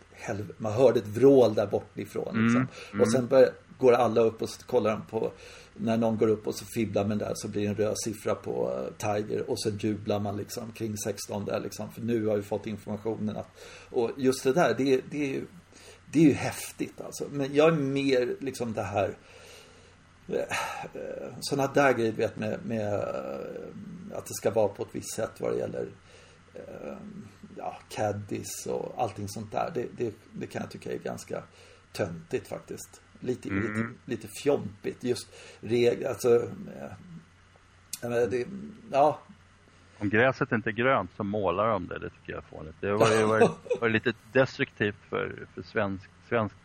man 0.58 0.74
hörde 0.74 1.00
ett 1.00 1.08
vrål 1.08 1.54
där 1.54 1.68
bortifrån. 1.68 2.26
Liksom. 2.26 2.56
Mm, 2.56 2.68
mm. 2.92 3.02
Och 3.02 3.12
sen 3.12 3.28
börjar, 3.28 3.50
går 3.78 3.94
alla 3.94 4.22
upp 4.22 4.42
och 4.42 4.50
så 4.50 4.66
kollar 4.66 4.92
de 4.92 5.06
på 5.06 5.32
när 5.74 5.98
någon 5.98 6.18
går 6.18 6.28
upp 6.28 6.48
och 6.48 6.56
så 6.56 6.66
fibblar 6.66 7.06
man 7.06 7.18
där 7.18 7.32
så 7.36 7.48
blir 7.48 7.62
det 7.62 7.68
en 7.68 7.76
röd 7.76 7.96
siffra 8.04 8.36
på 8.36 8.72
eh, 8.78 8.94
Tiger 8.98 9.50
och 9.50 9.60
så 9.60 9.70
jublar 9.70 10.20
man 10.20 10.38
liksom 10.38 10.72
kring 10.72 10.98
16 10.98 11.46
där 11.46 11.60
liksom 11.60 11.92
för 11.92 12.02
nu 12.02 12.28
har 12.28 12.38
vi 12.38 12.44
fått 12.44 12.68
informationen 12.68 13.38
att 13.38 13.50
och 13.90 14.12
just 14.18 14.44
det 14.44 14.54
där 14.54 14.76
det, 14.78 15.02
det 15.12 15.24
är 15.24 15.28
ju 15.28 15.46
det 16.12 16.20
är 16.20 16.24
ju 16.24 16.34
häftigt 16.34 17.02
alltså. 17.02 17.28
Men 17.32 17.56
jag 17.56 17.68
är 17.68 17.78
mer 17.78 18.36
liksom 18.40 18.74
det 18.74 18.84
här 18.84 19.18
eh, 20.28 21.34
sådana 21.40 21.74
där 21.74 21.94
grejer 21.94 22.12
vet 22.12 22.38
med, 22.38 22.60
med 22.66 22.94
eh, 22.94 24.18
att 24.18 24.26
det 24.26 24.34
ska 24.34 24.52
vara 24.52 24.68
på 24.68 24.84
ett 24.84 24.90
visst 24.92 25.16
sätt 25.16 25.32
vad 25.40 25.52
det 25.52 25.58
gäller 25.58 25.88
ja, 27.58 27.78
caddies 27.90 28.66
och 28.66 28.94
allting 28.98 29.30
sånt 29.30 29.52
där. 29.52 29.72
Det, 29.74 29.88
det, 29.98 30.14
det 30.32 30.48
kan 30.48 30.62
jag 30.62 30.72
tycka 30.72 30.92
är 30.92 30.98
ganska 30.98 31.44
töntigt 31.94 32.48
faktiskt. 32.48 33.02
Lite, 33.26 33.50
mm. 33.50 33.64
lite, 33.64 33.90
lite 34.06 34.28
fjompigt. 34.28 35.04
Just 35.04 35.28
regler, 35.62 36.10
alltså. 36.10 36.36
Äh, 38.04 38.30
det, 38.30 38.48
ja. 38.92 39.20
Om 39.98 40.10
gräset 40.10 40.52
inte 40.52 40.70
är 40.70 40.72
grönt 40.72 41.12
så 41.18 41.24
målar 41.24 41.68
de 41.68 41.88
det. 41.88 42.00
Det 42.00 42.10
tycker 42.10 42.34
jag 42.34 42.38
är 42.38 42.58
fånigt. 42.58 42.76
Det 42.80 42.92
var, 42.92 43.28
var, 43.28 43.52
var 43.82 43.90
lite 43.90 44.14
destruktivt 44.32 45.00
för, 45.10 45.48
för 45.54 45.62
svensk, 45.62 46.10
svensk 46.30 46.56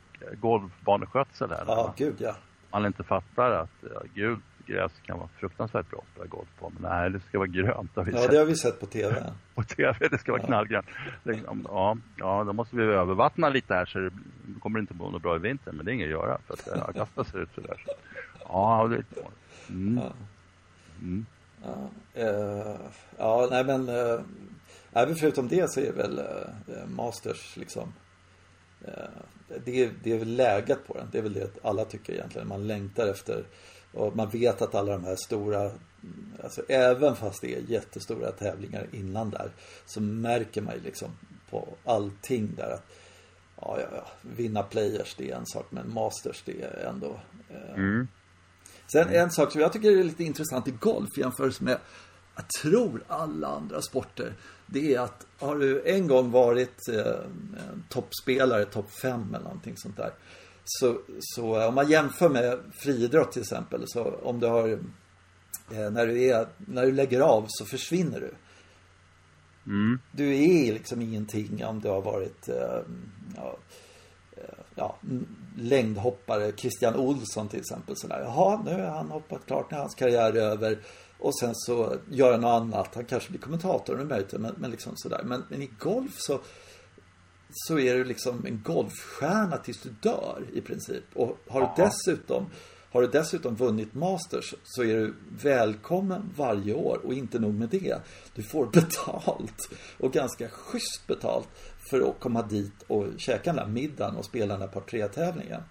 golfbaneskötsel 0.40 1.50
här. 1.50 1.64
Ja, 1.66 1.94
gud 1.96 2.14
ja. 2.18 2.36
Man 2.70 2.86
inte 2.86 3.02
fattar 3.02 3.50
att, 3.50 3.84
ja, 3.94 4.02
gud, 4.14 4.38
gräs 4.70 4.92
kan 5.02 5.18
vara 5.18 5.28
fruktansvärt 5.28 5.90
bra 5.90 5.98
att 5.98 6.12
spela 6.12 6.26
golf 6.26 6.48
på. 6.58 6.72
Men 6.78 6.90
nej, 6.90 7.10
det 7.10 7.20
ska 7.20 7.38
vara 7.38 7.48
grönt. 7.48 7.96
Har 7.96 8.04
vi 8.04 8.12
ja, 8.12 8.18
sett. 8.18 8.30
det 8.30 8.38
har 8.38 8.44
vi 8.44 8.56
sett 8.56 8.80
på 8.80 8.86
TV. 8.86 9.32
på 9.54 9.62
TV, 9.62 10.08
det 10.10 10.18
ska 10.18 10.32
vara 10.32 10.42
ja. 10.42 10.46
knallgrönt. 10.46 10.86
Ja, 11.68 11.96
ja, 12.16 12.44
då 12.44 12.52
måste 12.52 12.76
vi 12.76 12.82
övervattna 12.82 13.48
lite 13.48 13.74
här 13.74 13.86
så 13.86 13.98
det 13.98 14.10
kommer 14.60 14.80
inte 14.80 14.94
må 14.94 15.10
något 15.10 15.22
bra 15.22 15.36
i 15.36 15.38
vinter. 15.38 15.72
Men 15.72 15.84
det 15.84 15.90
är 15.90 15.94
inget 15.94 16.06
att 16.06 16.10
göra 16.10 16.38
för 16.46 16.54
att 16.54 16.68
eh, 16.68 16.82
Augusta 16.82 17.24
ser 17.24 17.38
ut 17.38 17.54
sådär. 17.54 17.84
Ja, 18.48 18.86
det 18.88 18.94
är 18.94 18.98
lite 18.98 19.20
mm. 19.68 20.02
ja. 20.04 20.12
Mm. 21.00 21.26
Ja, 21.64 21.90
uh, 22.16 22.76
ja, 23.18 23.48
nej 23.50 23.64
men 23.64 23.88
uh, 23.88 24.20
även 24.92 25.14
förutom 25.14 25.48
det 25.48 25.70
så 25.70 25.80
är 25.80 25.92
väl 25.92 26.18
uh, 26.18 26.86
Masters 26.88 27.56
liksom 27.56 27.92
uh, 28.88 28.92
det, 29.64 29.84
är, 29.84 29.90
det 30.02 30.12
är 30.12 30.18
väl 30.18 30.36
läget 30.36 30.86
på 30.86 30.94
den. 30.94 31.08
Det 31.12 31.18
är 31.18 31.22
väl 31.22 31.32
det 31.32 31.50
alla 31.62 31.84
tycker 31.84 32.12
egentligen. 32.12 32.48
Man 32.48 32.66
längtar 32.66 33.06
efter 33.06 33.44
och 33.92 34.16
man 34.16 34.28
vet 34.28 34.62
att 34.62 34.74
alla 34.74 34.92
de 34.92 35.04
här 35.04 35.16
stora 35.16 35.70
Alltså 36.42 36.62
även 36.68 37.16
fast 37.16 37.40
det 37.40 37.54
är 37.54 37.60
jättestora 37.60 38.32
tävlingar 38.32 38.86
innan 38.92 39.30
där 39.30 39.50
Så 39.86 40.00
märker 40.00 40.62
man 40.62 40.74
ju 40.74 40.80
liksom 40.80 41.08
på 41.50 41.68
allting 41.84 42.54
där 42.56 42.70
att 42.70 42.86
Ja, 43.60 43.78
ja, 43.80 43.86
ja 43.96 44.06
vinna 44.22 44.62
players 44.62 45.14
det 45.14 45.30
är 45.30 45.36
en 45.36 45.46
sak 45.46 45.66
men 45.70 45.94
masters 45.94 46.42
det 46.44 46.62
är 46.62 46.86
ändå 46.88 47.20
eh... 47.48 47.74
mm. 47.74 48.08
Sen 48.92 49.08
en 49.08 49.30
sak 49.30 49.52
som 49.52 49.60
jag 49.60 49.72
tycker 49.72 49.98
är 49.98 50.04
lite 50.04 50.24
intressant 50.24 50.68
i 50.68 50.70
golf 50.70 51.18
jämfört 51.18 51.60
med 51.60 51.78
Jag 52.36 52.44
tror 52.62 53.04
alla 53.08 53.48
andra 53.48 53.82
sporter 53.82 54.34
Det 54.66 54.94
är 54.94 55.00
att 55.00 55.26
har 55.38 55.56
du 55.56 55.82
en 55.84 56.08
gång 56.08 56.30
varit 56.30 56.88
eh, 56.88 57.20
toppspelare, 57.88 58.64
topp 58.64 58.90
5 58.90 59.34
eller 59.34 59.44
någonting 59.44 59.76
sånt 59.76 59.96
där 59.96 60.12
så, 60.78 61.00
så 61.20 61.66
om 61.68 61.74
man 61.74 61.90
jämför 61.90 62.28
med 62.28 62.58
friidrott 62.72 63.32
till 63.32 63.42
exempel 63.42 63.84
så 63.86 64.14
om 64.22 64.40
du 64.40 64.46
har 64.46 64.68
eh, 65.70 65.90
när, 65.90 66.06
du 66.06 66.24
är, 66.24 66.46
när 66.56 66.86
du 66.86 66.92
lägger 66.92 67.20
av 67.20 67.44
så 67.48 67.64
försvinner 67.64 68.20
du. 68.20 68.34
Mm. 69.66 69.98
Du 70.12 70.34
är 70.34 70.72
liksom 70.72 71.02
ingenting 71.02 71.64
om 71.64 71.80
du 71.80 71.88
har 71.88 72.02
varit 72.02 72.48
eh, 72.48 72.80
ja, 73.36 73.56
eh, 74.36 74.42
ja, 74.74 74.96
längdhoppare, 75.58 76.52
Christian 76.56 76.96
Olsson 76.96 77.48
till 77.48 77.60
exempel. 77.60 77.96
Sådär. 77.96 78.20
Jaha, 78.20 78.62
nu 78.64 78.82
har 78.82 78.90
han 78.90 79.10
hoppat 79.10 79.46
klart, 79.46 79.70
nu 79.70 79.76
är 79.76 79.80
hans 79.80 79.94
karriär 79.94 80.36
över. 80.36 80.78
Och 81.18 81.38
sen 81.38 81.54
så 81.54 81.96
gör 82.10 82.32
han 82.32 82.40
något 82.40 82.60
annat. 82.60 82.94
Han 82.94 83.04
kanske 83.04 83.30
blir 83.30 83.40
kommentator, 83.40 83.96
nu 83.96 84.04
möjligt, 84.04 84.32
men, 84.32 84.54
men 84.58 84.70
liksom 84.70 84.92
sådär. 84.96 85.22
Men, 85.24 85.44
men 85.48 85.62
i 85.62 85.70
golf 85.78 86.14
så 86.18 86.40
så 87.52 87.78
är 87.78 87.94
du 87.94 88.04
liksom 88.04 88.46
en 88.46 88.62
golfstjärna 88.62 89.56
tills 89.56 89.82
du 89.82 89.90
dör 90.00 90.44
i 90.52 90.60
princip. 90.60 91.04
Och 91.14 91.38
har 91.48 91.60
du 91.60 91.82
dessutom 91.84 92.46
har 92.92 93.02
du 93.02 93.08
dessutom 93.08 93.54
vunnit 93.54 93.94
Masters 93.94 94.54
så 94.64 94.82
är 94.82 94.96
du 94.96 95.14
välkommen 95.42 96.32
varje 96.36 96.74
år 96.74 97.00
och 97.04 97.14
inte 97.14 97.38
nog 97.38 97.54
med 97.54 97.68
det. 97.68 97.96
Du 98.34 98.42
får 98.42 98.66
betalt 98.72 99.70
och 99.98 100.12
ganska 100.12 100.48
schysst 100.48 101.06
betalt 101.06 101.48
för 101.90 102.10
att 102.10 102.20
komma 102.20 102.42
dit 102.42 102.82
och 102.86 103.06
käka 103.16 103.52
den 103.52 103.56
där 103.56 103.66
middagen 103.66 104.16
och 104.16 104.24
spela 104.24 104.54
den 104.54 104.60
där 104.60 104.68
par 104.68 104.80
tre 104.80 105.08
tävlingen. 105.08 105.62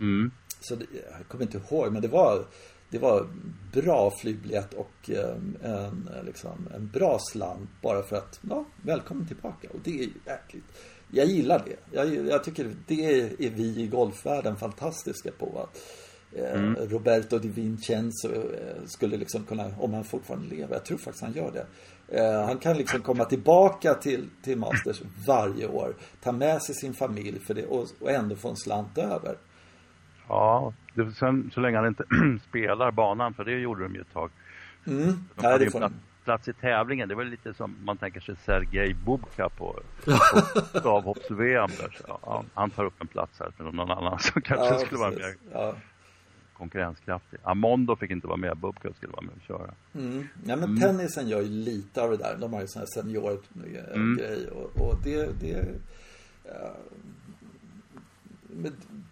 Mm. 0.00 0.30
Så 0.60 0.74
det, 0.74 0.86
jag 1.18 1.28
kommer 1.28 1.44
inte 1.44 1.58
ihåg 1.58 1.92
men 1.92 2.02
det 2.02 2.08
var 2.08 2.46
det 2.90 2.98
var 2.98 3.28
bra 3.72 4.12
flygbiljett 4.20 4.74
och 4.74 5.10
eh, 5.10 5.36
en, 5.62 6.10
liksom, 6.24 6.68
en 6.74 6.88
bra 6.88 7.18
slant 7.32 7.70
bara 7.82 8.02
för 8.02 8.16
att, 8.16 8.40
ja, 8.50 8.64
välkommen 8.82 9.26
tillbaka. 9.26 9.68
Och 9.70 9.80
det 9.84 9.90
är 9.90 10.08
jäkligt. 10.26 10.64
Jag 11.10 11.26
gillar 11.26 11.62
det. 11.66 11.96
Jag, 11.96 12.26
jag 12.26 12.44
tycker 12.44 12.70
det 12.86 13.04
är 13.38 13.50
vi 13.50 13.80
i 13.80 13.86
golfvärlden 13.86 14.56
fantastiska 14.56 15.30
på. 15.38 15.60
Att, 15.60 15.78
eh, 16.38 16.60
mm. 16.60 16.74
Roberto 16.74 17.38
Di 17.38 17.48
Vincenzo 17.48 18.28
skulle 18.86 19.16
liksom 19.16 19.44
kunna, 19.44 19.66
om 19.78 19.94
han 19.94 20.04
fortfarande 20.04 20.48
lever, 20.48 20.74
jag 20.74 20.84
tror 20.84 20.98
faktiskt 20.98 21.24
han 21.24 21.32
gör 21.32 21.52
det. 21.52 21.66
Han 22.46 22.58
kan 22.58 22.76
liksom 22.76 23.00
komma 23.00 23.24
tillbaka 23.24 23.94
till, 23.94 24.28
till 24.42 24.58
Masters 24.58 25.02
varje 25.26 25.66
år. 25.66 25.94
Ta 26.20 26.32
med 26.32 26.62
sig 26.62 26.74
sin 26.74 26.94
familj 26.94 27.38
för 27.38 27.54
det 27.54 27.66
och, 27.66 27.86
och 28.00 28.10
ändå 28.10 28.36
få 28.36 28.48
en 28.48 28.56
slant 28.56 28.98
över. 28.98 29.36
Ja, 30.28 30.72
det, 30.94 31.12
sen, 31.12 31.50
så 31.54 31.60
länge 31.60 31.76
han 31.76 31.86
inte 31.86 32.04
spelar 32.48 32.90
banan, 32.90 33.34
för 33.34 33.44
det 33.44 33.60
gjorde 33.60 33.82
de 33.82 33.94
ju 33.94 34.00
ett 34.00 34.12
tag. 34.12 34.30
Mm. 34.86 35.06
De 35.06 35.16
Nej, 35.34 35.52
hade 35.52 35.64
ju 35.64 35.70
plats, 35.70 35.94
plats, 36.30 36.48
i 36.48 36.52
tävlingen. 36.52 37.08
Det 37.08 37.14
var 37.14 37.24
lite 37.24 37.54
som 37.54 37.76
man 37.84 37.96
tänker 37.96 38.20
sig 38.20 38.36
Sergej 38.36 38.94
Bubka 38.94 39.48
på, 39.48 39.80
på 40.82 40.88
avhopps-VM. 40.88 41.70
Ja, 42.06 42.44
han 42.54 42.70
tar 42.70 42.84
upp 42.84 43.00
en 43.00 43.06
plats 43.06 43.40
här 43.40 43.50
för 43.50 43.64
någon 43.64 43.90
annan 43.90 44.18
som 44.18 44.42
kanske 44.42 44.74
ja, 44.74 44.78
skulle 44.78 45.00
vara 45.00 45.10
mer 45.10 45.34
ja. 45.52 45.74
konkurrenskraftig. 46.52 47.38
Amondo 47.42 47.96
fick 47.96 48.10
inte 48.10 48.26
vara 48.26 48.36
med, 48.36 48.56
Bubka 48.56 48.92
skulle 48.92 49.12
vara 49.12 49.22
med 49.22 49.34
och 49.36 49.42
köra. 49.42 49.74
Mm. 49.94 50.28
Ja, 50.44 50.56
men 50.56 50.64
mm. 50.64 50.80
tennisen 50.80 51.28
gör 51.28 51.40
ju 51.40 51.48
lite 51.48 52.02
av 52.02 52.10
det 52.10 52.16
där. 52.16 52.36
De 52.40 52.52
har 52.52 52.60
ju 52.60 52.66
sån 52.66 52.80
här 52.80 53.02
senior-grej 53.02 53.84
mm. 53.94 54.18
och, 54.52 54.88
och 54.88 54.96
det, 55.04 55.40
det 55.40 55.60
uh, 55.60 56.70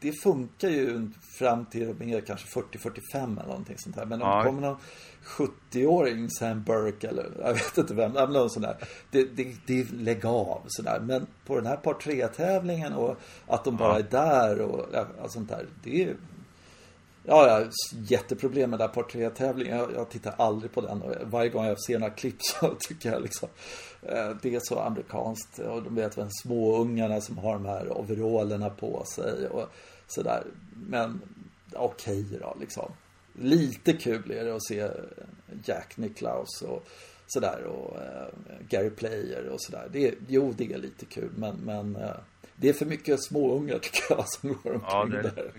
det 0.00 0.12
funkar 0.12 0.68
ju 0.68 1.10
fram 1.38 1.66
till 1.66 1.94
mer 1.98 2.20
kanske 2.20 2.60
40-45 2.60 3.00
eller 3.14 3.46
någonting 3.46 3.78
sånt 3.78 3.96
här. 3.96 4.06
Men 4.06 4.22
om 4.22 4.28
ja. 4.28 4.38
det 4.38 4.44
kommer 4.44 4.60
någon 4.60 4.76
70-åring, 5.24 6.30
Sam 6.30 6.62
Burke 6.62 7.08
eller 7.08 7.30
jag 7.38 7.54
vet 7.54 7.78
inte 7.78 7.94
vem, 7.94 8.12
någon 8.12 8.50
sån 8.50 8.62
där. 8.62 8.76
Det, 9.10 9.24
det, 9.24 9.56
det 9.66 9.92
lägg 9.92 10.26
av 10.26 10.62
sådär. 10.66 11.00
Men 11.00 11.26
på 11.46 11.56
den 11.56 11.66
här 11.66 11.76
par 11.76 11.94
3-tävlingen 11.94 12.92
och 12.92 13.16
att 13.46 13.64
de 13.64 13.76
bara 13.76 13.92
ja. 13.92 13.98
är 13.98 14.10
där 14.10 14.60
och 14.60 14.86
ja, 14.92 15.28
sånt 15.28 15.48
där. 15.48 15.66
Det 15.82 16.02
är 16.02 16.16
Ja, 17.24 17.46
jag 17.46 17.52
har 17.52 17.70
jätteproblem 17.92 18.70
med 18.70 18.78
den 18.78 18.88
där 18.88 18.94
par 18.94 19.02
3-tävlingen. 19.02 19.78
Jag, 19.78 19.92
jag, 19.94 20.10
tittar 20.10 20.34
aldrig 20.38 20.72
på 20.72 20.80
den 20.80 21.02
och 21.02 21.14
varje 21.22 21.50
gång 21.50 21.64
jag 21.64 21.80
ser 21.80 21.98
några 21.98 22.14
klipp 22.14 22.36
så 22.42 22.74
tycker 22.80 23.12
jag 23.12 23.22
liksom 23.22 23.48
eh, 24.02 24.30
det 24.42 24.54
är 24.54 24.60
så 24.60 24.78
amerikanskt 24.78 25.58
och 25.58 25.82
de 25.82 25.94
vet 25.94 26.18
väl 26.18 26.28
småungarna 26.42 27.20
som 27.20 27.38
har 27.38 27.52
de 27.52 27.66
här 27.66 27.98
overallerna 27.98 28.70
på 28.70 29.04
sig 29.04 29.48
och 29.48 29.68
sådär. 30.06 30.44
Men 30.86 31.20
okej 31.72 32.20
okay 32.20 32.38
då 32.38 32.56
liksom. 32.60 32.92
Lite 33.32 33.92
kul 33.92 34.30
är 34.30 34.44
det 34.44 34.54
att 34.54 34.66
se 34.66 34.88
Jack 35.64 35.96
Nicklaus 35.96 36.62
och 36.62 36.86
sådär 37.26 37.64
och 37.64 37.96
uh, 37.96 38.58
Gary 38.68 38.90
Player 38.90 39.48
och 39.48 39.62
sådär. 39.62 39.88
Det, 39.92 40.14
jo, 40.28 40.54
det 40.56 40.72
är 40.72 40.78
lite 40.78 41.06
kul 41.06 41.30
men, 41.36 41.56
men 41.56 41.96
uh, 41.96 42.10
det 42.56 42.68
är 42.68 42.72
för 42.72 42.86
mycket 42.86 43.24
småungar 43.24 43.78
tycker 43.82 44.02
jag 44.08 44.28
som 44.28 44.48
går 44.48 44.74
omkring 44.74 44.80
ja, 44.90 45.04
det, 45.04 45.22
där. 45.22 45.52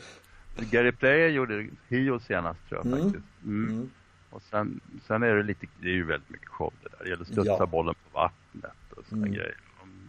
Gary 0.65 0.91
Player 0.91 1.29
gjorde 1.29 1.67
Hio 1.87 2.19
senast 2.19 2.69
tror 2.69 2.81
jag 2.83 2.85
mm. 2.85 3.03
faktiskt. 3.03 3.25
Mm. 3.45 3.69
Mm. 3.69 3.89
Och 4.29 4.41
sen, 4.41 4.79
sen 5.07 5.23
är 5.23 5.35
det 5.35 5.43
lite, 5.43 5.67
det 5.81 5.87
är 5.87 5.93
ju 5.93 6.03
väldigt 6.03 6.29
mycket 6.29 6.47
show 6.47 6.73
det 6.83 6.89
där. 6.89 7.03
Det 7.03 7.09
gäller 7.09 7.21
att 7.21 7.27
studsa 7.27 7.55
ja. 7.59 7.65
bollen 7.65 7.95
på 7.95 8.19
vattnet 8.19 8.93
och 8.95 9.05
sådana 9.05 9.25
mm. 9.25 9.37
grejer. 9.37 9.57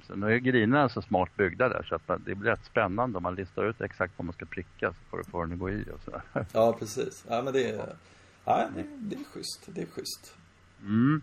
Sen 0.06 0.22
är 0.22 0.36
grinerna 0.36 0.88
så 0.88 1.02
smart 1.02 1.36
byggda 1.36 1.68
där 1.68 1.82
så 1.88 1.94
att 1.94 2.08
man, 2.08 2.22
det 2.26 2.34
blir 2.34 2.50
rätt 2.50 2.64
spännande 2.64 3.16
om 3.16 3.22
man 3.22 3.34
listar 3.34 3.64
ut 3.64 3.80
exakt 3.80 4.12
vad 4.16 4.24
man 4.24 4.32
ska 4.32 4.46
pricka 4.46 4.92
så 4.92 4.98
får 5.10 5.18
det 5.18 5.24
få 5.24 5.42
den 5.42 5.52
att 5.52 5.58
gå 5.58 5.70
i 5.70 5.84
och 5.94 6.00
sådär. 6.04 6.22
Ja, 6.52 6.76
precis. 6.78 7.24
Ja, 7.28 7.42
men 7.42 7.52
det 7.52 7.70
är, 7.70 7.96
ja, 8.44 8.68
det, 8.76 8.84
det 8.98 9.16
är 9.16 9.24
schysst. 9.24 9.68
Det 9.74 9.82
är 9.82 9.86
schysst. 9.86 10.36
Mm. 10.82 11.22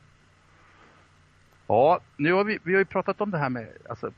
Ja, 1.67 1.99
nu 2.17 2.33
har 2.33 2.43
vi, 2.43 2.59
vi 2.63 2.73
har 2.73 2.79
ju 2.79 2.85
pratat 2.85 3.21
om 3.21 3.31
det 3.31 3.37
här 3.37 3.49
med 3.49 3.67
alltså, 3.89 4.11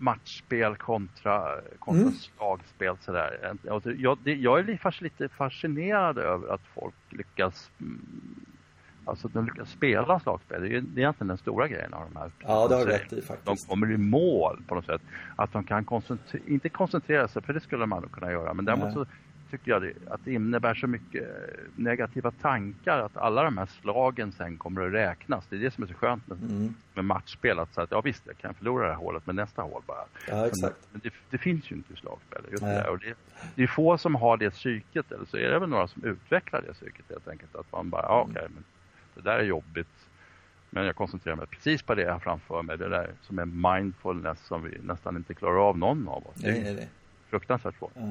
matchspel 0.00 0.76
kontra, 0.76 1.60
kontra 1.78 2.02
mm. 2.02 2.12
slagspel 2.12 2.96
sådär. 3.00 3.56
Alltså, 3.70 3.92
jag, 3.92 4.18
det, 4.24 4.34
jag 4.34 4.58
är 4.58 5.02
lite 5.02 5.28
fascinerad 5.28 6.18
över 6.18 6.54
att 6.54 6.62
folk 6.74 6.94
lyckas 7.10 7.70
mm, 7.80 8.00
Alltså 9.04 9.28
de 9.28 9.44
lyckas 9.44 9.70
spela 9.70 10.20
slagspel, 10.20 10.62
det 10.62 10.66
är, 10.66 10.70
det 10.70 10.76
är 10.76 11.02
egentligen 11.02 11.28
den 11.28 11.38
stora 11.38 11.68
grejen 11.68 11.94
av 11.94 12.10
de 12.12 12.18
här. 12.18 12.30
Ja, 12.38 12.68
det 12.68 12.74
har 12.74 12.86
du 12.86 12.92
rätt 12.92 13.12
i 13.12 13.22
faktiskt. 13.22 13.68
De 13.68 13.68
kommer 13.68 13.92
i 13.92 13.96
mål 13.96 14.62
på 14.66 14.74
något 14.74 14.86
sätt. 14.86 15.02
Att 15.36 15.52
de 15.52 15.64
kan 15.64 15.84
koncentrera, 15.84 16.42
inte 16.46 16.68
koncentrera 16.68 17.28
sig, 17.28 17.42
för 17.42 17.52
det 17.52 17.60
skulle 17.60 17.86
man 17.86 18.02
nog 18.02 18.12
kunna 18.12 18.32
göra, 18.32 18.54
men 18.54 18.64
däremot 18.64 18.92
så 18.92 19.06
tycker 19.50 19.70
jag 19.70 19.82
det, 19.82 19.92
att 20.06 20.20
det 20.24 20.32
innebär 20.32 20.74
så 20.74 20.86
mycket 20.86 21.28
negativa 21.76 22.30
tankar 22.30 22.98
att 22.98 23.16
alla 23.16 23.42
de 23.42 23.58
här 23.58 23.66
slagen 23.66 24.32
sen 24.32 24.56
kommer 24.56 24.86
att 24.86 24.92
räknas. 24.92 25.46
Det 25.50 25.56
är 25.56 25.60
det 25.60 25.70
som 25.70 25.84
är 25.84 25.88
så 25.88 25.94
skönt 25.94 26.28
med, 26.28 26.38
mm. 26.38 26.74
med 26.94 27.04
matchspel. 27.04 27.58
Att 27.58 27.74
säga 27.74 27.84
att 27.84 27.90
ja 27.90 28.00
visst, 28.00 28.22
jag 28.26 28.38
kan 28.38 28.54
förlora 28.54 28.84
det 28.86 28.92
här 28.92 28.98
hålet, 28.98 29.26
men 29.26 29.36
nästa 29.36 29.62
hål 29.62 29.82
bara. 29.86 30.04
Ja, 30.28 30.46
exakt. 30.46 30.88
Men 30.92 31.00
det, 31.04 31.12
det, 31.30 31.38
finns 31.38 31.70
ju 31.70 31.76
inte 31.76 31.92
i 31.92 31.96
slagspel. 31.96 32.42
Just 32.50 32.62
det, 32.62 32.88
och 32.88 32.98
det, 32.98 33.14
det 33.54 33.62
är 33.62 33.66
få 33.66 33.98
som 33.98 34.14
har 34.14 34.36
det 34.36 34.50
psyket, 34.50 35.12
eller 35.12 35.24
så 35.24 35.36
är 35.36 35.50
det 35.50 35.58
väl 35.58 35.68
några 35.68 35.88
som 35.88 36.04
utvecklar 36.04 36.62
det 36.66 36.72
psyket 36.72 37.04
helt 37.08 37.28
enkelt. 37.28 37.56
Att 37.56 37.72
man 37.72 37.90
bara, 37.90 38.02
ja, 38.02 38.20
okej, 38.20 38.32
okay, 38.32 38.48
men 38.54 38.64
det 39.14 39.30
där 39.30 39.38
är 39.38 39.44
jobbigt. 39.44 40.06
Men 40.70 40.84
jag 40.84 40.96
koncentrerar 40.96 41.36
mig 41.36 41.46
precis 41.46 41.82
på 41.82 41.94
det 41.94 42.02
jag 42.02 42.12
har 42.12 42.20
framför 42.20 42.62
mig. 42.62 42.78
Det 42.78 42.88
där 42.88 43.10
som 43.22 43.38
är 43.38 43.44
mindfulness 43.44 44.46
som 44.46 44.62
vi 44.62 44.78
nästan 44.82 45.16
inte 45.16 45.34
klarar 45.34 45.68
av 45.68 45.78
någon 45.78 46.08
av 46.08 46.26
oss. 46.26 46.36
Nej, 46.36 46.62
nej, 46.62 46.74
nej. 46.74 46.88
Fruktansvärt 47.30 47.78
svårt. 47.78 47.96
Mm. 47.96 48.10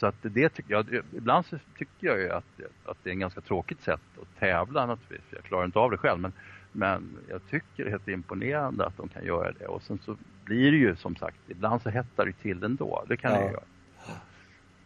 Så 0.00 0.06
att 0.06 0.16
det 0.22 0.48
tycker 0.48 0.72
jag, 0.72 1.02
ibland 1.16 1.46
så 1.46 1.58
tycker 1.78 2.06
jag 2.06 2.18
ju 2.18 2.30
att, 2.30 2.60
att 2.84 2.96
det 3.02 3.10
är 3.10 3.12
en 3.12 3.20
ganska 3.20 3.40
tråkigt 3.40 3.82
sätt 3.82 4.00
att 4.22 4.38
tävla 4.38 4.86
naturligtvis. 4.86 5.32
Jag 5.32 5.44
klarar 5.44 5.64
inte 5.64 5.78
av 5.78 5.90
det 5.90 5.96
själv 5.96 6.20
men, 6.20 6.32
men 6.72 7.18
jag 7.28 7.40
tycker 7.50 7.84
det 7.84 7.88
är 7.88 7.90
helt 7.90 8.08
imponerande 8.08 8.86
att 8.86 8.96
de 8.96 9.08
kan 9.08 9.24
göra 9.24 9.52
det. 9.52 9.66
Och 9.66 9.82
sen 9.82 9.98
så 10.04 10.16
blir 10.44 10.72
det 10.72 10.78
ju 10.78 10.96
som 10.96 11.16
sagt, 11.16 11.36
ibland 11.48 11.82
så 11.82 11.90
hettar 11.90 12.26
det 12.26 12.32
till 12.32 12.64
ändå. 12.64 13.04
Det 13.08 13.16
kan 13.16 13.32
ja. 13.32 13.38
det 13.38 13.44
göra. 13.44 13.62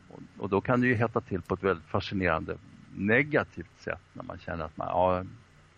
Och, 0.09 0.21
och, 0.39 0.49
då 0.49 0.61
kan 0.61 0.81
det 0.81 0.87
ju 0.87 0.95
hetta 0.95 1.21
till 1.21 1.43
på 1.43 1.55
ett 1.55 1.63
väldigt 1.63 1.87
fascinerande 1.87 2.57
negativt 2.97 3.79
sätt 3.79 4.03
när 4.13 4.23
man 4.23 4.39
känner 4.39 4.65
att 4.65 4.77
man, 4.77 4.89
ja, 4.89 5.25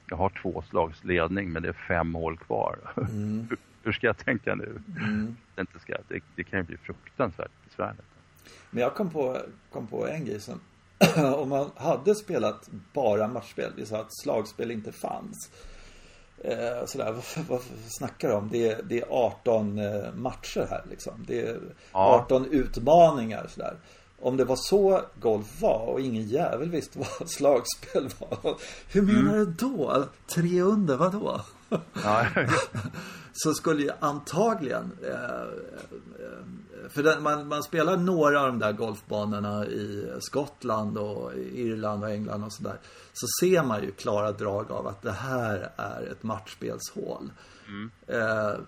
jag 0.07 0.17
har 0.17 0.29
två 0.43 0.63
slags 0.63 1.05
ledning 1.05 1.53
men 1.53 1.63
det 1.63 1.69
är 1.69 1.73
fem 1.73 2.15
hål 2.15 2.39
kvar. 2.39 2.79
Mm. 2.97 3.49
hur, 3.83 3.93
ska 3.93 4.07
jag 4.07 4.19
tänka 4.19 4.55
nu? 4.55 4.83
Mm. 5.01 5.37
Det, 5.55 5.61
inte 5.61 5.79
ska, 5.79 5.97
det, 6.09 6.21
det 6.35 6.45
kan 6.45 6.59
ju 6.59 6.63
bli 6.63 6.77
fruktansvärt 6.77 7.51
besvärligt. 7.65 8.16
Men 8.71 8.83
jag 8.83 8.95
kom 8.95 9.11
på, 9.11 9.39
kom 9.73 9.87
på 9.87 10.07
en 10.07 10.25
grej 10.25 10.41
som 10.41 10.61
om 11.35 11.49
man 11.49 11.71
hade 11.77 12.15
spelat 12.15 12.69
bara 12.93 13.29
matchspel, 13.29 13.73
vi 13.77 13.87
sa 13.87 14.01
att 14.01 14.21
slagspel 14.23 14.71
inte 14.71 14.93
fanns. 14.93 15.51
Eh, 16.39 16.87
sådär, 16.87 17.13
vad, 17.13 17.45
vad 17.49 17.61
snackar 17.89 18.29
du 18.29 18.35
om? 18.35 18.49
Det 18.53 18.69
är, 18.69 18.83
det 18.83 19.01
är 19.01 19.07
18 19.11 19.79
eh, 19.79 20.13
matcher 20.15 20.67
här 20.71 20.85
liksom. 20.91 21.25
Det 21.27 21.41
är 21.41 21.61
18 21.93 22.47
ja. 22.51 22.59
utmaningar 22.59 23.47
sådär. 23.49 23.77
Om 24.21 24.37
det 24.37 24.45
var 24.45 24.57
så 24.57 25.01
golf 25.21 25.61
var 25.61 25.87
och 25.87 26.01
ingen 26.01 26.23
jävel 26.23 26.71
visste 26.71 26.99
vad 27.19 27.31
slagspel 27.31 28.09
var. 28.19 28.57
Hur 28.93 29.03
menar 29.03 29.35
mm. 29.35 29.45
du 29.45 29.53
då? 29.53 30.05
Tre 30.27 30.61
under, 30.61 30.97
vadå? 30.97 31.41
Ja. 32.05 32.27
Så 33.37 33.55
skulle 33.55 33.83
ju 33.83 33.91
antagligen 34.01 34.93
eh, 35.03 35.13
eh, 35.13 36.89
För 36.89 37.03
den, 37.03 37.23
man, 37.23 37.49
man, 37.49 37.63
spelar 37.63 37.97
några 37.97 38.41
av 38.41 38.47
de 38.47 38.59
där 38.59 38.73
golfbanorna 38.73 39.67
i 39.67 40.13
Skottland 40.21 40.99
och 40.99 41.33
Irland 41.35 42.05
och 42.05 42.11
England 42.11 42.45
och 42.45 42.53
sådär. 42.53 42.81
Så 43.13 43.27
ser 43.41 43.63
man 43.63 43.83
ju 43.83 43.93
klara 43.93 44.33
drag 44.33 44.73
av 44.73 44.87
att 44.87 45.03
det 45.03 45.13
här 45.13 45.71
är 45.77 46.03
ett 46.13 46.23
matchspelshål. 46.23 47.31
Mm. 47.69 47.91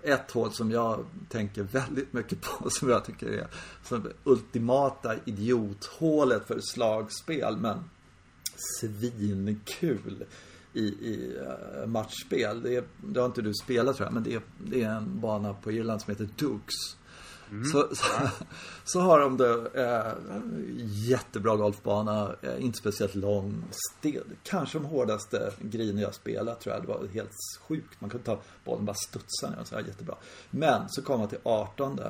ett 0.03 0.31
hål 0.31 0.53
som 0.53 0.71
jag 0.71 1.05
tänker 1.29 1.63
väldigt 1.63 2.13
mycket 2.13 2.41
på 2.41 2.71
som 2.71 2.89
jag 2.89 3.05
tycker 3.05 3.27
är 3.27 3.47
som 3.85 4.09
ultimata 4.25 5.15
idiothålet 5.25 6.47
för 6.47 6.61
slagspel 6.61 7.57
men 7.57 7.85
svinkul 8.81 10.25
i, 10.79 10.87
i 10.87 11.37
uh, 11.39 11.87
matchspel. 11.87 12.63
Det, 12.63 12.77
är, 12.77 12.85
det 13.01 13.21
har 13.21 13.27
inte 13.27 13.43
du 13.43 13.55
spelat 13.55 13.97
tror 13.97 14.07
jag, 14.07 14.15
men 14.15 14.23
det 14.23 14.35
är, 14.35 14.41
det 14.59 14.83
är 14.83 14.91
en 14.91 15.21
bana 15.21 15.55
på 15.55 15.73
Irland 15.73 16.03
som 16.03 16.11
heter 16.11 16.29
Dukes. 16.37 16.97
Mm. 17.51 17.65
Så, 17.65 17.89
så, 17.93 18.05
så, 18.85 19.01
har 19.01 19.21
de 19.21 19.37
det, 19.37 19.71
eh, 19.75 20.13
jättebra 21.09 21.57
golfbana, 21.57 22.35
eh, 22.43 22.65
inte 22.65 22.79
speciellt 22.79 23.15
lång, 23.15 23.65
stel, 23.71 24.25
kanske 24.43 24.79
de 24.79 24.85
hårdaste 24.85 25.53
griner 25.61 26.03
jag 26.03 26.15
spelat 26.15 26.61
tror 26.61 26.75
jag. 26.75 26.83
Det 26.83 26.89
var 26.89 27.07
helt 27.07 27.31
sjukt. 27.69 28.01
Man 28.01 28.11
kunde 28.11 28.27
ta 28.27 28.41
bollen 28.65 28.85
bara 28.85 28.97
studsa 28.97 29.51
ner 29.51 29.61
och 29.61 29.67
så 29.67 29.75
här, 29.75 29.83
jättebra. 29.83 30.15
Men 30.51 30.89
så 30.89 31.03
kommer 31.03 31.19
man 31.19 31.29
till 31.29 31.39
18 31.43 32.01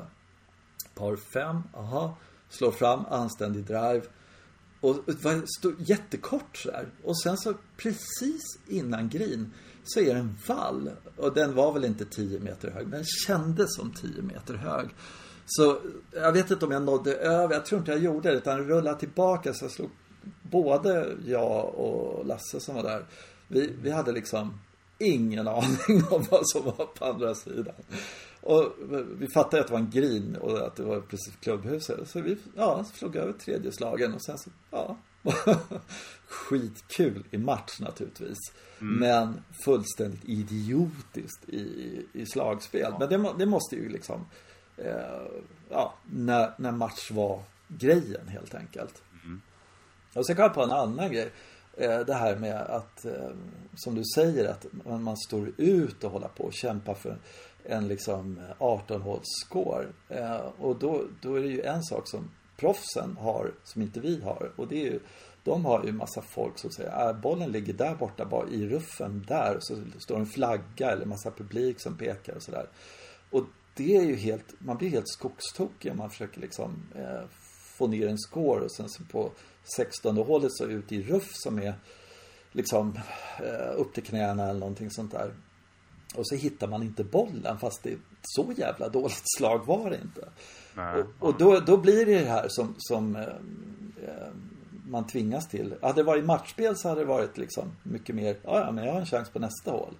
Par 0.95 1.15
5, 1.15 1.63
aha, 1.73 2.17
slår 2.49 2.71
fram 2.71 3.05
anständig 3.09 3.63
drive. 3.63 4.01
Och 4.81 5.03
det 5.05 5.23
var 5.23 5.41
jättekort 5.77 6.57
sådär. 6.57 6.89
Och 7.03 7.21
sen 7.21 7.37
så 7.37 7.53
precis 7.77 8.41
innan 8.67 9.09
green 9.09 9.53
så 9.83 9.99
är 9.99 10.13
det 10.13 10.19
en 10.19 10.37
vall. 10.47 10.91
Och 11.17 11.33
den 11.33 11.55
var 11.55 11.71
väl 11.71 11.85
inte 11.85 12.05
10 12.05 12.39
meter 12.39 12.71
hög, 12.71 12.87
men 12.87 13.03
kändes 13.05 13.75
som 13.75 13.93
10 13.93 14.21
meter 14.21 14.53
hög. 14.53 14.89
Så 15.45 15.77
jag 16.11 16.31
vet 16.31 16.51
inte 16.51 16.65
om 16.65 16.71
jag 16.71 16.83
nådde 16.83 17.15
över, 17.15 17.53
jag 17.53 17.65
tror 17.65 17.79
inte 17.79 17.91
jag 17.91 18.01
gjorde 18.01 18.31
det, 18.31 18.37
utan 18.37 18.67
rullade 18.67 18.99
tillbaka 18.99 19.53
så 19.53 19.65
jag 19.65 19.71
slog 19.71 19.89
både 20.41 21.15
jag 21.25 21.75
och 21.75 22.25
Lasse 22.25 22.59
som 22.59 22.75
var 22.75 22.83
där, 22.83 23.05
vi, 23.47 23.73
vi 23.81 23.91
hade 23.91 24.11
liksom 24.11 24.59
ingen 24.97 25.47
aning 25.47 26.03
om 26.09 26.25
vad 26.29 26.41
som 26.43 26.65
var 26.65 26.85
på 26.85 27.05
andra 27.05 27.35
sidan. 27.35 27.75
Och 28.41 28.73
vi 29.17 29.27
fattade 29.27 29.61
att 29.61 29.67
det 29.67 29.73
var 29.73 29.79
en 29.79 29.89
green 29.89 30.35
och 30.35 30.57
att 30.67 30.75
det 30.75 30.83
var 30.83 31.01
precis 31.01 31.35
klubbhuset. 31.35 32.09
Så 32.09 32.21
vi 32.21 32.37
ja, 32.55 32.83
slog 32.93 33.15
över 33.15 33.33
tredje 33.33 33.71
slagen 33.71 34.13
och 34.13 34.21
sen 34.21 34.37
så, 34.37 34.49
ja. 34.71 34.97
Skitkul 36.27 37.23
i 37.31 37.37
match 37.37 37.79
naturligtvis. 37.79 38.37
Mm. 38.81 38.95
Men 38.99 39.43
fullständigt 39.65 40.23
idiotiskt 40.25 41.49
i, 41.49 42.05
i 42.13 42.25
slagspel. 42.25 42.81
Ja. 42.81 42.97
Men 42.99 43.09
det, 43.09 43.33
det, 43.37 43.45
måste 43.45 43.75
ju 43.75 43.89
liksom, 43.89 44.25
eh, 44.77 45.21
ja, 45.69 45.93
när, 46.05 46.53
när 46.57 46.71
match 46.71 47.11
var 47.11 47.43
grejen 47.67 48.27
helt 48.27 48.55
enkelt. 48.55 49.01
Mm. 49.23 49.41
Och 50.13 50.25
sen 50.25 50.35
kom 50.35 50.43
jag 50.43 50.53
på 50.53 50.63
en 50.63 50.71
annan 50.71 51.11
grej. 51.11 51.31
Eh, 51.77 51.99
det 51.99 52.13
här 52.13 52.35
med 52.35 52.61
att, 52.61 53.05
eh, 53.05 53.29
som 53.75 53.95
du 53.95 54.03
säger, 54.15 54.49
att 54.49 54.65
man 54.85 55.17
står 55.17 55.51
ut 55.57 56.03
och 56.03 56.11
håller 56.11 56.27
på 56.27 56.43
och 56.43 56.53
kämpar 56.53 56.93
för 56.93 57.17
en 57.63 57.87
liksom 57.87 58.37
eh, 58.37 58.55
18 58.59 59.01
håls 59.01 59.25
score. 59.45 59.87
Eh, 60.09 60.41
och 60.59 60.79
då, 60.79 61.03
då 61.21 61.35
är 61.35 61.41
det 61.41 61.47
ju 61.47 61.61
en 61.61 61.83
sak 61.83 62.09
som 62.09 62.31
proffsen 62.57 63.17
har 63.17 63.51
som 63.63 63.81
inte 63.81 63.99
vi 63.99 64.21
har. 64.21 64.51
Och 64.55 64.67
det 64.67 64.75
är 64.75 64.91
ju, 64.91 64.99
de 65.43 65.65
har 65.65 65.83
ju 65.85 65.91
massa 65.91 66.21
folk 66.21 66.59
som 66.59 66.71
säger, 66.71 66.91
att 66.91 67.21
bollen 67.21 67.51
ligger 67.51 67.73
där 67.73 67.95
borta 67.95 68.25
bara 68.25 68.49
i 68.49 68.67
ruffen 68.67 69.25
där. 69.27 69.55
Och 69.55 69.63
så 69.63 69.77
står 69.97 70.19
en 70.19 70.25
flagga 70.25 70.91
eller 70.91 71.05
massa 71.05 71.31
publik 71.31 71.81
som 71.81 71.97
pekar 71.97 72.35
och 72.35 72.43
sådär. 72.43 72.67
Och 73.29 73.43
det 73.73 73.97
är 73.97 74.03
ju 74.03 74.15
helt, 74.15 74.53
man 74.59 74.77
blir 74.77 74.89
helt 74.89 75.09
skogstokig 75.09 75.91
om 75.91 75.97
man 75.97 76.09
försöker 76.09 76.41
liksom 76.41 76.83
eh, 76.95 77.23
få 77.77 77.87
ner 77.87 78.07
en 78.07 78.17
score 78.17 78.61
och 78.61 78.71
sen 78.71 78.89
så 78.89 79.03
på 79.03 79.31
16 79.75 80.17
hålet 80.17 80.51
så 80.53 80.65
ut 80.65 80.91
i 80.91 81.03
ruff 81.03 81.31
som 81.33 81.59
är 81.59 81.73
liksom 82.51 82.99
eh, 83.39 83.79
upp 83.79 83.93
till 83.93 84.03
knäna 84.03 84.49
eller 84.49 84.59
någonting 84.59 84.91
sånt 84.91 85.11
där. 85.11 85.33
Och 86.15 86.27
så 86.27 86.35
hittar 86.35 86.67
man 86.67 86.83
inte 86.83 87.03
bollen 87.03 87.59
fast 87.59 87.83
det 87.83 87.91
är 87.91 87.97
så 88.21 88.53
jävla 88.57 88.89
dåligt 88.89 89.21
slag 89.37 89.65
var 89.65 89.89
det 89.89 89.99
inte. 90.01 90.29
Nej. 90.75 91.01
Och, 91.01 91.29
och 91.29 91.37
då, 91.37 91.59
då 91.59 91.77
blir 91.77 92.05
det 92.05 92.19
det 92.19 92.29
här 92.29 92.45
som, 92.49 92.75
som 92.77 93.15
eh, 93.15 93.23
eh, 94.07 94.33
man 94.87 95.07
tvingas 95.07 95.49
till. 95.49 95.75
Hade 95.81 95.93
det 95.93 96.03
varit 96.03 96.25
matchspel 96.25 96.77
så 96.77 96.89
hade 96.89 97.01
det 97.01 97.05
varit 97.05 97.37
liksom 97.37 97.71
mycket 97.83 98.15
mer, 98.15 98.37
ja, 98.43 98.71
men 98.71 98.85
jag 98.85 98.93
har 98.93 98.99
en 98.99 99.05
chans 99.05 99.29
på 99.29 99.39
nästa 99.39 99.71
hål. 99.71 99.93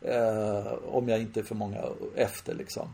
Eh, 0.00 0.72
om 0.84 1.08
jag 1.08 1.20
inte 1.20 1.40
är 1.40 1.44
för 1.44 1.54
många 1.54 1.84
efter 2.14 2.54
liksom. 2.54 2.88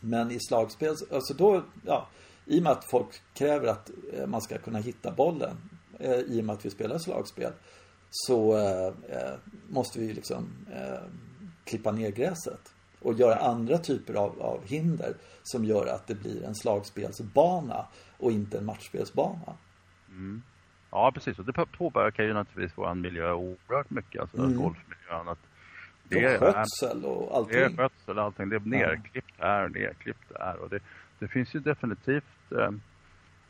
Men 0.00 0.30
i 0.30 0.38
slagspel, 0.40 0.96
alltså 1.12 1.34
då, 1.34 1.62
ja, 1.86 2.08
i 2.46 2.58
och 2.58 2.62
med 2.62 2.72
att 2.72 2.84
folk 2.84 3.08
kräver 3.34 3.68
att 3.68 3.90
eh, 4.12 4.26
man 4.26 4.40
ska 4.40 4.58
kunna 4.58 4.78
hitta 4.78 5.10
bollen 5.10 5.56
eh, 5.98 6.18
i 6.18 6.40
och 6.40 6.44
med 6.44 6.54
att 6.54 6.64
vi 6.64 6.70
spelar 6.70 6.98
slagspel 6.98 7.52
så 8.10 8.58
eh, 8.58 8.92
måste 9.68 10.00
vi 10.00 10.12
liksom 10.12 10.48
klippa 11.70 11.92
ner 11.92 12.10
gräset 12.10 12.74
och 13.00 13.14
göra 13.14 13.34
andra 13.34 13.78
typer 13.78 14.14
av, 14.14 14.42
av 14.42 14.64
hinder 14.66 15.14
som 15.42 15.64
gör 15.64 15.86
att 15.86 16.06
det 16.06 16.14
blir 16.14 16.44
en 16.44 16.54
slagspelsbana 16.54 17.86
och 18.18 18.32
inte 18.32 18.58
en 18.58 18.64
matchspelsbana. 18.64 19.56
Mm. 20.08 20.42
Ja, 20.90 21.12
precis. 21.14 21.38
Och 21.38 21.44
det 21.44 21.52
påverkar 21.52 22.24
ju 22.24 22.32
naturligtvis 22.32 22.78
vår 22.78 22.94
miljö 22.94 23.32
oerhört 23.32 23.90
mycket, 23.90 24.20
alltså 24.20 24.38
mm. 24.38 24.56
golfmiljön. 24.56 25.28
Att 25.28 25.38
det 26.08 26.24
är 26.24 26.38
skötsel 26.38 27.04
och 27.04 27.36
allting. 27.36 27.56
Det 27.56 27.64
är 27.64 27.76
skötsel 27.76 28.18
och 28.18 28.24
allting. 28.24 28.48
Det 28.48 28.56
är 28.56 28.60
nerklippt 28.60 29.34
här 29.38 29.64
och 29.64 29.70
nerklippt 29.70 30.28
där. 30.28 30.56
Och 30.56 30.68
det, 30.68 30.80
det 31.18 31.28
finns 31.28 31.54
ju 31.54 31.60
definitivt 31.60 32.52
eh, 32.52 32.70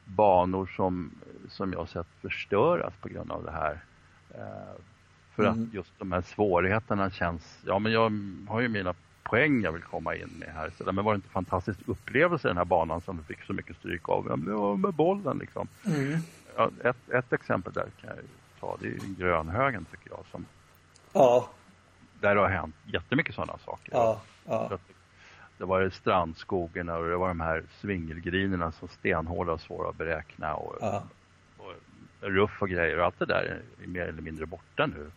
banor 0.04 0.66
som, 0.76 1.10
som 1.48 1.72
jag 1.72 1.88
sett 1.88 2.06
förstöras 2.22 2.94
på 3.00 3.08
grund 3.08 3.32
av 3.32 3.44
det 3.44 3.50
här. 3.50 3.80
Eh, 4.34 4.80
för 5.40 5.48
mm. 5.48 5.62
att 5.62 5.74
just 5.74 5.98
de 5.98 6.12
här 6.12 6.20
svårigheterna 6.22 7.10
känns, 7.10 7.58
ja 7.66 7.78
men 7.78 7.92
jag 7.92 8.12
har 8.48 8.60
ju 8.60 8.68
mina 8.68 8.94
poäng 9.22 9.62
jag 9.62 9.72
vill 9.72 9.82
komma 9.82 10.16
in 10.16 10.30
med 10.38 10.48
här. 10.54 10.72
Så, 10.78 10.92
men 10.92 11.04
var 11.04 11.12
det 11.12 11.16
inte 11.16 11.28
en 11.28 11.32
fantastisk 11.32 11.78
upplevelse 11.86 12.48
den 12.48 12.56
här 12.56 12.64
banan 12.64 13.00
som 13.00 13.16
du 13.16 13.22
fick 13.22 13.42
så 13.42 13.52
mycket 13.52 13.76
stryk 13.76 14.08
av? 14.08 14.42
Ja, 14.48 14.76
med 14.76 14.94
bollen 14.94 15.38
liksom. 15.38 15.68
Mm. 15.86 16.18
Ja, 16.56 16.70
ett, 16.84 17.10
ett 17.10 17.32
exempel 17.32 17.72
där 17.72 17.86
kan 18.00 18.10
jag 18.10 18.18
ta, 18.60 18.76
det 18.80 18.88
är 18.88 19.18
Grönhögen 19.18 19.84
tycker 19.84 20.10
jag. 20.10 20.24
Som, 20.30 20.46
ja. 21.12 21.48
Där 22.20 22.34
det 22.34 22.40
har 22.40 22.48
hänt 22.48 22.74
jättemycket 22.84 23.34
sådana 23.34 23.58
saker. 23.58 23.92
Ja, 23.92 24.20
ja. 24.46 24.78
Det 25.58 25.64
var 25.64 25.90
strandskogen 25.90 26.88
och 26.88 27.08
det 27.08 27.16
var 27.16 27.28
de 27.28 27.40
här 27.40 27.62
svingelgrinerna 27.80 28.72
som 28.72 28.88
stenhårda 28.88 29.52
och 29.52 29.60
svåra 29.60 29.88
att 29.88 29.98
beräkna. 29.98 30.54
Och, 30.54 30.76
ja. 30.80 31.02
och 31.56 31.72
ruff 32.20 32.62
och 32.62 32.68
grejer 32.68 32.98
och 32.98 33.04
allt 33.04 33.18
det 33.18 33.26
där 33.26 33.62
är 33.82 33.86
mer 33.86 34.02
eller 34.02 34.22
mindre 34.22 34.46
borta 34.46 34.86
nu. 34.86 35.10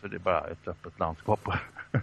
Så 0.00 0.08
det 0.08 0.16
är 0.16 0.20
bara 0.20 0.46
ett 0.46 0.68
öppet 0.68 0.98
landskap. 0.98 1.40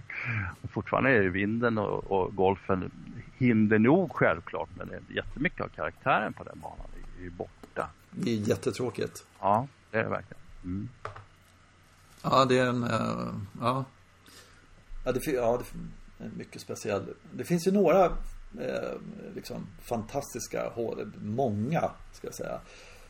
Fortfarande 0.74 1.10
är 1.10 1.24
det 1.24 1.30
vinden 1.30 1.78
och, 1.78 2.12
och, 2.12 2.36
golfen 2.36 2.91
hinder 3.38 3.80
nog 3.80 4.12
självklart 4.12 4.70
men 4.76 4.89
jättemycket 5.10 5.62
av 5.62 5.68
karaktären 5.68 6.34
på 6.34 6.43
den 6.43 6.60
banan 6.60 6.88
är 7.20 7.24
ju 7.24 7.30
borta. 7.30 7.89
Det 8.12 8.32
är 8.32 8.36
jättetråkigt. 8.36 9.26
Ja, 9.39 9.68
det 9.91 9.98
är 9.98 10.04
det 10.04 10.10
verkligen. 10.10 10.41
Mm. 10.64 10.89
Ja, 12.24 12.45
det 12.45 12.60
är 12.60 12.66
en... 12.66 12.84
Uh, 12.84 13.34
ja. 13.62 13.86
Ja, 15.06 15.12
det, 15.12 15.32
ja, 15.32 15.62
det 16.18 16.26
är 16.26 16.30
mycket 16.38 16.62
speciell. 16.62 17.14
Det 17.32 17.43
finns 17.43 17.68
ju 17.68 17.72
några 17.72 18.06
eh, 18.60 18.93
liksom 19.36 19.68
fantastiska 19.82 20.70
hål. 20.70 21.12
Många, 21.22 21.91
ska 22.12 22.28
jag 22.28 22.36
säga. 22.36 22.60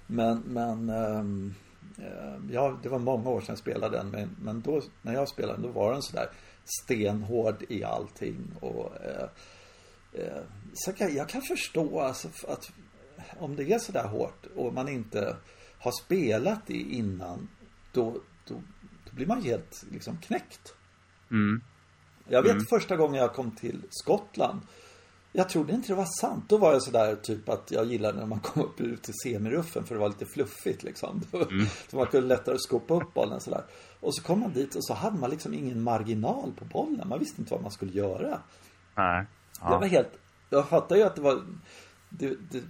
Men, 0.08 0.44
men 0.46 0.90
um, 0.90 1.56
ja, 2.52 2.80
det 2.84 2.90
var 2.90 3.00
många 3.00 3.30
år 3.30 3.42
sedan 3.42 3.52
jag 3.52 3.58
spelade 3.58 3.98
den. 3.98 4.10
Men, 4.10 4.36
men 4.42 4.62
då, 4.62 4.82
när 5.02 5.14
jag 5.14 5.30
spelade 5.30 5.62
då 5.62 5.68
var 5.68 5.94
den 5.94 6.02
sådär 6.02 6.30
stenhård 6.66 7.64
i 7.70 7.84
allting. 7.84 8.52
Och, 8.60 8.96
eh, 8.96 9.30
eh, 10.14 10.42
så 10.74 10.92
jag, 10.98 11.12
jag 11.12 11.30
kan 11.30 11.42
förstå 11.42 12.00
alltså, 12.00 12.28
att 12.48 12.72
om 13.40 13.56
det 13.56 13.74
är 13.74 13.80
sådär 13.80 14.08
hårt 14.08 14.46
och 14.56 14.74
man 14.74 14.90
inte 14.90 15.38
har 15.80 15.92
spelat 15.92 16.68
det 16.68 16.74
innan. 16.74 17.48
Då, 17.92 18.22
då, 18.48 18.62
då 19.06 19.16
blir 19.16 19.26
man 19.26 19.42
helt 19.42 19.84
liksom 19.92 20.18
knäckt. 20.18 20.74
Mm. 21.32 21.62
Jag 22.28 22.42
vet 22.42 22.52
mm. 22.52 22.66
första 22.66 22.96
gången 22.96 23.22
jag 23.22 23.34
kom 23.34 23.52
till 23.52 23.84
Skottland 23.90 24.62
jag 25.32 25.50
trodde 25.50 25.74
inte 25.74 25.88
det 25.88 25.96
var 25.96 26.20
sant. 26.22 26.46
Då 26.48 26.58
var 26.58 26.74
jag 26.74 26.84
sådär 26.84 27.16
typ 27.16 27.50
att 27.50 27.72
jag 27.72 27.86
gillade 27.86 28.20
när 28.20 28.26
man 28.26 28.40
kom 28.40 28.64
upp 28.64 28.82
ut 28.82 29.04
till 29.04 29.14
semiruffen 29.24 29.86
för 29.86 29.96
det 29.96 30.02
var 30.02 30.10
lite 30.10 30.26
fluffigt 30.26 30.84
liksom. 30.84 31.22
Mm. 31.34 31.66
så 31.90 31.96
man 31.96 32.08
kunde 32.08 32.28
lättare 32.28 32.58
skopa 32.60 32.94
upp 32.94 33.14
bollen 33.14 33.40
sådär. 33.40 33.64
Och 34.00 34.16
så 34.16 34.24
kom 34.24 34.40
man 34.40 34.54
dit 34.54 34.76
och 34.76 34.86
så 34.86 34.94
hade 34.94 35.18
man 35.20 35.30
liksom 35.30 35.54
ingen 35.54 35.82
marginal 35.82 36.52
på 36.60 36.66
bollen. 36.66 37.08
Man 37.08 37.20
visste 37.20 37.42
inte 37.42 37.54
vad 37.54 37.62
man 37.62 37.72
skulle 37.72 37.92
göra. 37.92 38.40
Nej. 38.96 39.26
Ja. 39.62 39.70
Det 39.70 39.78
var 39.78 39.86
helt, 39.86 40.20
jag 40.50 40.70
fattar 40.70 40.96
ju 40.96 41.04
att 41.04 41.16
det 41.16 41.22
var 41.22 41.42
det, 42.10 42.36
det, 42.52 42.64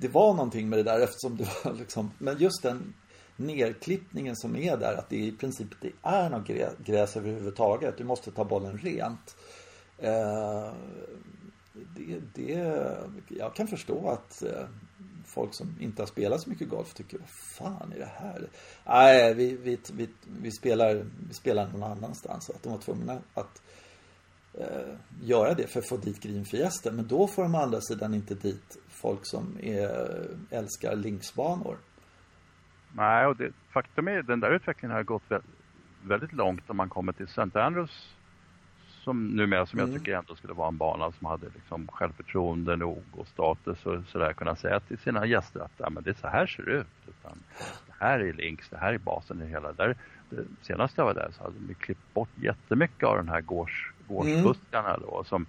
det, 0.00 0.08
var 0.08 0.34
någonting 0.34 0.68
med 0.68 0.78
det 0.78 0.82
där 0.82 1.00
eftersom 1.00 1.36
det 1.36 1.48
var 1.64 1.72
liksom, 1.72 2.10
men 2.18 2.38
just 2.38 2.62
den 2.62 2.94
nerklippningen 3.36 4.36
som 4.36 4.56
är 4.56 4.76
där 4.76 4.94
att 4.98 5.08
det 5.08 5.16
i 5.16 5.32
princip 5.32 5.68
det 5.80 5.92
är 6.02 6.30
något 6.30 6.46
gräs 6.86 7.16
överhuvudtaget. 7.16 7.98
Du 7.98 8.04
måste 8.04 8.30
ta 8.30 8.44
bollen 8.44 8.78
rent. 8.78 9.36
Eh, 9.98 10.72
det, 11.72 12.20
det, 12.34 12.52
jag 13.28 13.54
kan 13.54 13.66
förstå 13.66 14.08
att 14.08 14.42
eh, 14.42 14.66
folk 15.26 15.54
som 15.54 15.76
inte 15.80 16.02
har 16.02 16.06
spelat 16.06 16.40
så 16.40 16.50
mycket 16.50 16.68
golf 16.68 16.94
tycker, 16.94 17.18
vad 17.18 17.28
fan 17.30 17.92
är 17.92 17.98
det 17.98 18.10
här? 18.14 18.48
Nej, 18.86 19.34
vi, 19.34 19.56
vi, 19.56 19.78
vi, 19.92 20.08
vi, 20.42 20.50
spelar, 20.50 21.06
vi 21.28 21.34
spelar 21.34 21.68
någon 21.68 21.82
annanstans. 21.82 22.50
Att 22.50 22.62
de 22.62 22.72
var 22.72 22.78
tvungna 22.78 23.18
att 23.34 23.62
eh, 24.54 24.94
göra 25.22 25.54
det 25.54 25.66
för 25.66 25.80
att 25.80 25.88
få 25.88 25.96
dit 25.96 26.20
Green 26.20 26.44
Fiesta. 26.44 26.92
Men 26.92 27.06
då 27.06 27.26
får 27.26 27.42
de 27.42 27.54
å 27.54 27.58
andra 27.58 27.80
sidan 27.80 28.14
inte 28.14 28.34
dit 28.34 28.78
folk 28.88 29.20
som 29.22 29.58
är, 29.62 30.26
älskar 30.50 30.96
linksbanor. 30.96 31.76
Nej, 32.92 33.26
och 33.26 33.36
det, 33.36 33.52
faktum 33.72 34.08
är 34.08 34.18
att 34.18 34.26
den 34.26 34.40
där 34.40 34.54
utvecklingen 34.54 34.96
har 34.96 35.02
gått 35.02 35.32
väldigt 36.02 36.32
långt 36.32 36.70
om 36.70 36.76
man 36.76 36.88
kommer 36.88 37.12
till 37.12 37.26
St. 37.26 37.58
Andrews 37.58 38.14
som 39.04 39.26
numera 39.26 39.66
som 39.66 39.78
mm. 39.78 39.92
jag 39.92 40.00
tycker 40.00 40.16
ändå 40.16 40.34
skulle 40.34 40.52
vara 40.52 40.68
en 40.68 40.76
bana 40.76 41.12
som 41.12 41.26
hade 41.26 41.46
liksom 41.54 41.88
självförtroende 41.88 42.76
nog 42.76 43.02
och 43.12 43.28
status 43.28 43.86
och 43.86 44.04
sådär 44.06 44.32
kunna 44.32 44.56
säga 44.56 44.80
till 44.80 44.98
sina 44.98 45.26
gäster 45.26 45.60
att 45.60 45.72
ja, 45.76 45.90
men 45.90 46.02
det 46.02 46.10
är 46.10 46.14
så 46.14 46.28
här 46.28 46.46
ser 46.46 46.62
det 46.62 46.72
ut. 46.72 46.86
Utan, 47.08 47.38
det 47.86 47.94
här 47.98 48.20
är 48.20 48.32
links, 48.32 48.68
det 48.68 48.78
här 48.78 48.92
är 48.92 48.98
basen 48.98 49.42
i 49.42 49.46
hela. 49.46 49.72
Där, 49.72 49.96
det, 50.30 50.44
senast 50.62 50.98
jag 50.98 51.04
var 51.04 51.14
där 51.14 51.30
så 51.36 51.42
hade 51.42 51.54
de 51.68 51.74
klippt 51.74 52.14
bort 52.14 52.28
jättemycket 52.34 53.04
av 53.04 53.16
den 53.16 53.28
här 53.28 53.40
gårds, 53.40 53.72
gårdsbuskarna 54.08 54.94
mm. 54.94 55.00
då 55.02 55.24
som, 55.24 55.46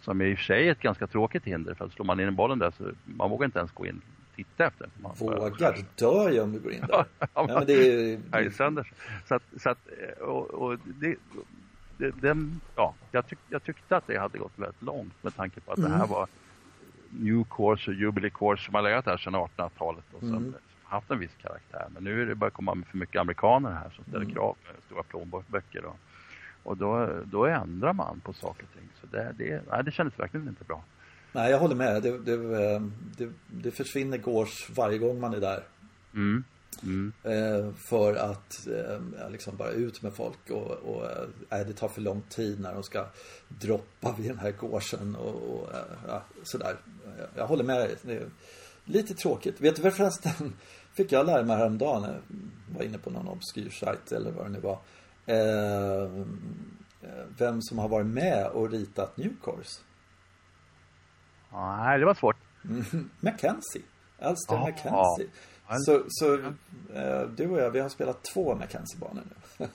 som 0.00 0.20
är 0.20 0.24
i 0.24 0.34
och 0.34 0.38
för 0.38 0.44
sig 0.44 0.68
är 0.68 0.72
ett 0.72 0.80
ganska 0.80 1.06
tråkigt 1.06 1.44
hinder 1.44 1.74
för 1.74 1.84
att 1.84 1.92
slår 1.92 2.04
man 2.04 2.20
in 2.20 2.34
bollen 2.34 2.58
där 2.58 2.70
så 2.70 2.84
man 3.04 3.30
vågar 3.30 3.44
inte 3.44 3.58
ens 3.58 3.72
gå 3.72 3.86
in 3.86 4.02
titta 4.36 4.66
efter. 4.66 4.88
Man 5.00 5.12
Vågar? 5.18 5.72
Du 5.72 5.84
dör 5.94 6.30
ju 6.30 6.40
om 6.40 6.52
du 6.52 6.60
går 6.60 6.72
in 6.72 6.80
där. 6.80 7.04
ja, 7.34 7.46
men 7.46 7.66
det 7.66 7.72
är... 7.72 8.20
Ja, 8.44 8.50
sönder. 8.50 8.92
Så 9.28 9.34
att, 9.34 9.42
så 9.56 9.70
att, 9.70 9.78
och, 10.20 10.50
och 10.50 10.78
det, 10.84 11.16
den, 11.98 12.60
ja, 12.76 12.94
jag, 13.12 13.26
tyck, 13.26 13.38
jag 13.48 13.62
tyckte 13.62 13.96
att 13.96 14.06
det 14.06 14.18
hade 14.18 14.38
gått 14.38 14.52
väldigt 14.56 14.82
långt 14.82 15.22
med 15.22 15.36
tanke 15.36 15.60
på 15.60 15.72
att 15.72 15.78
mm. 15.78 15.90
det 15.90 15.96
här 15.96 16.04
mm. 16.04 16.14
var 16.14 16.28
New 17.10 17.44
Course 17.50 17.90
och 17.90 17.96
Jubilee 17.96 18.30
Course 18.30 18.64
som 18.64 18.74
har 18.74 18.82
legat 18.82 19.06
här 19.06 19.16
sedan 19.16 19.34
1800-talet 19.34 20.04
och 20.12 20.20
som 20.20 20.36
mm. 20.36 20.54
haft 20.84 21.10
en 21.10 21.18
viss 21.18 21.34
karaktär. 21.42 21.86
Men 21.94 22.04
nu 22.04 22.22
är 22.22 22.26
det 22.26 22.34
börjat 22.34 22.54
komma 22.54 22.82
för 22.90 22.98
mycket 22.98 23.20
amerikaner 23.20 23.70
här 23.70 23.90
som 23.90 24.04
ställer 24.04 24.24
mm. 24.24 24.34
krav 24.34 24.56
med 24.66 24.82
stora 24.86 25.02
plånböcker. 25.02 25.84
Och, 25.84 25.96
och 26.62 26.76
då, 26.76 27.10
då 27.24 27.46
ändrar 27.46 27.92
man 27.92 28.20
på 28.20 28.32
saker 28.32 28.64
och 28.64 28.78
ting. 28.78 28.88
Så 29.00 29.06
det, 29.06 29.34
det, 29.38 29.62
nej, 29.70 29.84
det 29.84 29.90
kändes 29.90 30.18
verkligen 30.18 30.48
inte 30.48 30.64
bra. 30.64 30.84
Nej, 31.32 31.50
jag 31.50 31.58
håller 31.58 31.74
med. 31.74 32.02
Det, 32.02 32.18
det, 32.18 32.36
det, 33.16 33.32
det 33.46 33.70
försvinner 33.70 34.18
gårs 34.18 34.70
varje 34.76 34.98
gång 34.98 35.20
man 35.20 35.34
är 35.34 35.40
där. 35.40 35.62
Mm. 36.14 36.44
Mm. 36.82 37.12
Eh, 37.22 37.72
för 37.74 38.14
att 38.14 38.66
eh, 38.66 39.30
liksom 39.30 39.56
bara 39.56 39.70
ut 39.70 40.02
med 40.02 40.12
folk 40.12 40.50
och, 40.50 40.70
och 40.70 41.04
äh, 41.50 41.66
det 41.66 41.72
tar 41.72 41.88
för 41.88 42.00
lång 42.00 42.22
tid 42.28 42.60
när 42.60 42.74
de 42.74 42.82
ska 42.82 43.06
droppa 43.48 44.14
vid 44.18 44.30
den 44.30 44.38
här 44.38 44.50
gården 44.50 45.16
och, 45.16 45.34
och 45.34 45.74
äh, 46.08 46.20
sådär. 46.42 46.76
Jag 47.34 47.46
håller 47.46 47.64
med 47.64 47.76
dig. 47.76 47.96
Det 48.02 48.16
är 48.16 48.30
lite 48.84 49.14
tråkigt. 49.14 49.60
Vet 49.60 49.76
du 49.76 49.82
vad 49.82 49.94
förresten 49.94 50.32
fick 50.94 51.12
jag 51.12 51.26
lära 51.26 51.42
mig 51.42 51.56
häromdagen. 51.56 52.02
Jag 52.02 52.78
var 52.78 52.84
inne 52.84 52.98
på 52.98 53.10
någon 53.10 53.28
obskyr 53.28 53.70
sajt 53.70 54.12
eller 54.12 54.30
vad 54.30 54.46
det 54.46 54.50
nu 54.50 54.60
var. 54.60 54.78
Eh, 55.26 56.26
vem 57.38 57.62
som 57.62 57.78
har 57.78 57.88
varit 57.88 58.06
med 58.06 58.46
och 58.46 58.70
ritat 58.70 59.16
New 59.16 59.32
Course. 59.44 59.80
Nej, 61.52 61.98
det 61.98 62.04
var 62.04 62.14
svårt. 62.14 62.36
Mackenzie. 63.20 63.82
Alistair 64.18 64.56
oh, 64.56 64.62
Mackenzie. 64.62 65.28
Så, 65.68 66.02
så 66.08 66.34
eh, 66.94 67.22
du 67.36 67.48
och 67.48 67.60
jag, 67.60 67.70
vi 67.70 67.80
har 67.80 67.88
spelat 67.88 68.24
två 68.34 68.54
Mackenzie-banor 68.54 69.22
nu. 69.58 69.68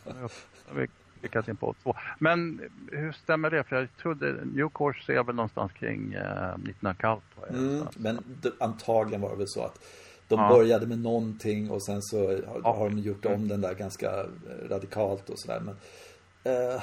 vi 0.76 0.88
lyckats 1.22 1.50
in 1.50 1.56
på 1.56 1.76
två. 1.84 1.96
Men 2.20 2.62
hur 2.92 3.12
stämmer 3.12 3.50
det? 3.50 3.64
För 3.64 3.76
jag 3.76 3.88
trodde 3.98 4.46
New 4.46 4.70
Course 4.70 5.14
är 5.14 5.24
väl 5.24 5.36
någonstans 5.36 5.72
kring 5.72 6.14
eh, 6.14 6.58
19 6.58 6.96
kallt. 6.96 7.24
Mm, 7.50 7.88
men 7.98 8.24
antagligen 8.60 9.22
var 9.22 9.30
det 9.30 9.36
väl 9.36 9.48
så 9.48 9.64
att 9.64 9.80
de 10.28 10.40
ja. 10.40 10.50
började 10.50 10.88
med 10.88 11.00
någonting 11.00 11.72
och 11.72 11.84
sen 11.84 12.02
så 12.02 12.28
har, 12.28 12.62
ja. 12.64 12.76
har 12.76 12.90
de 12.90 13.00
gjort 13.00 13.26
om 13.26 13.48
den 13.48 13.62
där 13.62 13.74
ganska 13.74 14.20
eh, 14.20 14.70
radikalt 14.70 15.30
och 15.30 15.40
sådär. 15.40 15.60
Men 15.60 15.76
eh, 16.44 16.82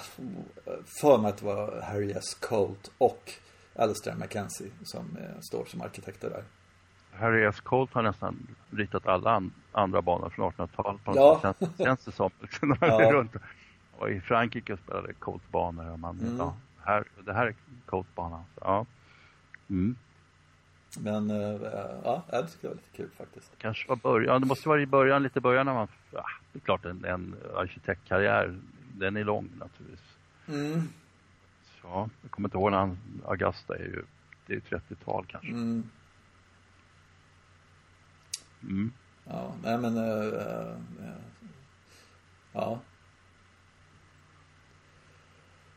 för 1.00 1.18
mig 1.18 1.28
att 1.28 1.36
det 1.36 1.46
var 1.46 1.80
Harry 1.80 2.12
S. 2.12 2.34
Colt 2.40 2.90
och 2.98 3.32
Alistair 3.74 4.14
Mackenzie 4.14 4.70
som 4.84 5.16
eh, 5.16 5.40
står 5.40 5.64
som 5.64 5.80
arkitekter 5.80 6.30
där. 6.30 6.44
Harry 7.20 7.44
S. 7.44 7.60
Colt 7.60 7.94
har 7.94 8.02
nästan 8.02 8.46
ritat 8.70 9.06
alla 9.06 9.30
an 9.30 9.52
andra 9.72 10.02
banor 10.02 10.30
från 10.30 10.52
1800-talet. 10.52 11.00
Ja. 11.04 11.40
Känns, 11.42 11.76
känns 11.78 12.04
det 12.04 12.12
som. 12.12 12.30
ja. 12.80 13.12
runt. 13.12 13.32
Och 13.98 14.10
i 14.10 14.20
Frankrike 14.20 14.76
spelade 14.76 15.12
Colt-banor. 15.12 15.96
Man, 15.96 16.20
mm. 16.20 16.36
ja, 16.38 16.56
här, 16.84 17.04
det 17.24 17.32
här 17.32 17.46
är 17.46 17.54
Colt-banan. 17.86 18.44
Ja. 18.60 18.86
Mm. 19.70 19.96
Men 20.98 21.30
äh, 21.30 21.36
ja, 22.04 22.24
det 22.30 22.46
tycker 22.46 22.68
jag 22.68 22.70
var 22.70 22.76
lite 22.76 22.96
kul 22.96 23.10
faktiskt. 23.16 23.52
Kanske 23.58 23.88
var 23.88 23.96
början. 23.96 24.40
Det 24.40 24.46
måste 24.46 24.68
vara 24.68 24.80
i 24.80 24.86
början, 24.86 25.22
lite 25.22 25.40
början 25.40 25.66
när 25.66 25.74
man... 25.74 25.88
Ja, 26.10 26.24
det 26.52 26.58
är 26.58 26.60
klart 26.60 26.84
en, 26.84 27.04
en 27.04 27.34
arkitektkarriär, 27.56 28.58
den 28.94 29.16
är 29.16 29.24
lång 29.24 29.48
naturligtvis. 29.58 30.16
Mm. 30.48 30.82
Så, 31.80 32.10
jag 32.22 32.30
kommer 32.30 32.48
inte 32.48 32.56
ihåg 32.56 32.70
när 32.70 32.78
han, 32.78 32.98
Augusta 33.26 33.76
är 33.76 33.82
ju, 33.82 34.04
det 34.46 34.54
är 34.54 34.60
30-tal 34.60 35.26
kanske. 35.28 35.50
Mm. 35.50 35.90
Mm. 38.62 38.92
Ja, 39.24 39.52
nej 39.62 39.78
men... 39.78 39.96
Äh, 39.96 40.76
ja. 42.52 42.80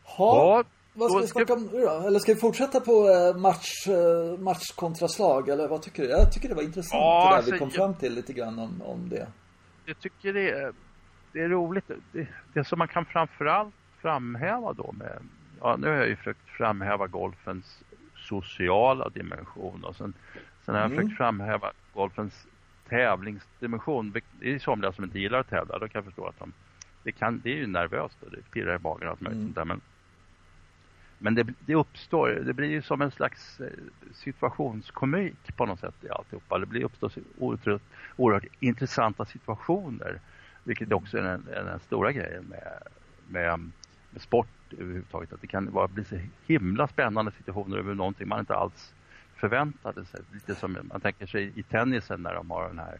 Ha, 0.04 0.36
ja, 0.36 0.64
vad 0.94 1.12
ska 1.12 1.20
vi 1.20 1.28
snacka 1.28 1.54
om 1.54 1.64
nu 1.64 1.82
då? 1.82 2.04
Eller 2.08 2.20
ska 2.20 2.34
vi 2.34 2.40
fortsätta 2.40 2.80
på 2.80 2.94
match, 3.38 3.88
match 4.40 4.72
kontra 4.76 5.08
slag? 5.08 5.50
Eller 5.50 5.68
vad 5.68 5.82
tycker 5.82 6.04
du? 6.04 6.10
Jag 6.10 6.32
tycker 6.32 6.50
det 6.50 6.56
var 6.56 6.64
intressant 6.64 7.02
ja, 7.02 7.24
det 7.24 7.30
där 7.30 7.38
alltså, 7.38 7.52
vi 7.52 7.60
kom 7.60 7.68
jag, 7.68 7.76
fram 7.76 7.94
till 7.94 8.14
lite 8.14 8.34
grann 8.34 8.60
om, 8.60 8.82
om 8.82 9.10
det. 9.10 9.28
Jag 9.86 10.00
tycker 10.00 10.34
det 10.34 10.50
är, 10.50 10.74
det 11.32 11.40
är 11.40 11.50
roligt. 11.50 11.92
Det, 12.12 12.28
det 12.54 12.64
som 12.64 12.80
man 12.80 12.88
kan 12.88 13.06
framförallt 13.06 13.76
framhäva 14.02 14.74
då 14.74 14.92
med... 14.92 15.20
Ja, 15.62 15.76
nu 15.80 15.88
har 15.88 15.96
jag 15.96 16.08
ju 16.08 16.16
försökt 16.16 16.50
framhäva 16.50 17.08
golfens 17.08 17.84
sociala 18.16 19.10
dimension 19.10 19.84
och 19.84 19.96
sen, 19.96 20.14
sen 20.66 20.76
har 20.76 20.82
jag 20.82 20.92
mm. 20.92 20.98
försökt 20.98 21.18
framhäva 21.18 21.72
golfens 21.94 22.48
tävlingsdimension. 22.92 24.14
Det 24.39 24.54
är 24.54 24.60
somliga 24.60 24.92
som 24.92 25.04
inte 25.04 25.20
gillar 25.20 25.39
att 25.39 25.50
tävla. 25.50 25.80
Då 25.80 25.88
kan 25.88 26.00
jag 26.00 26.06
förstå 26.06 26.28
att 26.28 26.39
de... 26.39 26.54
Det, 27.04 27.12
kan, 27.12 27.42
det 27.44 27.52
är 27.52 27.56
ju 27.56 27.68
nervöst 27.68 28.24
och 28.24 28.32
det 28.32 28.52
pirrar 28.52 28.76
i 28.76 28.80
magen 28.80 29.08
och 29.08 29.12
allt 29.12 29.22
möjligt 29.22 29.42
mm. 29.42 29.54
där. 29.54 29.66
Men, 29.66 29.82
men 31.18 31.36
det, 31.36 31.48
det, 31.66 31.76
uppstår, 31.76 32.30
det 32.30 32.54
blir 32.54 32.70
ju 32.70 32.82
som 32.82 33.02
en 33.02 33.12
slags 33.12 33.60
eh, 33.60 33.68
situationskomik 34.14 35.56
på 35.58 35.66
något 35.66 35.80
sätt 35.80 35.96
i 36.02 36.10
alltihopa. 36.10 36.60
Det 36.60 36.66
blir 36.66 36.84
uppstår 36.84 37.12
oerhört, 37.38 37.82
oerhört 38.16 38.46
intressanta 38.60 39.26
situationer. 39.26 40.20
Vilket 40.64 40.92
också 40.92 41.18
är 41.18 41.24
den, 41.24 41.46
den 41.46 41.80
stora 41.80 42.12
grejen 42.12 42.44
med, 42.44 42.82
med, 43.28 43.60
med 44.10 44.22
sport 44.22 44.48
överhuvudtaget. 44.72 45.34
Att 45.34 45.42
det 45.42 45.48
kan 45.48 45.72
vara, 45.72 45.88
bli 45.88 46.06
så 46.06 46.20
himla 46.48 46.88
spännande 46.88 47.32
situationer 47.32 47.78
över 47.78 47.94
någonting 47.94 48.28
man 48.28 48.39
inte 48.39 48.56
alls 48.56 48.94
förväntade 49.42 50.06
sig. 50.06 50.20
Lite 50.34 50.56
som 50.56 50.78
man 50.84 51.02
tänker 51.02 51.26
sig 51.26 51.52
i 51.56 51.64
tennisen 51.64 52.22
när 52.22 52.34
de 52.34 52.52
har 52.52 52.68
den 52.68 52.80
här 52.80 53.00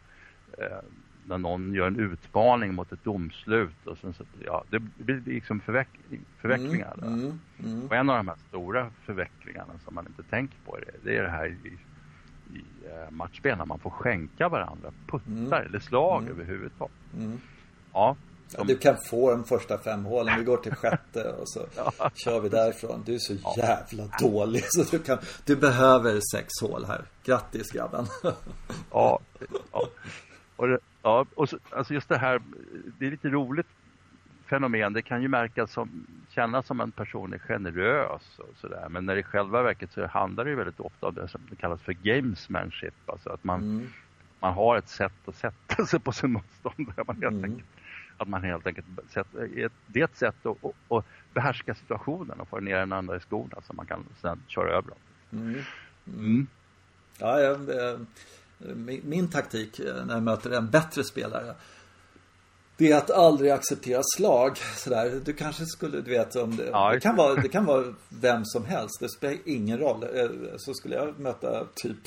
eh, 0.58 0.78
när 1.26 1.38
någon 1.38 1.74
gör 1.74 1.88
en 1.88 2.00
utmaning 2.00 2.74
mot 2.74 2.92
ett 2.92 3.04
domslut 3.04 3.88
och 3.88 3.98
sen 3.98 4.14
så, 4.14 4.24
ja, 4.46 4.64
det 4.70 4.80
blir 4.80 5.22
liksom 5.26 5.60
förveck, 5.60 5.90
förvecklingar. 6.38 6.98
Mm, 6.98 7.14
mm, 7.14 7.40
mm. 7.64 7.86
Och 7.88 7.96
en 7.96 8.10
av 8.10 8.18
de 8.18 8.28
här 8.28 8.38
stora 8.50 8.92
förvecklingarna 9.06 9.74
som 9.86 9.96
man 9.96 10.08
inte 10.08 10.24
tänker 10.24 10.58
på 10.66 10.78
det, 10.78 10.92
det 11.04 11.18
är 11.18 11.24
det 11.24 11.30
här 11.30 11.48
i, 11.48 11.78
i 12.58 12.64
eh, 12.86 13.12
matchspel 13.12 13.58
när 13.58 13.66
man 13.66 13.80
får 13.80 13.90
skänka 13.90 14.50
varandra 14.50 14.92
puttar 15.08 15.58
mm. 15.58 15.68
eller 15.68 15.80
slag 15.80 16.22
mm. 16.22 16.34
överhuvudtaget. 16.34 17.14
Mm. 17.18 17.38
Ja, 17.94 18.16
som... 18.52 18.68
Du 18.68 18.78
kan 18.78 18.98
få 19.10 19.32
de 19.32 19.44
första 19.44 19.78
fem 19.78 20.06
hålen. 20.06 20.38
Vi 20.38 20.44
går 20.44 20.58
till 20.58 20.76
sjätte 20.76 21.32
och 21.32 21.50
så 21.50 21.66
ja. 22.00 22.12
kör 22.16 22.40
vi 22.40 22.50
därifrån. 22.50 23.04
Du 23.06 23.14
är 23.14 23.20
så 23.20 23.34
jävla 23.58 24.04
dålig 24.20 24.64
så 24.68 24.84
du, 24.98 25.04
kan, 25.04 25.18
du 25.46 25.56
behöver 25.56 26.20
sex 26.36 26.48
hål 26.62 26.86
här. 26.86 27.02
Grattis 27.24 27.72
grabben. 27.72 28.06
ja, 28.92 29.20
ja. 29.72 29.88
Och, 30.56 30.68
det, 30.68 30.80
ja, 31.02 31.26
och 31.36 31.50
så, 31.50 31.58
alltså 31.70 31.94
just 31.94 32.10
det 32.10 32.18
här, 32.18 32.42
det 33.00 33.06
är 33.06 33.12
lite 33.12 33.28
roligt 33.28 33.68
fenomen. 34.50 34.94
Det 34.94 35.02
kan 35.02 35.22
ju 35.22 35.28
märkas 35.28 35.72
som, 35.72 36.08
kännas 36.30 36.68
som 36.68 36.82
en 36.82 36.92
person 36.92 37.34
är 37.34 37.38
generös 37.38 38.40
och 38.40 38.58
sådär. 38.58 38.90
Men 38.90 39.06
när 39.06 39.14
det 39.16 39.20
i 39.20 39.24
själva 39.24 39.64
verket 39.64 39.92
så 39.92 40.08
handlar 40.08 40.44
det 40.44 40.50
ju 40.50 40.56
väldigt 40.56 40.80
ofta 40.80 41.08
om 41.08 41.16
det 41.16 41.28
som 41.28 41.42
kallas 41.60 41.82
för 41.82 41.94
gamesmanship. 41.94 42.94
Alltså 43.06 43.30
att 43.30 43.44
man, 43.44 43.62
mm. 43.62 43.88
man 44.40 44.54
har 44.54 44.78
ett 44.78 44.90
sätt 44.90 45.14
att 45.26 45.36
sätta 45.36 45.86
sig 45.86 46.00
på 46.00 46.12
sin 46.12 46.32
motståndare. 46.32 47.04
Man 47.08 47.16
helt 47.16 47.34
mm. 47.34 47.44
enkelt 47.44 47.68
att 48.22 48.28
man 48.28 48.44
helt 48.44 48.68
enkelt 48.68 48.88
det 49.88 50.00
är 50.00 50.04
ett 50.04 50.18
sätt 50.18 50.46
att, 50.46 50.58
att, 50.90 51.06
behärska 51.34 51.76
situationen 51.76 52.40
och 52.40 52.48
få 52.48 52.60
ner 52.60 52.78
den 52.78 52.94
andra 52.94 53.16
i 53.16 53.20
skorna 53.20 53.62
så 53.68 53.74
man 53.74 53.86
kan 53.86 54.06
sedan 54.22 54.44
köra 54.48 54.72
över 54.72 54.90
dem. 54.90 54.98
Mm. 55.32 55.62
Mm. 56.08 56.48
Ja, 57.18 57.40
jag, 57.40 57.60
min, 58.76 59.02
min 59.04 59.30
taktik 59.30 59.80
när 59.80 60.14
jag 60.14 60.24
möter 60.24 60.52
en 60.52 60.70
bättre 60.70 61.04
spelare 61.04 61.56
det 62.82 62.92
är 62.92 62.98
att 62.98 63.12
aldrig 63.12 63.52
acceptera 63.52 64.02
slag. 64.18 64.58
Sådär. 64.58 65.22
Du 65.26 65.34
kanske 65.34 65.66
skulle, 65.66 66.02
du 66.02 66.12
vet, 66.12 66.36
om 66.36 66.56
det, 66.56 66.66
ja, 66.66 66.92
det, 66.94 67.00
kan 67.00 67.16
vara, 67.16 67.42
det 67.42 67.50
kan 67.50 67.66
vara 67.66 67.94
vem 68.10 68.46
som 68.46 68.66
helst. 68.66 69.00
Det 69.00 69.10
spelar 69.10 69.38
ingen 69.46 69.78
roll. 69.78 70.04
Eh, 70.04 70.30
så 70.58 70.74
skulle 70.74 70.96
jag 70.96 71.20
möta 71.20 71.68
typ 71.76 71.98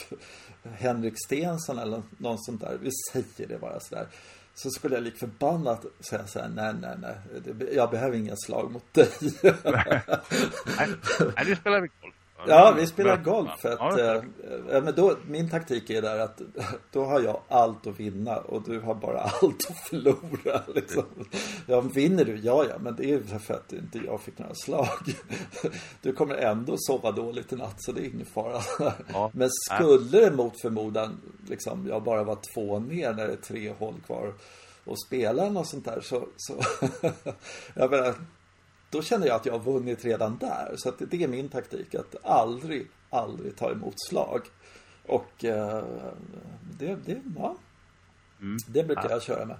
Henrik 0.62 1.15
Stensson 1.27 1.79
eller 1.79 2.03
någon 2.19 2.39
sånt 2.39 2.61
där. 2.61 2.79
Vi 2.81 2.91
säger 3.12 3.49
det 3.49 3.61
bara 3.61 3.81
sådär. 3.81 4.07
Så 4.55 4.70
skulle 4.70 4.94
jag 4.94 5.05
lik 5.05 5.18
förbannat 5.18 5.84
säga 6.00 6.26
så 6.26 6.38
här, 6.38 6.48
nej, 6.48 6.74
nej, 6.80 6.96
nej, 7.00 7.16
jag 7.74 7.90
behöver 7.90 8.16
inga 8.16 8.36
slag 8.36 8.72
mot 8.72 8.94
dig. 8.94 9.09
nej, 9.64 10.02
nej, 11.36 11.44
det 11.46 11.57
spelar 11.57 11.78
ingen 11.78 11.90
roll. 12.02 12.12
Ja, 12.49 12.74
vi 12.76 12.86
spelar 12.86 13.16
golf 13.16 13.51
för 13.61 13.72
att, 13.72 13.99
ja, 13.99 14.22
äh, 14.72 14.82
men 14.82 14.95
då, 14.95 15.16
min 15.26 15.51
taktik 15.51 15.90
är 15.90 16.03
där 16.03 16.18
att 16.18 16.40
då 16.92 17.05
har 17.05 17.20
jag 17.20 17.40
allt 17.49 17.86
att 17.86 18.01
vinna 18.01 18.36
och 18.36 18.62
du 18.62 18.80
har 18.80 18.95
bara 18.95 19.20
allt 19.42 19.70
att 19.70 19.78
förlora. 19.88 20.62
Liksom. 20.74 21.05
Ja, 21.66 21.80
vinner 21.80 22.24
du? 22.24 22.36
Ja, 22.36 22.64
ja, 22.68 22.78
men 22.78 22.97
det 22.97 23.12
är 23.12 23.38
för 23.38 23.55
att 23.55 23.72
inte 23.72 23.99
jag 23.99 24.20
fick 24.20 24.38
några 24.38 24.55
slag. 24.55 24.88
Du 26.03 26.12
kommer 26.12 26.34
ändå 26.34 26.74
sova 26.78 27.12
dåligt 27.12 27.53
i 27.53 27.57
natt 27.57 27.76
så 27.78 27.92
det 27.92 28.01
är 28.01 28.14
ingen 28.14 28.26
fara. 28.26 28.61
Ja. 29.12 29.30
Men 29.34 29.51
skulle 29.51 30.20
det 30.20 30.30
mot 30.30 30.61
förmodan, 30.61 31.20
liksom, 31.49 31.86
jag 31.88 32.03
bara 32.03 32.24
var 32.24 32.38
två 32.55 32.78
ner 32.78 33.12
när 33.12 33.26
det 33.26 33.32
är 33.32 33.36
tre 33.36 33.72
hål 33.78 33.95
kvar 34.07 34.34
och 34.84 35.01
spela 35.07 35.49
något 35.49 35.68
sånt 35.68 35.84
där 35.84 36.01
så, 36.01 36.28
så 36.36 36.55
jag 37.74 37.90
menar, 37.90 38.14
då 38.95 39.03
känner 39.03 39.26
jag 39.26 39.36
att 39.36 39.47
jag 39.47 39.53
har 39.53 39.72
vunnit 39.72 40.05
redan 40.05 40.38
där. 40.38 40.76
Så 40.76 40.88
att 40.88 41.03
det 41.11 41.22
är 41.22 41.28
min 41.28 41.49
taktik. 41.49 41.95
Att 41.95 42.24
aldrig, 42.24 42.86
aldrig 43.11 43.57
ta 43.57 43.70
emot 43.70 43.95
slag. 44.09 44.40
Och 45.07 45.45
eh, 45.45 45.84
det, 46.78 46.97
det, 47.07 47.20
ja. 47.36 47.57
Mm. 48.40 48.57
Det 48.68 48.84
brukar 48.84 49.05
ja. 49.05 49.11
jag 49.11 49.22
köra 49.22 49.45
med. 49.45 49.57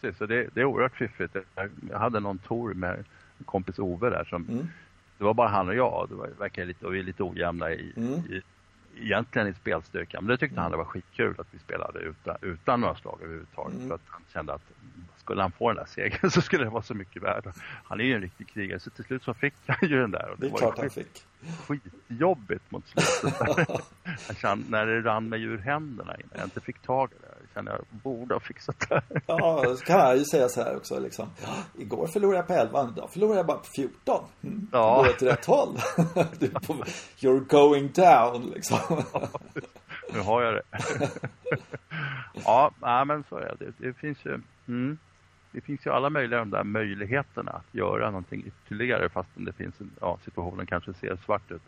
Precis, 0.00 0.18
så 0.18 0.26
det, 0.26 0.48
det 0.54 0.60
är 0.60 0.64
oerhört 0.64 0.96
fiffigt. 0.96 1.36
Jag 1.90 1.98
hade 1.98 2.20
någon 2.20 2.38
tour 2.38 2.74
med 2.74 3.04
kompis 3.44 3.78
Ove 3.78 4.10
där 4.10 4.24
som 4.24 4.48
mm. 4.48 4.68
Det 5.18 5.24
var 5.24 5.34
bara 5.34 5.48
han 5.48 5.68
och 5.68 5.74
jag. 5.74 6.06
Det 6.08 6.14
var, 6.14 6.28
verkar 6.38 6.64
lite, 6.64 6.86
och 6.86 6.94
vi 6.94 6.98
är 6.98 7.02
lite 7.02 7.22
ojämna 7.22 7.70
i, 7.70 7.92
mm. 7.96 8.12
i 8.12 8.42
egentligen 8.96 9.48
i 9.48 9.54
spelstyrka. 9.54 10.20
Men 10.20 10.28
det 10.28 10.36
tyckte 10.36 10.60
han 10.60 10.70
det 10.70 10.76
var 10.76 10.84
skitkul 10.84 11.34
att 11.38 11.46
vi 11.50 11.58
spelade 11.58 11.98
utan, 11.98 12.36
utan 12.42 12.80
några 12.80 12.94
slag 12.94 13.18
överhuvudtaget. 13.22 13.76
Mm. 13.76 13.88
För 13.88 13.94
att 13.94 14.00
han 14.06 14.22
kände 14.32 14.52
att 14.52 14.62
skulle 15.30 15.42
han 15.42 15.52
få 15.52 15.68
den 15.68 15.76
där 15.76 15.84
segern 15.84 16.30
så 16.30 16.40
skulle 16.40 16.64
det 16.64 16.70
vara 16.70 16.82
så 16.82 16.94
mycket 16.94 17.22
värd. 17.22 17.52
Han 17.84 18.00
är 18.00 18.04
ju 18.04 18.14
en 18.14 18.20
riktig 18.20 18.48
krigare 18.48 18.80
så 18.80 18.90
till 18.90 19.04
slut 19.04 19.22
så 19.22 19.34
fick 19.34 19.54
han 19.66 19.88
ju 19.88 20.00
den 20.00 20.10
där. 20.10 20.30
Och 20.30 20.38
det, 20.38 20.48
det 20.48 20.54
är 20.54 20.58
klart 20.58 20.78
han 20.78 20.90
fick. 20.90 21.24
Skitjobbigt 21.66 22.70
mot 22.70 22.88
slutet. 22.88 23.84
kände, 24.40 24.70
när 24.70 24.86
det 24.86 25.00
rann 25.00 25.28
mig 25.28 25.42
ur 25.42 25.58
händerna 25.58 26.14
innan 26.14 26.30
jag 26.32 26.44
inte 26.44 26.60
fick 26.60 26.78
tag 26.78 27.10
i 27.12 27.16
det. 27.20 27.29
Kände 27.54 27.70
jag 27.70 27.80
borde 28.02 28.34
ha 28.34 28.40
fixat 28.40 28.88
det. 28.88 29.02
ja, 29.26 29.76
så 29.76 29.84
kan 29.84 29.98
jag 29.98 30.16
ju 30.16 30.24
säga 30.24 30.48
så 30.48 30.62
här 30.62 30.76
också 30.76 31.00
liksom. 31.00 31.28
Igår 31.78 32.06
förlorade 32.06 32.36
jag 32.38 32.46
på 32.46 32.52
11, 32.52 32.90
idag 32.96 33.10
förlorade 33.12 33.38
jag 33.38 33.46
bara 33.46 33.58
på 33.58 33.66
14. 33.76 34.24
Mm, 34.42 34.68
ja. 34.72 34.96
Går 34.96 35.08
åt 35.08 35.22
rätt 35.22 35.44
håll. 35.44 35.76
You're 37.20 37.46
going 37.48 37.90
down 37.92 38.50
liksom. 38.54 38.78
nu 40.12 40.20
har 40.20 40.42
jag 40.42 40.54
det. 40.54 40.62
ja, 42.44 42.70
nej, 42.80 43.04
men 43.04 43.24
så 43.28 43.36
är 43.36 43.56
det. 43.58 43.72
Det 43.78 43.92
finns 43.92 44.18
ju... 44.24 44.40
Mm 44.68 44.98
det 45.52 45.60
finns 45.60 45.86
ju 45.86 45.90
alla 45.90 46.10
möjliga 46.10 46.38
de 46.38 46.50
där 46.50 46.64
möjligheterna 46.64 47.50
att 47.50 47.74
göra 47.74 48.06
någonting 48.06 48.44
ytterligare 48.46 49.08
fastän 49.08 49.44
det 49.44 49.52
finns 49.52 49.80
en, 49.80 49.90
ja, 50.00 50.18
situationen 50.24 50.66
kanske 50.66 50.94
ser 50.94 51.16
svart 51.16 51.50
ut. 51.50 51.62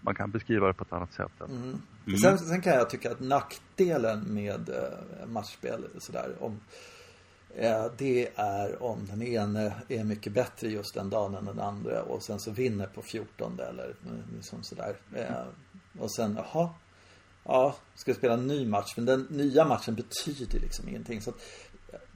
Man 0.00 0.14
kan 0.14 0.30
beskriva 0.30 0.66
det 0.66 0.74
på 0.74 0.84
ett 0.84 0.92
annat 0.92 1.12
sätt. 1.12 1.40
Mm. 1.40 1.82
Mm. 2.06 2.18
Sen, 2.18 2.38
sen, 2.38 2.60
kan 2.60 2.72
jag 2.72 2.90
tycka 2.90 3.10
att 3.12 3.20
nackdelen 3.20 4.34
med 4.34 4.68
eh, 4.68 5.26
matchspel 5.26 5.84
sådär 5.98 6.36
om 6.40 6.60
eh, 7.54 7.86
det 7.98 8.28
är 8.34 8.82
om 8.82 9.06
den 9.06 9.22
ene 9.22 9.74
är 9.88 10.04
mycket 10.04 10.32
bättre 10.32 10.68
just 10.68 10.94
den 10.94 11.10
dagen 11.10 11.34
än 11.34 11.44
den 11.44 11.60
andra 11.60 12.02
och 12.02 12.22
sen 12.22 12.40
så 12.40 12.50
vinner 12.50 12.86
på 12.86 13.02
14 13.02 13.60
eller 13.60 13.94
liksom 14.34 14.62
sådär. 14.62 14.96
Eh, 15.14 15.46
och 15.98 16.12
sen, 16.12 16.36
jaha, 16.36 16.70
ja, 17.44 17.76
ska 17.94 18.14
spela 18.14 18.34
en 18.34 18.46
ny 18.46 18.66
match. 18.66 18.92
Men 18.96 19.04
den 19.04 19.26
nya 19.30 19.64
matchen 19.64 19.94
betyder 19.94 20.60
liksom 20.60 20.88
ingenting. 20.88 21.20
Så 21.20 21.30
att 21.30 21.40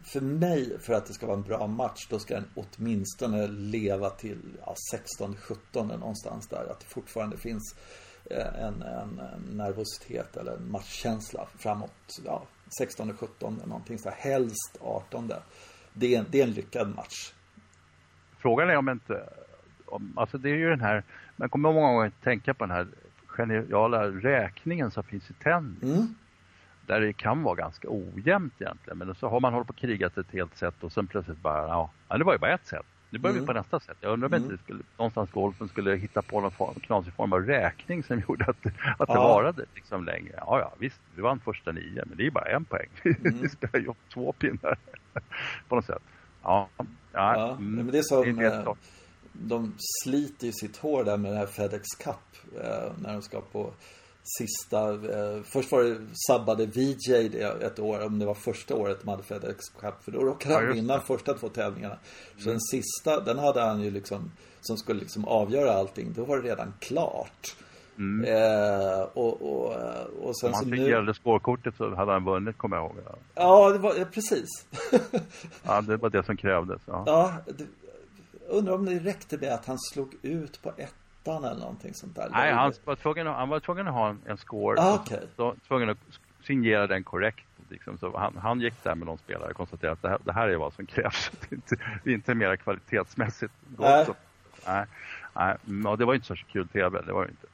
för 0.05 0.21
mig, 0.21 0.79
för 0.81 0.93
att 0.93 1.07
det 1.07 1.13
ska 1.13 1.27
vara 1.27 1.37
en 1.37 1.43
bra 1.43 1.67
match, 1.67 2.07
då 2.11 2.19
ska 2.19 2.35
den 2.35 2.49
åtminstone 2.55 3.47
leva 3.47 4.11
till 4.11 4.39
ja, 4.61 4.75
16-17 5.21 5.99
någonstans 5.99 6.49
där. 6.49 6.71
Att 6.71 6.81
det 6.81 6.87
fortfarande 6.87 7.37
finns 7.37 7.77
eh, 8.31 8.65
en, 8.65 8.83
en, 8.83 9.19
en 9.19 9.57
nervositet 9.57 10.37
eller 10.37 10.53
en 10.53 10.71
matchkänsla 10.71 11.47
framåt 11.59 12.21
ja, 12.25 12.43
16-17 12.81 13.67
någonting 13.67 13.99
så 13.99 14.09
här. 14.09 14.17
Helst 14.17 14.79
18 14.81 15.33
det 15.93 16.15
är, 16.15 16.25
det 16.31 16.41
är 16.41 16.45
en 16.45 16.53
lyckad 16.53 16.95
match. 16.95 17.33
Frågan 18.39 18.71
är 18.71 18.77
om 18.77 18.89
inte, 18.89 19.29
om, 19.87 20.13
alltså 20.17 20.39
det 20.39 20.51
är 20.51 20.57
ju 20.57 20.71
den 20.71 20.81
här, 20.81 21.05
man 21.37 21.49
kommer 21.49 21.73
många 21.73 21.93
gånger 21.93 22.13
tänka 22.23 22.55
på 22.55 22.67
den 22.67 22.77
här 22.77 22.89
geniala 23.27 24.07
räkningen 24.07 24.91
som 24.91 25.05
finns 25.05 25.31
i 25.31 25.35
tennis. 25.35 25.83
Mm 25.83 26.15
där 26.87 27.01
det 27.01 27.13
kan 27.13 27.43
vara 27.43 27.55
ganska 27.55 27.89
ojämnt 27.91 28.55
egentligen. 28.59 28.99
Men 28.99 29.15
så 29.15 29.29
har 29.29 29.41
man 29.41 29.53
hållit 29.53 29.67
på 29.67 29.73
och 29.73 29.79
krigat 29.79 30.19
ett 30.19 30.33
helt 30.33 30.57
sätt 30.57 30.75
och 30.81 30.93
sen 30.93 31.07
plötsligt 31.07 31.43
bara, 31.43 31.69
ja, 32.09 32.19
det 32.19 32.25
var 32.25 32.33
ju 32.33 32.39
bara 32.39 32.55
ett 32.55 32.67
sätt. 32.67 32.87
Nu 33.11 33.19
börjar 33.19 33.33
mm. 33.33 33.43
vi 33.43 33.47
på 33.47 33.53
nästa 33.53 33.81
sätt. 33.81 33.97
Jag 34.01 34.13
undrar 34.13 34.29
om 34.29 34.35
mm. 34.35 34.51
inte 34.51 34.65
skulle, 34.65 34.83
någonstans 34.97 35.31
golfen 35.31 35.69
skulle 35.69 35.97
hitta 35.97 36.23
på 36.23 36.41
någon 36.41 36.51
form, 36.51 36.75
knasig 36.75 37.13
form 37.13 37.33
av 37.33 37.41
räkning 37.41 38.03
som 38.03 38.21
gjorde 38.29 38.45
att, 38.45 38.67
att 38.99 39.09
ja. 39.09 39.15
det 39.15 39.21
varade 39.21 39.65
liksom 39.75 40.05
längre. 40.05 40.35
Ja, 40.37 40.61
ja, 40.61 40.73
visst, 40.79 41.01
vi 41.15 41.23
vann 41.23 41.41
första 41.41 41.73
nio, 41.73 42.05
men 42.07 42.17
det 42.17 42.27
är 42.27 42.31
bara 42.31 42.45
en 42.45 42.65
poäng. 42.65 42.89
Mm. 43.05 43.39
vi 43.43 43.49
spelar 43.49 43.81
ju 43.81 43.87
upp 43.87 43.97
två 44.15 44.33
pinnar 44.33 44.79
på 45.69 45.75
något 45.75 45.85
sätt. 45.85 46.03
Ja, 46.43 46.69
ja, 46.79 46.87
ja 47.13 47.51
mm, 47.51 47.75
men 47.75 47.87
det 47.87 47.99
är 47.99 48.03
som, 48.03 48.37
det 48.37 48.47
är 48.47 48.77
de 49.33 49.75
sliter 49.79 50.47
ju 50.47 50.53
sitt 50.53 50.77
hår 50.77 51.05
där 51.05 51.17
med 51.17 51.33
det 51.33 51.39
här 51.39 51.47
FedEx 51.47 51.85
Cup 52.05 52.61
eh, 52.63 52.93
när 52.99 53.13
de 53.13 53.23
ska 53.23 53.41
på 53.41 53.73
sista, 54.25 54.91
eh, 54.91 55.43
först 55.43 55.73
var 55.73 55.83
det 55.83 55.99
sabbade 56.27 56.67
VJ 56.67 57.29
det 57.29 57.63
ett 57.63 57.79
år, 57.79 58.05
om 58.05 58.19
det 58.19 58.27
var 58.27 58.35
första 58.35 58.75
året 58.75 58.99
de 59.03 59.09
hade 59.09 59.23
FedEx 59.23 59.69
Cup, 59.69 60.05
för 60.05 60.13
då 60.13 60.19
råkade 60.19 60.55
han 60.55 60.73
vinna 60.73 61.01
första 61.01 61.35
två 61.35 61.49
tävlingarna. 61.49 61.99
Så 62.37 62.43
mm. 62.43 62.53
den 62.53 62.61
sista, 62.61 63.21
den 63.21 63.39
hade 63.39 63.61
han 63.61 63.83
ju 63.83 63.91
liksom, 63.91 64.31
som 64.61 64.77
skulle 64.77 65.01
liksom 65.01 65.25
avgöra 65.25 65.73
allting, 65.73 66.13
då 66.17 66.25
var 66.25 66.37
det 66.37 66.49
redan 66.49 66.75
klart. 66.81 67.57
Mm. 67.99 68.25
Eh, 68.25 69.03
och, 69.03 69.43
och, 69.43 69.77
och 70.23 70.39
sen 70.39 70.49
Om 70.49 70.55
han 70.55 70.65
fick 70.65 70.73
nu... 70.73 70.91
gällde 70.91 71.15
spårkortet 71.15 71.75
så 71.77 71.95
hade 71.95 72.13
han 72.13 72.25
vunnit, 72.25 72.59
kommer 72.59 72.77
jag 72.77 72.85
ihåg. 72.85 72.97
Ja, 73.05 73.17
ja 73.35 73.73
det 73.73 73.79
var, 73.79 74.05
precis. 74.05 74.49
ja, 75.63 75.81
det 75.81 75.97
var 75.97 76.11
det 76.11 76.23
som 76.23 76.37
krävdes. 76.37 76.83
Ja, 76.87 77.03
ja 77.07 77.35
det, 77.47 77.67
undrar 78.49 78.75
om 78.75 78.85
det 78.85 78.99
räckte 78.99 79.39
med 79.39 79.53
att 79.53 79.67
han 79.67 79.79
slog 79.79 80.15
ut 80.23 80.63
på 80.63 80.73
ett 80.77 80.95
ettan 81.25 81.45
eller 81.45 81.61
någonting 81.61 81.95
sånt 81.95 82.17
där? 82.17 82.29
Nej, 82.33 82.53
han 82.53 82.73
var 82.85 82.97
tvungen, 82.97 83.27
han 83.27 83.49
var 83.49 83.61
tvungen 83.61 83.89
att 83.89 83.95
ha 83.95 84.09
en, 84.09 84.21
en 84.27 84.37
score. 84.37 84.81
Ah, 84.81 84.95
okay. 84.95 85.21
så, 85.37 85.55
tvungen 85.69 85.91
att 85.91 85.99
signera 86.43 86.87
den 86.87 87.05
korrekt. 87.05 87.47
Liksom. 87.69 87.99
Så 87.99 88.19
han, 88.19 88.37
han 88.37 88.61
gick 88.61 88.83
där 88.83 88.95
med 88.95 89.07
någon 89.07 89.19
spelare 89.19 89.51
och 89.51 89.57
konstaterade 89.57 89.93
att 89.93 90.03
det 90.03 90.09
här, 90.09 90.19
det 90.25 90.33
här 90.33 90.49
är 90.49 90.57
vad 90.57 90.73
som 90.73 90.87
krävs. 90.87 91.31
det, 91.41 91.53
är 91.53 91.55
inte, 91.55 91.77
det 92.05 92.11
är 92.11 92.15
inte 92.15 92.35
mer 92.35 92.57
kvalitetsmässigt 92.57 93.53
Nej. 93.79 94.07
nej. 94.67 94.87
Nej, 95.37 95.57
och 95.87 95.99
det 95.99 96.05
var 96.05 96.15
inte 96.15 96.27
särskilt 96.27 96.53
kul 96.53 96.69
tv, 96.69 97.03
det 97.07 97.13
var 97.13 97.25
det 97.25 97.31
inte. 97.31 97.47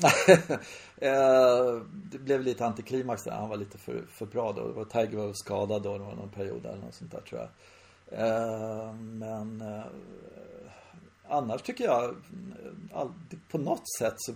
Eh, 1.02 1.82
det 1.92 2.18
blev 2.18 2.42
lite 2.42 2.66
antiklimax 2.66 3.24
där. 3.24 3.32
Han 3.32 3.48
var 3.48 3.56
lite 3.56 3.78
för, 3.78 4.02
för 4.08 4.26
bra 4.26 4.52
då. 4.52 4.66
Det 4.66 4.72
var 4.72 4.84
Tiger 4.84 5.18
var 5.18 5.32
skadad 5.32 5.82
då. 5.82 5.98
Det 5.98 6.04
var 6.04 6.14
någon 6.14 6.28
period 6.28 6.66
eller 6.66 6.78
något 6.78 6.94
sånt 6.94 7.12
där 7.12 7.20
tror 7.20 7.40
jag. 7.40 7.48
Eh, 8.12 8.94
men 8.94 9.60
eh, 9.60 9.84
annars 11.30 11.62
tycker 11.62 11.84
jag 11.84 12.16
på 13.50 13.58
något 13.58 13.96
sätt 13.98 14.14
så 14.16 14.32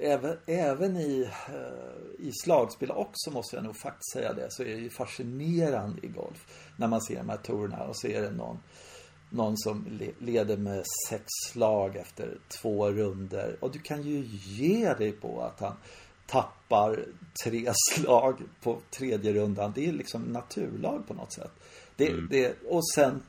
även, 0.00 0.36
även 0.46 0.96
i, 0.96 1.30
eh, 1.48 2.26
i 2.26 2.32
slagspel 2.32 2.90
också 2.90 3.30
måste 3.30 3.56
jag 3.56 3.64
nog 3.64 3.76
faktiskt 3.76 4.12
säga 4.12 4.32
det 4.32 4.46
så 4.50 4.62
är 4.62 4.66
det 4.66 4.80
ju 4.80 4.90
fascinerande 4.90 6.06
i 6.06 6.08
golf 6.08 6.70
när 6.76 6.88
man 6.88 7.02
ser 7.02 7.16
de 7.16 7.28
här 7.28 7.36
tourerna 7.36 7.84
och 7.84 7.96
så 7.96 8.06
är 8.06 8.22
det 8.22 8.30
någon 8.30 8.58
någon 9.30 9.58
som 9.58 10.00
leder 10.18 10.56
med 10.56 10.84
sex 11.08 11.24
slag 11.50 11.96
efter 11.96 12.38
två 12.60 12.90
runder 12.90 13.56
och 13.60 13.70
du 13.70 13.78
kan 13.78 14.02
ju 14.02 14.24
ge 14.30 14.94
dig 14.94 15.12
på 15.12 15.42
att 15.42 15.60
han 15.60 15.76
tappar 16.26 17.04
tre 17.44 17.72
slag 17.74 18.42
på 18.62 18.78
tredje 18.90 19.32
rundan. 19.32 19.72
Det 19.74 19.88
är 19.88 19.92
liksom 19.92 20.22
naturlag 20.22 21.08
på 21.08 21.14
något 21.14 21.32
sätt. 21.32 21.52
Det, 21.96 22.08
mm. 22.08 22.28
det, 22.30 22.56
och 22.68 22.88
sen 22.94 23.22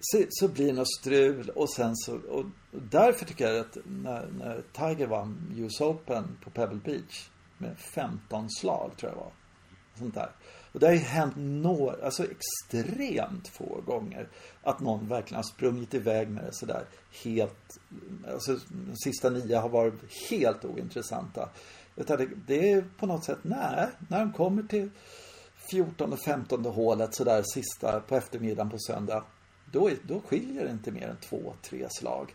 så, 0.00 0.24
så 0.28 0.48
blir 0.48 0.66
det 0.66 0.72
något 0.72 0.94
strul 1.00 1.50
och 1.50 1.70
sen 1.70 1.96
så, 1.96 2.16
och 2.16 2.44
därför 2.70 3.24
tycker 3.24 3.48
jag 3.48 3.60
att 3.60 3.76
när, 3.84 4.26
när 4.26 4.62
Tiger 4.72 5.06
vann 5.06 5.52
US 5.56 5.80
Open 5.80 6.38
på 6.44 6.50
Pebble 6.50 6.80
Beach 6.84 7.28
med 7.58 7.78
15 7.78 8.50
slag 8.50 8.92
tror 8.96 9.12
jag 9.12 9.18
det 9.18 9.20
var. 9.20 9.32
Sånt 9.98 10.14
där. 10.14 10.30
Och 10.72 10.80
det 10.80 10.86
har 10.86 10.92
ju 10.92 10.98
hänt 10.98 11.34
några, 11.36 12.04
alltså 12.04 12.24
extremt 12.24 13.48
få 13.48 13.80
gånger 13.86 14.28
att 14.62 14.80
någon 14.80 15.08
verkligen 15.08 15.36
har 15.36 15.54
sprungit 15.54 15.94
iväg 15.94 16.28
med 16.28 16.44
det 16.44 16.52
sådär 16.52 16.84
helt, 17.24 17.78
alltså 18.32 18.58
de 18.68 18.96
sista 18.96 19.30
nio 19.30 19.56
har 19.56 19.68
varit 19.68 19.94
helt 20.30 20.64
ointressanta. 20.64 21.48
Utan 21.96 22.16
det, 22.16 22.28
det 22.46 22.72
är 22.72 22.84
på 22.98 23.06
något 23.06 23.24
sätt, 23.24 23.38
nej, 23.42 23.88
när 24.08 24.18
de 24.18 24.32
kommer 24.32 24.62
till 24.62 24.90
14 25.70 26.12
och 26.12 26.20
15 26.20 26.64
hålet 26.64 27.14
sådär 27.14 27.42
sista 27.54 28.00
på 28.00 28.16
eftermiddagen 28.16 28.70
på 28.70 28.78
söndag 28.78 29.24
då, 29.72 29.90
då 30.02 30.20
skiljer 30.20 30.64
det 30.64 30.70
inte 30.70 30.92
mer 30.92 31.08
än 31.08 31.16
två, 31.16 31.54
tre 31.62 31.88
slag. 31.90 32.34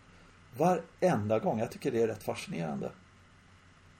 Varenda 0.58 1.40
gång. 1.40 1.60
Jag 1.60 1.72
tycker 1.72 1.92
det 1.92 2.02
är 2.02 2.08
rätt 2.08 2.24
fascinerande. 2.24 2.92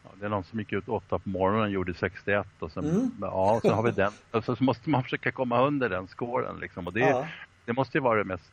Ja, 0.04 0.10
det 0.20 0.26
är 0.26 0.30
någon 0.30 0.44
som 0.44 0.60
gick 0.60 0.74
ut 0.74 0.90
åtta 0.90 1.20
på 1.20 1.30
morgonen 1.30 1.64
och 1.64 1.70
gjorde 1.70 1.94
61 1.94 2.48
och 2.60 2.72
sen, 2.72 2.86
mm. 2.90 3.12
ja, 3.22 3.60
så 3.64 3.74
har 3.74 3.84
vi 3.84 3.92
den. 3.92 4.12
Och 4.32 4.44
så 4.44 4.56
måste 4.60 4.90
man 4.90 5.04
försöka 5.04 5.32
komma 5.32 5.68
under 5.68 5.90
den 5.90 6.08
skåren 6.08 6.60
liksom. 6.60 6.88
Och 6.88 6.94
det, 6.94 7.00
ja. 7.00 7.28
det 7.66 7.74
måste 7.74 7.98
ju 7.98 8.02
vara 8.02 8.18
det 8.18 8.24
mest 8.24 8.52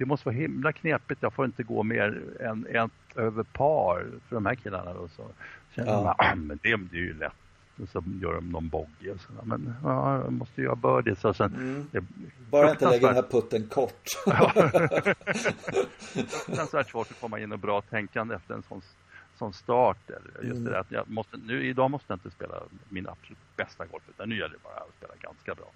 det 0.00 0.06
måste 0.06 0.28
vara 0.28 0.36
himla 0.36 0.72
knepigt. 0.72 1.22
Jag 1.22 1.32
får 1.32 1.44
inte 1.44 1.62
gå 1.62 1.82
mer 1.82 2.22
än 2.40 2.66
ett 2.66 3.16
över 3.16 3.42
par 3.42 4.06
för 4.28 4.36
de 4.36 4.46
här 4.46 4.54
killarna. 4.54 4.94
Då, 4.94 5.08
så 5.08 5.22
känner 5.74 5.92
ja. 5.92 6.02
man, 6.02 6.14
ah, 6.18 6.34
men 6.34 6.58
det, 6.62 6.76
det 6.76 6.96
är 6.96 7.00
ju 7.00 7.18
lätt 7.18 7.32
och 7.32 7.39
så 7.86 8.04
gör 8.22 8.34
de 8.34 8.50
någon 8.50 8.68
bogey 8.68 9.10
och 9.10 9.20
sådär. 9.20 9.42
Men 9.44 9.74
ja, 9.82 10.18
jag 10.18 10.32
måste 10.32 10.62
göra 10.62 10.76
birdies 10.76 11.24
och 11.24 11.36
sen... 11.36 11.54
Mm. 11.54 11.88
Det, 11.92 12.04
Bara 12.50 12.70
inte 12.70 12.90
lägga 12.90 13.06
den 13.06 13.16
här 13.16 13.30
putten 13.30 13.68
kort. 13.68 14.02
ja. 14.26 14.52
Fruktansvärt 16.28 16.90
svårt 16.90 17.10
att 17.10 17.20
komma 17.20 17.40
in 17.40 17.52
och 17.52 17.58
bra 17.58 17.80
tänkande 17.80 18.34
efter 18.34 18.54
en 18.54 18.62
sån, 18.62 18.82
sån 19.38 19.52
start. 19.52 20.10
Eller 20.10 20.48
just 20.48 20.60
mm. 20.60 20.72
det 20.72 20.80
att 20.80 20.90
jag 20.90 21.10
måste, 21.10 21.36
nu, 21.36 21.66
idag 21.66 21.90
måste 21.90 22.12
jag 22.12 22.16
inte 22.16 22.30
spela 22.30 22.62
min 22.88 23.08
absolut 23.08 23.38
bästa 23.56 23.86
golf 23.86 24.02
utan 24.08 24.28
nu 24.28 24.38
gäller 24.38 24.54
det 24.54 24.62
bara 24.62 24.74
att 24.74 24.96
spela 24.96 25.14
ganska 25.20 25.54
bra. 25.54 25.72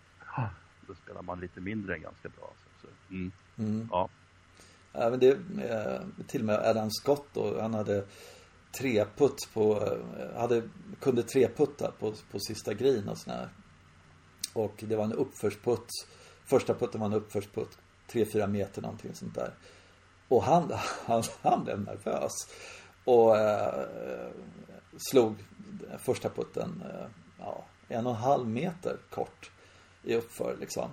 Då 0.87 0.95
spelar 0.95 1.23
man 1.23 1.41
lite 1.41 1.61
mindre 1.61 1.95
än 1.95 2.03
ganska 2.03 2.29
bra. 2.29 2.53
Så, 2.65 2.87
så 2.87 3.15
mm. 3.15 3.33
Mm. 3.59 3.89
Ja. 3.91 4.09
Även 4.93 5.21
det, 5.21 5.31
eh, 5.71 6.01
till 6.27 6.41
och 6.41 6.47
med 6.47 6.59
Adam 6.59 6.91
Scott 6.91 7.27
då, 7.33 7.61
han 7.61 7.75
hade 7.75 8.05
treputt 8.79 9.49
på, 9.55 9.83
eh, 9.83 10.41
hade, 10.41 10.63
kunde 11.01 11.23
treputta 11.23 11.93
på, 11.99 12.13
på 12.31 12.39
sista 12.39 12.75
green 12.75 13.09
och 13.09 13.19
sådär. 13.19 13.49
Och 14.53 14.75
det 14.89 14.97
var 14.97 15.05
en 15.05 15.13
uppförsputt. 15.13 15.89
Första 16.45 16.75
putten 16.75 17.01
var 17.01 17.07
en 17.07 17.15
uppförsputt. 17.15 17.79
3-4 18.11 18.47
meter 18.47 18.83
någonting 18.83 19.15
sånt 19.15 19.35
där. 19.35 19.55
Och 20.29 20.43
han, 20.43 20.73
han, 21.07 21.23
han 21.43 21.65
blev 21.65 21.81
nervös. 21.81 22.33
Och 23.05 23.37
eh, 23.39 23.87
slog 25.11 25.35
första 25.99 26.29
putten 26.29 26.83
eh, 26.91 27.07
ja, 27.39 27.65
en 27.89 28.07
och 28.07 28.13
en 28.13 28.19
halv 28.19 28.49
meter 28.49 28.97
kort 29.11 29.51
i 30.03 30.15
uppför 30.15 30.57
liksom. 30.61 30.91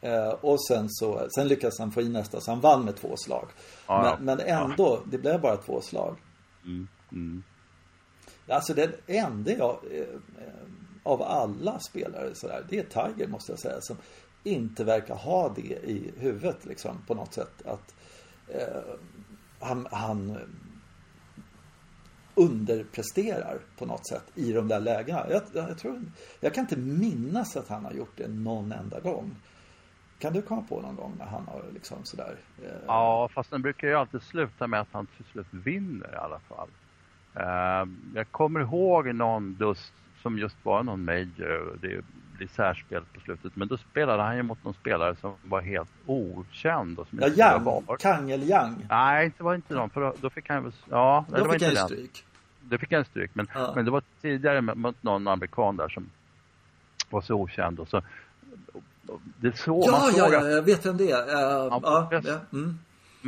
Eh, 0.00 0.28
och 0.28 0.66
sen 0.66 0.86
så, 0.90 1.28
sen 1.34 1.48
lyckades 1.48 1.78
han 1.78 1.92
få 1.92 2.00
in 2.00 2.12
nästa 2.12 2.40
så 2.40 2.50
han 2.50 2.60
vann 2.60 2.84
med 2.84 2.96
två 2.96 3.16
slag. 3.16 3.48
Ja, 3.86 4.06
ja. 4.06 4.16
men, 4.20 4.24
men 4.38 4.46
ändå, 4.46 5.00
det 5.04 5.18
blev 5.18 5.40
bara 5.40 5.56
två 5.56 5.80
slag. 5.80 6.16
Mm. 6.64 6.88
Mm. 7.12 7.42
Alltså 8.48 8.74
den 8.74 8.92
enda 9.06 9.52
jag, 9.52 9.78
eh, 9.90 10.04
av 11.02 11.22
alla 11.22 11.78
spelare 11.78 12.34
sådär, 12.34 12.64
det 12.68 12.78
är 12.78 12.82
Tiger 12.82 13.28
måste 13.28 13.52
jag 13.52 13.58
säga. 13.58 13.80
Som 13.80 13.96
inte 14.42 14.84
verkar 14.84 15.14
ha 15.14 15.48
det 15.48 15.90
i 15.90 16.12
huvudet 16.16 16.66
liksom 16.66 16.98
på 17.06 17.14
något 17.14 17.34
sätt. 17.34 17.66
Att 17.66 17.94
eh, 18.48 18.94
han, 19.60 19.86
han 19.90 20.38
underpresterar 22.34 23.58
på 23.78 23.86
något 23.86 24.08
sätt 24.08 24.24
i 24.34 24.52
de 24.52 24.68
där 24.68 24.80
lägena. 24.80 25.26
Jag, 25.30 25.42
jag, 25.52 25.78
tror, 25.78 26.02
jag 26.40 26.54
kan 26.54 26.64
inte 26.64 26.76
minnas 26.76 27.56
att 27.56 27.68
han 27.68 27.84
har 27.84 27.92
gjort 27.92 28.16
det 28.16 28.28
någon 28.28 28.72
enda 28.72 29.00
gång. 29.00 29.36
Kan 30.18 30.32
du 30.32 30.42
komma 30.42 30.62
på 30.62 30.80
någon 30.80 30.96
gång 30.96 31.14
när 31.18 31.26
han 31.26 31.48
har 31.48 31.64
liksom 31.74 31.98
sådär? 32.04 32.36
Eh... 32.62 32.70
Ja, 32.86 33.28
fast 33.34 33.50
den 33.50 33.62
brukar 33.62 33.88
ju 33.88 33.94
alltid 33.94 34.22
sluta 34.22 34.66
med 34.66 34.80
att 34.80 34.88
han 34.92 35.06
till 35.06 35.24
slut 35.24 35.46
vinner 35.50 36.12
i 36.12 36.16
alla 36.16 36.38
fall. 36.38 36.68
Uh, 37.36 37.90
jag 38.14 38.30
kommer 38.30 38.60
ihåg 38.60 39.14
någon 39.14 39.54
dust 39.54 39.92
som 40.22 40.38
just 40.38 40.56
var 40.62 40.82
någon 40.82 41.04
major. 41.04 41.78
Det 41.80 42.02
blir 42.36 42.48
särspel 42.48 43.02
på 43.14 43.20
slutet. 43.20 43.56
Men 43.56 43.68
då 43.68 43.76
spelade 43.76 44.22
han 44.22 44.36
ju 44.36 44.42
mot 44.42 44.64
någon 44.64 44.74
spelare 44.74 45.16
som 45.16 45.34
var 45.42 45.60
helt 45.60 45.90
okänd. 46.06 46.98
Och 46.98 47.08
som 47.08 47.18
ja, 47.18 47.28
Yang. 47.28 47.82
Kang 47.98 48.30
eller 48.30 48.46
Yang. 48.46 48.86
Nej, 48.90 49.32
det 49.38 49.44
var 49.44 49.54
inte 49.54 49.74
de. 49.74 49.90
För 49.90 50.00
då, 50.00 50.14
då 50.20 50.30
fick 50.30 50.48
han. 50.48 50.72
Ja, 50.90 51.24
då 51.28 51.44
det 51.44 51.52
fick 51.52 51.62
han 51.62 51.88
stryk. 51.88 52.24
Det 52.60 52.78
fick 52.78 52.92
han 52.92 53.04
stryk. 53.04 53.30
Men, 53.34 53.46
ja. 53.54 53.72
men 53.76 53.84
det 53.84 53.90
var 53.90 54.02
tidigare 54.22 54.60
mot 54.60 55.02
någon 55.02 55.28
amerikan 55.28 55.76
där 55.76 55.88
som 55.88 56.10
var 57.10 57.20
så 57.20 57.34
okänd. 57.34 57.80
Och 57.80 57.88
så, 57.88 58.02
det 59.36 59.58
så, 59.58 59.82
ja, 59.86 59.92
man 59.92 60.12
ja, 60.16 60.28
ja, 60.32 60.48
jag 60.48 60.62
vet 60.62 60.86
vem 60.86 60.96
det 60.96 61.10
är. 61.10 61.22
Uh, 61.22 61.70
han, 61.70 61.80
ja, 61.82 62.20
ja. 62.24 62.38
Mm. 62.52 62.78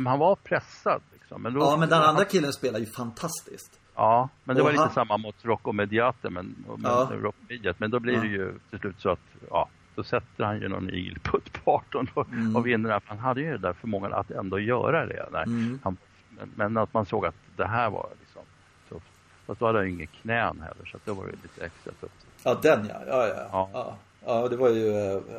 han 0.07 0.19
var 0.19 0.35
pressad. 0.35 1.01
Liksom. 1.13 1.41
Men 1.41 1.53
då, 1.53 1.59
ja, 1.59 1.77
men 1.77 1.89
den 1.89 2.01
andra 2.01 2.25
killen 2.25 2.53
spelar 2.53 2.79
ju 2.79 2.85
fantastiskt. 2.85 3.79
Ja, 3.95 4.29
men 4.43 4.55
det 4.55 4.61
och 4.61 4.65
var 4.65 4.71
lite 4.71 4.93
samma 4.93 5.17
mot 5.17 5.45
Rocco 5.45 5.71
Mediate, 5.71 6.29
men, 6.29 6.65
ja. 6.83 7.09
Rock 7.11 7.35
Mediate, 7.49 7.77
men 7.79 7.91
då 7.91 7.99
blir 7.99 8.21
det 8.21 8.27
ju 8.27 8.59
till 8.69 8.79
slut 8.79 8.95
så 8.99 9.09
att, 9.09 9.19
ja, 9.49 9.69
då 9.95 10.03
sätter 10.03 10.43
han 10.43 10.61
ju 10.61 10.67
någon 10.67 10.89
igelputt 10.89 11.63
på 11.63 11.71
18 11.71 12.07
och, 12.13 12.29
mm. 12.29 12.55
och 12.55 12.67
vinner. 12.67 13.01
Han 13.05 13.19
hade 13.19 13.41
ju 13.41 13.51
det 13.51 13.57
där 13.57 13.73
förmågan 13.73 14.13
att 14.13 14.31
ändå 14.31 14.59
göra 14.59 15.05
det. 15.05 15.27
Där. 15.31 15.43
Mm. 15.43 15.79
Han, 15.83 15.97
men, 16.29 16.51
men, 16.55 16.77
att 16.77 16.93
man 16.93 17.05
såg 17.05 17.25
att 17.25 17.35
det 17.55 17.67
här 17.67 17.89
var 17.89 18.09
liksom 18.19 18.41
så. 18.89 19.01
Fast 19.45 19.59
då 19.59 19.65
hade 19.65 19.77
han 19.77 19.87
ju 19.87 19.93
inget 19.93 20.11
knän 20.11 20.61
heller, 20.61 20.85
så 20.91 20.97
då 21.05 21.13
var 21.13 21.25
det 21.25 21.31
lite 21.31 21.65
extra 21.65 21.93
tufft. 21.93 22.27
Ja, 22.43 22.59
den 22.63 22.87
ja. 22.89 23.01
Ja, 23.07 23.27
ja. 23.27 23.49
ja. 23.51 23.69
ja. 23.73 23.97
ja 24.25 24.47
det 24.47 24.55
var 24.55 24.69
ju, 24.69 24.91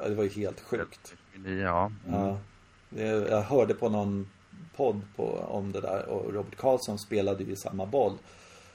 det 0.08 0.14
var 0.14 0.24
ju 0.24 0.30
helt 0.30 0.60
sjukt. 0.60 1.14
Ja. 1.44 1.90
Mm. 2.06 2.20
ja. 2.20 2.38
Jag 3.30 3.42
hörde 3.42 3.74
på 3.74 3.88
någon 3.88 4.26
podd 4.76 5.02
på, 5.16 5.38
om 5.48 5.72
det 5.72 5.80
där 5.80 6.08
och 6.08 6.34
Robert 6.34 6.56
Karlsson 6.56 6.98
spelade 6.98 7.44
ju 7.44 7.56
samma 7.56 7.86
boll 7.86 8.18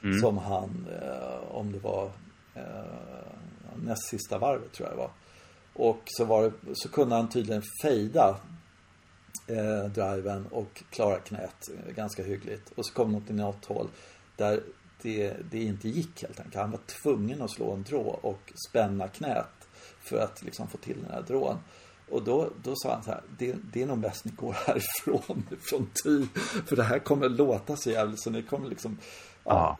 mm. 0.03 0.19
som 0.19 0.37
han, 0.37 0.87
eh, 1.01 1.55
om 1.55 1.71
det 1.71 1.79
var 1.79 2.11
eh, 2.53 2.63
näst 3.83 4.09
sista 4.09 4.37
varvet 4.37 4.71
tror 4.71 4.89
jag 4.89 4.97
det 4.97 5.01
var. 5.01 5.11
Och 5.73 6.01
så, 6.05 6.25
var 6.25 6.43
det, 6.43 6.51
så 6.73 6.89
kunde 6.89 7.15
han 7.15 7.29
tydligen 7.29 7.63
fejda 7.81 8.39
eh, 9.47 9.91
driven 9.91 10.45
och 10.47 10.83
klara 10.89 11.19
knät 11.19 11.69
eh, 11.69 11.93
ganska 11.93 12.23
hyggligt. 12.23 12.71
Och 12.75 12.85
så 12.85 12.93
kom 12.93 13.11
något 13.11 13.29
i 13.29 13.33
något 13.33 13.65
hål 13.65 13.87
där 14.35 14.63
det, 15.01 15.37
det 15.51 15.63
inte 15.63 15.89
gick 15.89 16.21
helt 16.21 16.39
enkelt. 16.39 16.55
Han 16.55 16.71
var 16.71 16.79
tvungen 17.03 17.41
att 17.41 17.51
slå 17.51 17.73
en 17.73 17.83
drå 17.83 18.19
och 18.21 18.53
spänna 18.69 19.07
knät 19.07 19.67
för 19.99 20.17
att 20.17 20.43
liksom 20.43 20.67
få 20.67 20.77
till 20.77 20.97
den 21.01 21.11
här 21.11 21.21
drån. 21.21 21.57
Och 22.09 22.23
då, 22.23 22.49
då 22.63 22.73
sa 22.75 22.93
han 22.93 23.03
så 23.03 23.11
här, 23.11 23.21
det, 23.37 23.55
det 23.73 23.81
är 23.81 23.85
nog 23.85 23.99
bäst 23.99 24.25
ni 24.25 24.31
går 24.31 24.53
härifrån 24.67 25.45
från 25.61 25.89
ty, 26.03 26.25
För 26.65 26.75
det 26.75 26.83
här 26.83 26.99
kommer 26.99 27.29
låta 27.29 27.75
så 27.75 27.89
jävligt 27.89 28.21
så 28.21 28.29
ni 28.29 28.43
kommer 28.43 28.69
liksom 28.69 28.97
Ja. 29.49 29.77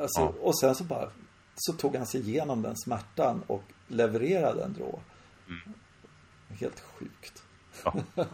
Alltså, 0.00 0.20
ja. 0.20 0.32
Och 0.40 0.58
sen 0.58 0.74
så 0.74 0.84
bara 0.84 1.10
så 1.54 1.72
tog 1.72 1.96
han 1.96 2.06
sig 2.06 2.20
igenom 2.20 2.62
den 2.62 2.76
smärtan 2.76 3.42
och 3.46 3.62
levererade 3.86 4.64
en 4.64 4.72
drå. 4.72 5.00
Mm. 5.48 5.74
Helt 6.48 6.80
sjukt. 6.80 7.42
Ja. 7.84 7.94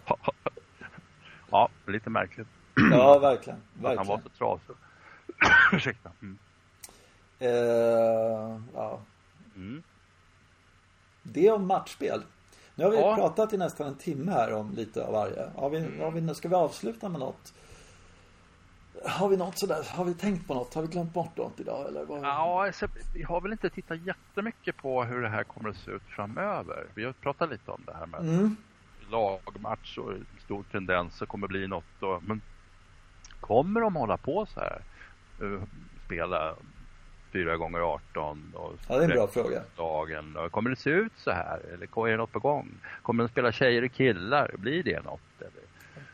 ja, 1.51 1.69
lite 1.87 2.11
märkligt. 2.11 2.49
Ja, 2.91 3.19
verkligen. 3.19 3.59
verkligen. 3.75 3.99
Han 3.99 4.07
var 4.07 4.21
så 4.21 4.29
trasig. 4.29 4.77
Ursäkta. 5.73 6.11
Mm. 6.23 6.39
Eh, 7.39 8.61
ja. 8.75 9.01
Mm. 9.57 9.83
Det 11.23 11.51
om 11.51 11.67
matchspel. 11.67 12.23
Nu 12.75 12.85
har 12.85 12.91
vi 12.91 12.97
ja. 12.97 13.15
pratat 13.15 13.53
i 13.53 13.57
nästan 13.57 13.87
en 13.87 13.95
timme 13.95 14.33
här 14.33 14.53
om 14.53 14.73
lite 14.73 15.05
av 15.05 15.13
varje. 15.13 15.51
Har 15.57 15.71
vi, 15.71 15.79
mm. 15.79 16.01
har 16.01 16.11
vi, 16.11 16.35
ska 16.35 16.49
vi 16.49 16.55
avsluta 16.55 17.09
med 17.09 17.21
något? 17.21 17.55
Har 19.03 19.29
vi 19.29 19.37
något 19.37 19.59
sådär, 19.59 19.87
har 19.91 20.05
vi 20.05 20.15
tänkt 20.15 20.47
på 20.47 20.55
något? 20.55 20.75
Har 20.75 20.83
vi 20.83 20.89
glömt 20.89 21.13
bort 21.13 21.37
något 21.37 21.61
idag 21.61 21.89
eller? 21.89 22.05
Vad? 22.05 22.25
Ja, 22.25 22.67
alltså, 22.67 22.89
vi 23.15 23.23
har 23.23 23.41
väl 23.41 23.53
inte 23.53 23.71
tittat 23.71 23.99
jättemycket 24.07 24.77
på 24.77 25.05
hur 25.05 25.23
det 25.23 25.29
här 25.29 25.45
kommer 25.45 25.69
att 25.69 25.77
se 25.77 25.91
ut 25.91 26.03
framöver. 26.17 26.87
Vi 26.95 27.05
har 27.05 27.13
pratat 27.13 27.51
lite 27.51 27.71
om 27.71 27.83
det 27.87 27.95
här 27.95 28.07
med 28.07 28.21
mm. 28.21 28.57
lagmatch 29.11 29.99
och 29.99 30.13
stor 30.45 30.65
tendens 30.73 31.23
att 31.23 31.29
kommer 31.29 31.49
bli 31.49 31.67
något. 31.67 32.03
Och, 32.03 32.23
men 32.23 32.41
kommer 33.41 33.81
de 33.81 33.97
hålla 33.97 34.17
på 34.17 34.47
så 34.47 34.61
här? 34.61 34.83
Uh, 35.43 35.63
spela 36.07 36.55
4 37.33 37.57
gånger 37.57 37.79
18 37.79 38.53
och 38.55 38.73
Ja, 38.89 38.97
det 38.97 39.05
är 39.05 39.09
en 39.09 39.17
bra 39.17 39.27
fråga. 39.27 39.63
Dagen. 39.77 40.37
Kommer 40.51 40.71
det 40.71 40.77
se 40.77 40.91
ut 40.91 41.13
så 41.17 41.31
här? 41.31 41.61
Eller 41.73 42.07
är 42.07 42.11
det 42.11 42.17
något 42.17 42.33
på 42.33 42.39
gång? 42.39 42.69
Kommer 43.03 43.25
de 43.25 43.29
spela 43.29 43.53
tjejer 43.53 43.85
och 43.85 43.93
killar? 43.93 44.55
Blir 44.59 44.83
det 44.83 45.05
något? 45.05 45.21
Eller? 45.39 45.63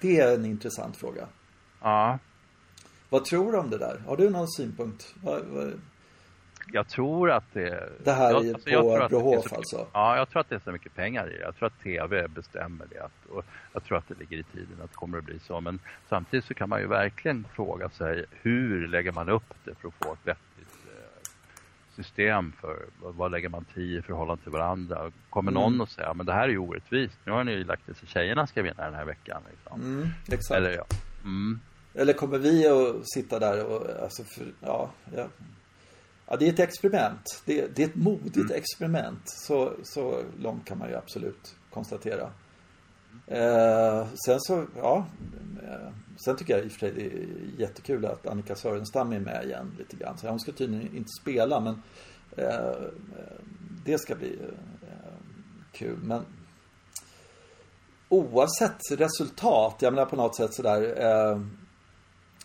Det 0.00 0.20
är 0.20 0.34
en 0.34 0.44
intressant 0.44 0.96
fråga. 0.96 1.26
Ja. 1.80 2.18
Vad 3.10 3.24
tror 3.24 3.52
du 3.52 3.58
om 3.58 3.70
det 3.70 3.78
där? 3.78 4.02
Har 4.06 4.16
du 4.16 4.30
någon 4.30 4.48
synpunkt? 4.48 5.14
Vad, 5.22 5.44
vad... 5.44 5.80
Jag 6.72 6.88
tror 6.88 7.30
att 7.30 7.44
det... 7.52 7.88
Det 8.04 8.12
här 8.12 8.30
jag, 8.30 8.48
alltså, 8.48 8.82
på 8.82 9.06
Brohof 9.08 9.52
alltså? 9.52 9.86
Ja, 9.92 10.16
jag 10.16 10.28
tror 10.28 10.40
att 10.40 10.48
det 10.48 10.54
är 10.54 10.60
så 10.64 10.72
mycket 10.72 10.94
pengar 10.94 11.30
i 11.30 11.36
det. 11.36 11.42
Jag 11.42 11.56
tror 11.56 11.66
att 11.66 11.80
tv 11.82 12.28
bestämmer 12.28 12.86
det. 12.90 13.32
Och 13.32 13.44
jag 13.72 13.84
tror 13.84 13.98
att 13.98 14.08
det 14.08 14.18
ligger 14.18 14.36
i 14.36 14.42
tiden 14.42 14.76
att 14.84 14.90
det 14.90 14.96
kommer 14.96 15.18
att 15.18 15.24
bli 15.24 15.38
så. 15.38 15.60
Men 15.60 15.78
samtidigt 16.08 16.44
så 16.44 16.54
kan 16.54 16.68
man 16.68 16.80
ju 16.80 16.86
verkligen 16.86 17.46
fråga 17.54 17.88
sig 17.88 18.24
hur 18.30 18.88
lägger 18.88 19.12
man 19.12 19.28
upp 19.28 19.54
det 19.64 19.74
för 19.74 19.88
att 19.88 19.94
få 19.94 20.12
ett 20.12 20.18
vettigt 20.24 20.76
eh, 20.86 21.30
system 21.96 22.52
för 22.60 22.86
vad 22.98 23.30
lägger 23.30 23.48
man 23.48 23.64
tid 23.64 23.98
i 23.98 24.02
förhållande 24.02 24.42
till 24.42 24.52
varandra. 24.52 25.12
Kommer 25.30 25.52
mm. 25.52 25.62
någon 25.62 25.80
att 25.80 25.90
säga 25.90 26.14
men 26.14 26.26
det 26.26 26.32
här 26.32 26.44
är 26.44 26.52
ju 26.52 26.58
orättvist. 26.58 27.18
Nu 27.24 27.32
har 27.32 27.44
ni 27.44 27.52
ju 27.52 27.64
lagt 27.64 27.86
det 27.86 27.94
så 27.94 28.06
tjejerna 28.06 28.46
ska 28.46 28.62
vinna 28.62 28.84
den 28.84 28.94
här 28.94 29.04
veckan. 29.04 29.42
Liksom. 29.50 29.80
Mm, 29.80 30.08
exakt. 30.28 30.56
Eller 30.56 30.70
ja. 30.70 30.84
Mm. 31.24 31.60
Eller 32.00 32.12
kommer 32.12 32.38
vi 32.38 32.66
att 32.66 33.10
sitta 33.10 33.38
där 33.38 33.64
och, 33.64 34.02
alltså, 34.02 34.24
för, 34.24 34.54
ja, 34.60 34.90
ja. 35.16 35.26
Ja, 36.26 36.36
det 36.36 36.48
är 36.48 36.52
ett 36.52 36.60
experiment. 36.60 37.42
Det, 37.44 37.76
det 37.76 37.82
är 37.82 37.86
ett 37.86 37.94
modigt 37.94 38.36
mm. 38.36 38.52
experiment. 38.52 39.22
Så, 39.24 39.72
så 39.82 40.22
långt 40.38 40.64
kan 40.64 40.78
man 40.78 40.88
ju 40.88 40.96
absolut 40.96 41.56
konstatera. 41.70 42.30
Eh, 43.26 44.06
sen 44.26 44.40
så, 44.40 44.66
ja. 44.76 45.06
Eh, 45.62 45.92
sen 46.24 46.36
tycker 46.36 46.56
jag 46.56 46.64
i 46.64 46.68
och 46.68 46.72
för 46.72 46.78
sig 46.78 46.92
det 46.92 47.06
är 47.06 47.26
jättekul 47.58 48.06
att 48.06 48.26
Annika 48.26 48.54
Sörenstam 48.54 49.12
är 49.12 49.20
med 49.20 49.44
igen 49.44 49.76
lite 49.78 49.96
grann. 49.96 50.18
Så 50.18 50.28
hon 50.28 50.40
ska 50.40 50.52
tydligen 50.52 50.96
inte 50.96 51.10
spela 51.22 51.60
men 51.60 51.82
eh, 52.36 52.76
det 53.84 53.98
ska 53.98 54.14
bli 54.14 54.38
eh, 54.82 55.14
kul. 55.72 55.98
Men 56.02 56.22
oavsett 58.08 58.80
resultat, 58.90 59.76
jag 59.80 59.94
menar 59.94 60.06
på 60.06 60.16
något 60.16 60.36
sätt 60.36 60.54
sådär 60.54 61.06
eh, 61.06 61.40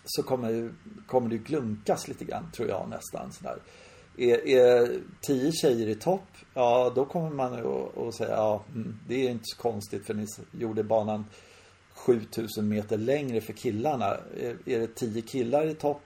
så 0.05 0.23
kommer, 0.23 0.73
kommer 1.07 1.29
det 1.29 1.37
glunkas 1.37 2.07
lite 2.07 2.25
grann 2.25 2.51
tror 2.51 2.69
jag 2.69 2.89
nästan 2.89 3.31
sådär. 3.31 3.57
Är, 4.17 4.47
är 4.47 4.99
tio 5.21 5.51
tjejer 5.51 5.87
i 5.87 5.95
topp, 5.95 6.27
ja 6.53 6.91
då 6.95 7.05
kommer 7.05 7.29
man 7.29 7.53
att 8.07 8.15
säga 8.15 8.31
ja, 8.31 8.63
mm, 8.73 8.99
det 9.07 9.27
är 9.27 9.31
inte 9.31 9.45
så 9.45 9.61
konstigt 9.61 10.05
för 10.05 10.13
ni 10.13 10.27
gjorde 10.51 10.83
banan 10.83 11.25
7000 11.93 12.69
meter 12.69 12.97
längre 12.97 13.41
för 13.41 13.53
killarna. 13.53 14.05
Är, 14.37 14.57
är 14.65 14.79
det 14.79 14.95
tio 14.95 15.21
killar 15.21 15.65
i 15.67 15.73
topp 15.73 16.01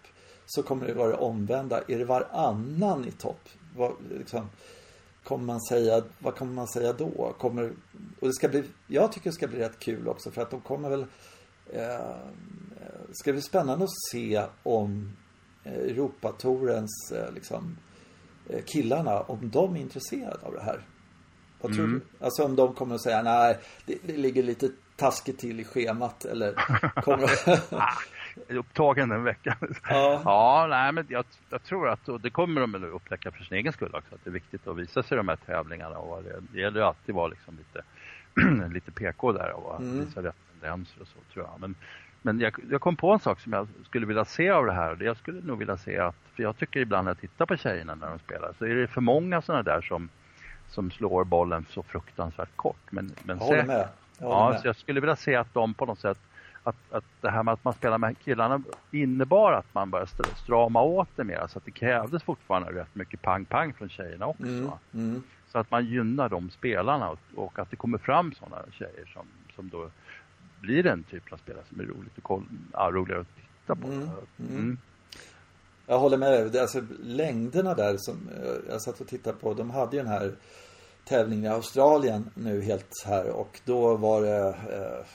så 0.45 0.63
kommer 0.63 0.87
det 0.87 0.93
vara 0.93 1.09
det 1.09 1.17
omvända. 1.17 1.81
Är 1.87 1.97
det 1.97 2.05
varannan 2.05 3.07
i 3.07 3.11
topp, 3.11 3.49
vad, 3.75 3.93
liksom, 4.09 4.49
kommer 5.23 5.45
man 5.45 5.61
säga, 5.61 6.03
vad 6.19 6.35
kommer 6.35 6.53
man 6.53 6.67
säga 6.67 6.93
då? 6.93 7.33
Kommer, 7.39 7.73
och 8.19 8.27
det 8.27 8.33
ska 8.33 8.49
bli, 8.49 8.63
jag 8.87 9.11
tycker 9.11 9.29
det 9.29 9.35
ska 9.35 9.47
bli 9.47 9.59
rätt 9.59 9.79
kul 9.79 10.07
också 10.07 10.31
för 10.31 10.41
att 10.41 10.51
de 10.51 10.61
kommer 10.61 10.89
väl 10.89 11.05
eh, 11.73 12.15
ska 13.13 13.31
bli 13.31 13.41
spännande 13.41 13.83
att 13.83 14.01
se 14.11 14.45
om 14.63 15.11
eh, 15.63 15.73
Europatorens 15.73 17.11
eh, 17.11 17.33
liksom, 17.33 17.77
eh, 18.49 18.63
killarna, 18.65 19.21
om 19.21 19.49
de 19.49 19.75
är 19.75 19.79
intresserade 19.79 20.45
av 20.45 20.53
det 20.53 20.61
här. 20.61 20.81
Vad 21.61 21.73
tror 21.73 21.85
mm. 21.85 21.99
du? 21.99 22.25
Alltså 22.25 22.43
om 22.43 22.55
de 22.55 22.73
kommer 22.73 22.95
att 22.95 23.01
säga 23.01 23.21
nej, 23.23 23.57
det, 23.85 23.97
det 24.03 24.17
ligger 24.17 24.43
lite 24.43 24.69
taskigt 24.95 25.39
till 25.39 25.59
i 25.59 25.63
schemat 25.63 26.25
eller 26.25 26.53
kommer 27.01 27.29
upptagen 28.47 29.09
den 29.09 29.23
veckan. 29.23 29.55
Ja. 29.89 30.21
ja, 30.25 30.67
nej 30.69 30.91
men 30.91 31.05
jag, 31.09 31.25
jag 31.49 31.63
tror 31.63 31.89
att, 31.89 32.09
och 32.09 32.21
det 32.21 32.29
kommer 32.29 32.61
de 32.61 32.75
att 32.75 32.83
upptäcka 32.83 33.31
för 33.31 33.43
sin 33.43 33.57
egen 33.57 33.73
skull 33.73 33.95
också, 33.95 34.15
att 34.15 34.23
det 34.23 34.29
är 34.29 34.33
viktigt 34.33 34.67
att 34.67 34.77
visa 34.77 35.03
sig 35.03 35.15
i 35.15 35.17
de 35.17 35.27
här 35.27 35.35
tävlingarna 35.35 35.97
och 35.97 36.23
det, 36.23 36.39
det 36.51 36.59
gäller 36.59 36.79
ju 36.79 36.85
alltid 36.85 37.09
att 37.09 37.15
vara 37.15 37.27
liksom 37.27 37.57
lite, 37.57 37.83
lite 38.73 38.91
PK 38.91 39.31
där 39.31 39.51
och 39.51 39.81
mm. 39.81 40.05
visa 40.05 40.23
rätt 40.23 40.35
tendenser 40.59 41.01
och 41.01 41.07
så 41.07 41.33
tror 41.33 41.45
jag. 41.45 41.59
Men, 41.59 41.75
men 42.21 42.39
jag, 42.39 42.55
jag, 42.71 42.81
kom 42.81 42.95
på 42.95 43.13
en 43.13 43.19
sak 43.19 43.39
som 43.39 43.53
jag 43.53 43.67
skulle 43.85 44.05
vilja 44.05 44.25
se 44.25 44.49
av 44.49 44.65
det 44.65 44.71
här. 44.71 44.97
Jag 44.99 45.17
skulle 45.17 45.41
nog 45.41 45.59
vilja 45.59 45.77
se 45.77 45.97
att, 45.97 46.15
för 46.35 46.43
jag 46.43 46.57
tycker 46.57 46.79
ibland 46.79 47.05
när 47.05 47.11
jag 47.11 47.19
tittar 47.19 47.45
på 47.45 47.57
tjejerna 47.57 47.95
när 47.95 48.09
de 48.09 48.19
spelar, 48.19 48.53
så 48.57 48.65
är 48.65 48.75
det 48.75 48.87
för 48.87 49.01
många 49.01 49.41
sådana 49.41 49.63
där 49.63 49.81
som, 49.81 50.09
som 50.67 50.91
slår 50.91 51.23
bollen 51.23 51.65
så 51.69 51.83
fruktansvärt 51.83 52.55
kort. 52.55 52.91
Men, 52.91 53.15
men 53.23 53.37
jag 53.37 53.45
håller 53.45 53.63
med. 53.63 53.87
Ja, 54.19 54.49
med. 54.49 54.61
så 54.61 54.67
jag 54.67 54.75
skulle 54.75 54.99
vilja 54.99 55.15
se 55.15 55.35
att 55.35 55.53
de 55.53 55.73
på 55.73 55.85
något 55.85 55.99
sätt 55.99 56.17
att, 56.63 56.75
att 56.91 57.03
det 57.21 57.29
här 57.29 57.43
med 57.43 57.53
att 57.53 57.63
man 57.63 57.73
spelar 57.73 57.97
med 57.97 58.19
killarna 58.19 58.61
innebar 58.91 59.53
att 59.53 59.73
man 59.73 59.89
började 59.89 60.35
strama 60.35 60.81
åt 60.81 61.09
det 61.15 61.23
mer. 61.23 61.47
Så 61.47 61.57
att 61.57 61.65
det 61.65 61.71
krävdes 61.71 62.23
fortfarande 62.23 62.71
rätt 62.71 62.95
mycket 62.95 63.21
pang-pang 63.21 63.73
från 63.73 63.89
tjejerna 63.89 64.25
också. 64.25 64.43
Mm, 64.43 64.71
mm. 64.93 65.23
Så 65.47 65.57
att 65.57 65.71
man 65.71 65.85
gynnar 65.85 66.29
de 66.29 66.49
spelarna 66.49 67.09
och, 67.09 67.19
och, 67.35 67.59
att 67.59 67.69
det 67.69 67.75
kommer 67.75 67.97
fram 67.97 68.33
sådana 68.33 68.57
tjejer 68.71 69.05
som, 69.13 69.25
som 69.55 69.69
då 69.69 69.89
blir 70.61 70.87
en 70.87 71.03
typ 71.03 71.33
av 71.33 71.37
spelare 71.37 71.63
som 71.69 71.79
är 71.79 71.83
roligt 71.83 72.17
och 72.17 72.23
koll, 72.23 72.43
ja, 72.73 72.91
roligare 72.93 73.21
att 73.21 73.27
titta 73.35 73.75
på. 73.75 73.87
Mm, 73.87 73.99
mm. 73.99 74.51
mm. 74.51 74.77
Jag 75.85 75.99
håller 75.99 76.17
med 76.17 76.51
dig. 76.51 76.61
Alltså, 76.61 76.81
längderna 77.03 77.73
där 77.73 77.97
som 77.97 78.29
jag 78.69 78.81
satt 78.81 79.01
och 79.01 79.07
tittade 79.07 79.37
på, 79.37 79.53
de 79.53 79.69
hade 79.69 79.97
ju 79.97 80.03
den 80.03 80.11
här 80.11 80.35
tävlingen 81.05 81.45
i 81.45 81.47
Australien 81.47 82.29
nu 82.33 82.61
helt 82.61 83.03
här 83.05 83.29
och 83.29 83.59
då 83.65 83.95
var 83.95 84.21
det 84.21 84.47
eh, 84.47 85.05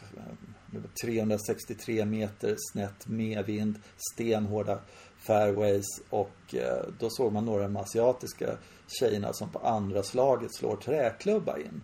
363 1.05 2.05
meter 2.05 2.55
snett 2.73 3.07
medvind, 3.07 3.81
stenhårda 4.13 4.79
fairways 5.27 5.85
och 6.11 6.55
eh, 6.55 6.85
då 6.99 7.11
såg 7.11 7.33
man 7.33 7.45
några 7.45 7.65
av 7.65 7.73
de 7.73 7.77
asiatiska 7.77 8.57
tjejerna 8.87 9.33
som 9.33 9.49
på 9.49 9.59
andra 9.59 10.03
slaget 10.03 10.55
slår 10.55 10.77
träklubba 10.77 11.59
in. 11.59 11.83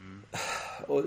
Mm. 0.00 0.22
Och 0.86 1.04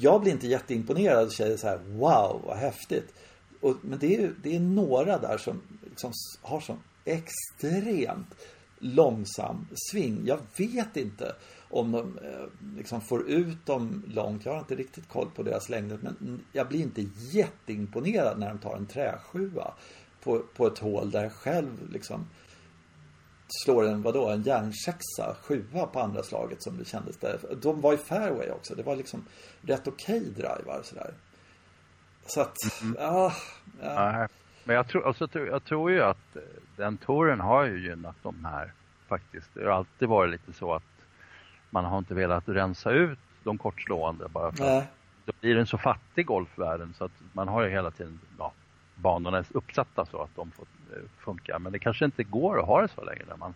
jag 0.00 0.20
blir 0.20 0.32
inte 0.32 0.46
jätteimponerad 0.46 1.26
och 1.26 1.32
säger 1.32 1.56
så 1.56 1.66
här 1.66 1.78
wow 1.86 2.42
vad 2.46 2.56
häftigt. 2.56 3.14
Och, 3.60 3.76
men 3.82 3.98
det 3.98 4.16
är, 4.16 4.34
det 4.42 4.56
är 4.56 4.60
några 4.60 5.18
där 5.18 5.38
som 5.38 5.60
liksom 5.84 6.12
har 6.42 6.60
sån 6.60 6.78
extremt 7.04 8.34
långsam 8.78 9.66
sving. 9.90 10.22
Jag 10.24 10.38
vet 10.56 10.96
inte 10.96 11.34
om 11.70 11.92
de 11.92 12.18
eh, 12.18 12.76
liksom 12.76 13.00
får 13.00 13.30
ut 13.30 13.66
dem 13.66 14.02
långt. 14.08 14.44
Jag 14.44 14.52
har 14.52 14.58
inte 14.58 14.74
riktigt 14.74 15.08
koll 15.08 15.30
på 15.34 15.42
deras 15.42 15.68
längder. 15.68 15.98
Men 16.02 16.40
jag 16.52 16.68
blir 16.68 16.80
inte 16.80 17.06
jätteimponerad 17.32 18.38
när 18.38 18.48
de 18.48 18.58
tar 18.58 18.76
en 18.76 18.86
träsjua 18.86 19.74
på, 20.22 20.42
på 20.56 20.66
ett 20.66 20.78
hål 20.78 21.10
där 21.10 21.22
jag 21.22 21.32
själv 21.32 21.92
liksom 21.92 22.26
slår 23.64 23.88
en, 23.88 24.02
vadå, 24.02 24.28
en 24.28 24.42
järnsexa, 24.42 25.36
sjua 25.42 25.86
på 25.86 26.00
andra 26.00 26.22
slaget 26.22 26.62
som 26.62 26.78
det 26.78 26.84
kändes 26.84 27.16
där. 27.16 27.38
De 27.62 27.80
var 27.80 27.94
i 27.94 27.96
fairway 27.96 28.50
också. 28.50 28.74
Det 28.74 28.82
var 28.82 28.96
liksom 28.96 29.24
rätt 29.62 29.88
okej 29.88 30.20
okay 30.20 30.30
drivar 30.30 30.80
sådär. 30.84 31.14
Så 32.26 32.40
att, 32.40 32.56
mm. 32.82 32.96
ja, 32.98 33.32
ja. 33.80 34.28
Men 34.64 34.76
jag 34.76 34.88
tror, 34.88 35.06
alltså, 35.06 35.28
jag 35.32 35.64
tror 35.64 35.90
ju 35.90 36.02
att 36.02 36.36
eh, 36.36 36.42
den 36.76 36.96
touren 36.96 37.40
har 37.40 37.64
ju 37.64 37.88
gynnat 37.88 38.16
de 38.22 38.44
här 38.44 38.72
faktiskt. 39.08 39.46
Det 39.54 39.64
har 39.64 39.70
alltid 39.70 40.08
varit 40.08 40.30
lite 40.30 40.52
så 40.52 40.74
att 40.74 40.82
man 41.70 41.84
har 41.84 41.98
inte 41.98 42.14
velat 42.14 42.48
rensa 42.48 42.90
ut 42.90 43.18
de 43.44 43.58
kortslående 43.58 44.28
bara 44.28 44.52
för 44.52 44.78
att 44.78 44.84
då 45.24 45.32
blir 45.40 45.54
det 45.54 45.60
en 45.60 45.66
så 45.66 45.78
fattig 45.78 46.26
golfvärlden 46.26 46.94
så 46.98 47.04
att 47.04 47.12
man 47.32 47.48
har 47.48 47.62
ju 47.62 47.70
hela 47.70 47.90
tiden 47.90 48.20
ja, 48.38 48.52
banorna 49.02 49.44
uppsatta 49.50 50.06
så 50.06 50.22
att 50.22 50.36
de 50.36 50.50
får 50.50 50.66
eh, 50.92 51.02
funka. 51.18 51.58
Men 51.58 51.72
det 51.72 51.78
kanske 51.78 52.04
inte 52.04 52.24
går 52.24 52.60
att 52.60 52.66
ha 52.66 52.82
det 52.82 52.88
så 52.88 53.04
länge 53.04 53.22
när 53.28 53.36
man, 53.36 53.54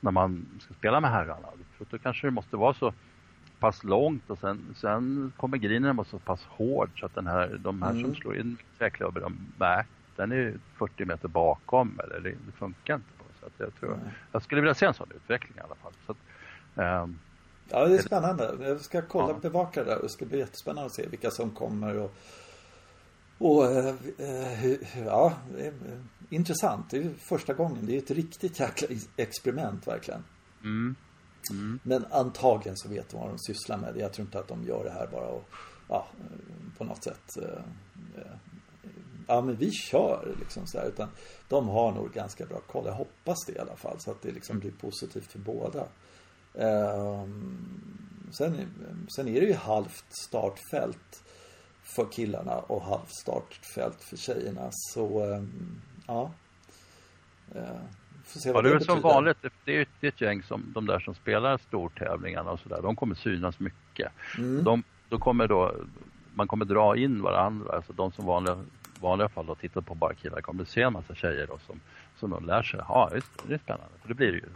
när 0.00 0.10
man 0.10 0.46
ska 0.60 0.74
spela 0.74 1.00
med 1.00 1.10
herrarna. 1.10 1.48
För 1.76 1.86
då 1.90 1.98
kanske 1.98 2.26
det 2.26 2.30
måste 2.30 2.56
vara 2.56 2.74
så 2.74 2.92
pass 3.58 3.84
långt 3.84 4.30
och 4.30 4.38
sen, 4.38 4.74
sen 4.76 5.32
kommer 5.36 5.56
grinen 5.56 5.96
vara 5.96 6.06
så 6.06 6.18
pass 6.18 6.44
hård 6.48 7.00
så 7.00 7.06
att 7.06 7.14
den 7.14 7.26
här, 7.26 7.60
de 7.60 7.82
här 7.82 7.90
mm. 7.90 8.02
som 8.02 8.14
slår 8.14 8.36
in 8.36 8.56
träklubbor, 8.78 9.20
de, 9.20 9.46
nej, 9.58 9.84
den 10.16 10.32
är 10.32 10.54
40 10.78 11.04
meter 11.04 11.28
bakom 11.28 12.00
eller 12.04 12.20
det, 12.20 12.30
det 12.30 12.52
funkar 12.58 12.94
inte. 12.94 13.08
På. 13.18 13.24
Så 13.40 13.46
att 13.46 13.52
jag, 13.56 13.74
tror, 13.80 13.94
mm. 13.94 14.08
jag 14.32 14.42
skulle 14.42 14.60
vilja 14.60 14.74
se 14.74 14.86
en 14.86 14.94
sån 14.94 15.10
utveckling 15.16 15.52
i 15.56 15.60
alla 15.60 15.74
fall. 15.74 15.92
Så 16.06 16.12
att, 16.12 16.18
um, 17.04 17.18
Ja, 17.70 17.86
det 17.88 17.94
är 17.94 18.02
spännande. 18.02 18.54
Jag 18.60 18.80
ska 18.80 19.02
kolla, 19.02 19.28
ja. 19.28 19.38
bevaka 19.42 19.84
det 19.84 19.90
där. 19.90 20.02
Det 20.02 20.08
ska 20.08 20.24
bli 20.24 20.38
jättespännande 20.38 20.86
att 20.86 20.92
se 20.92 21.06
vilka 21.06 21.30
som 21.30 21.50
kommer 21.50 21.98
och, 21.98 22.14
och 23.42 23.64
eh, 23.64 23.94
eh 24.18 25.04
ja, 25.06 25.32
är 25.58 25.72
intressant. 26.30 26.90
Det 26.90 26.96
är 26.96 27.10
första 27.18 27.52
gången. 27.52 27.86
Det 27.86 27.94
är 27.94 27.98
ett 27.98 28.10
riktigt 28.10 28.60
jäkla 28.60 28.88
experiment 29.16 29.86
verkligen. 29.86 30.24
Mm. 30.64 30.94
Mm. 31.50 31.80
Men 31.82 32.04
antagligen 32.10 32.76
så 32.76 32.88
vet 32.88 33.08
de 33.08 33.20
vad 33.20 33.30
de 33.30 33.38
sysslar 33.38 33.76
med. 33.76 33.96
Jag 33.96 34.12
tror 34.12 34.26
inte 34.26 34.38
att 34.38 34.48
de 34.48 34.64
gör 34.64 34.84
det 34.84 34.90
här 34.90 35.06
bara 35.12 35.26
och, 35.26 35.44
ja, 35.88 36.06
på 36.78 36.84
något 36.84 37.04
sätt. 37.04 37.36
Eh, 37.42 37.62
ja, 39.26 39.40
men 39.40 39.56
vi 39.56 39.70
kör 39.70 40.36
liksom 40.38 40.66
så 40.66 40.78
här. 40.78 40.86
Utan 40.86 41.08
de 41.48 41.68
har 41.68 41.92
nog 41.92 42.12
ganska 42.12 42.46
bra 42.46 42.60
koll. 42.60 42.86
Jag 42.86 42.94
hoppas 42.94 43.44
det 43.46 43.52
i 43.52 43.58
alla 43.58 43.76
fall. 43.76 44.00
Så 44.00 44.10
att 44.10 44.22
det 44.22 44.32
liksom 44.32 44.58
blir 44.58 44.72
positivt 44.72 45.32
för 45.32 45.38
båda. 45.38 45.86
Ehm, 46.54 48.28
sen, 48.30 48.66
sen 49.16 49.28
är 49.28 49.40
det 49.40 49.46
ju 49.46 49.54
halvt 49.54 50.04
startfält 50.08 51.24
för 51.96 52.12
killarna 52.12 52.58
och 52.58 52.82
halvt 52.82 53.10
startfält 53.10 54.02
för 54.02 54.16
tjejerna. 54.16 54.68
Så 54.70 55.34
ehm, 55.34 55.80
ja. 56.06 56.30
Ehm, 57.54 57.76
får 58.24 58.40
se 58.40 58.52
vad 58.52 58.64
ja, 58.64 58.68
det 58.68 58.74
är 58.74 58.78
det 58.78 58.84
som 58.84 59.00
vanligt. 59.00 59.36
Det 59.64 59.76
är 59.76 59.86
ett 60.00 60.20
gäng 60.20 60.42
som 60.42 60.72
de 60.74 60.86
där 60.86 60.98
som 60.98 61.14
spelar 61.14 61.58
stortävlingarna 61.58 62.50
och 62.50 62.60
sådär. 62.60 62.82
De 62.82 62.96
kommer 62.96 63.14
synas 63.14 63.60
mycket. 63.60 64.12
Mm. 64.38 64.64
De, 64.64 64.82
då 65.08 65.18
kommer 65.18 65.48
då, 65.48 65.74
man 66.34 66.48
kommer 66.48 66.64
dra 66.64 66.96
in 66.96 67.22
varandra. 67.22 67.76
Alltså 67.76 67.92
de 67.92 68.12
som 68.12 68.26
vanliga, 68.26 68.58
vanliga 69.00 69.28
fall 69.28 69.46
då 69.46 69.54
tittar 69.54 69.80
på 69.80 69.94
bara 69.94 70.14
killar 70.14 70.40
kommer 70.40 70.64
se 70.64 70.82
en 70.82 70.92
massa 70.92 71.14
tjejer 71.14 71.46
då 71.46 71.58
som 71.66 71.80
som 72.22 72.30
de 72.30 72.44
lär 72.44 72.62
sig. 72.62 72.80
Ja, 72.88 73.10
just 73.14 73.48
det, 73.48 73.54
är 73.54 73.58
spännande. 73.58 73.94
För 74.00 74.08
det 74.08 74.14
blir 74.14 74.32
det 74.32 74.38
ju. 74.38 74.48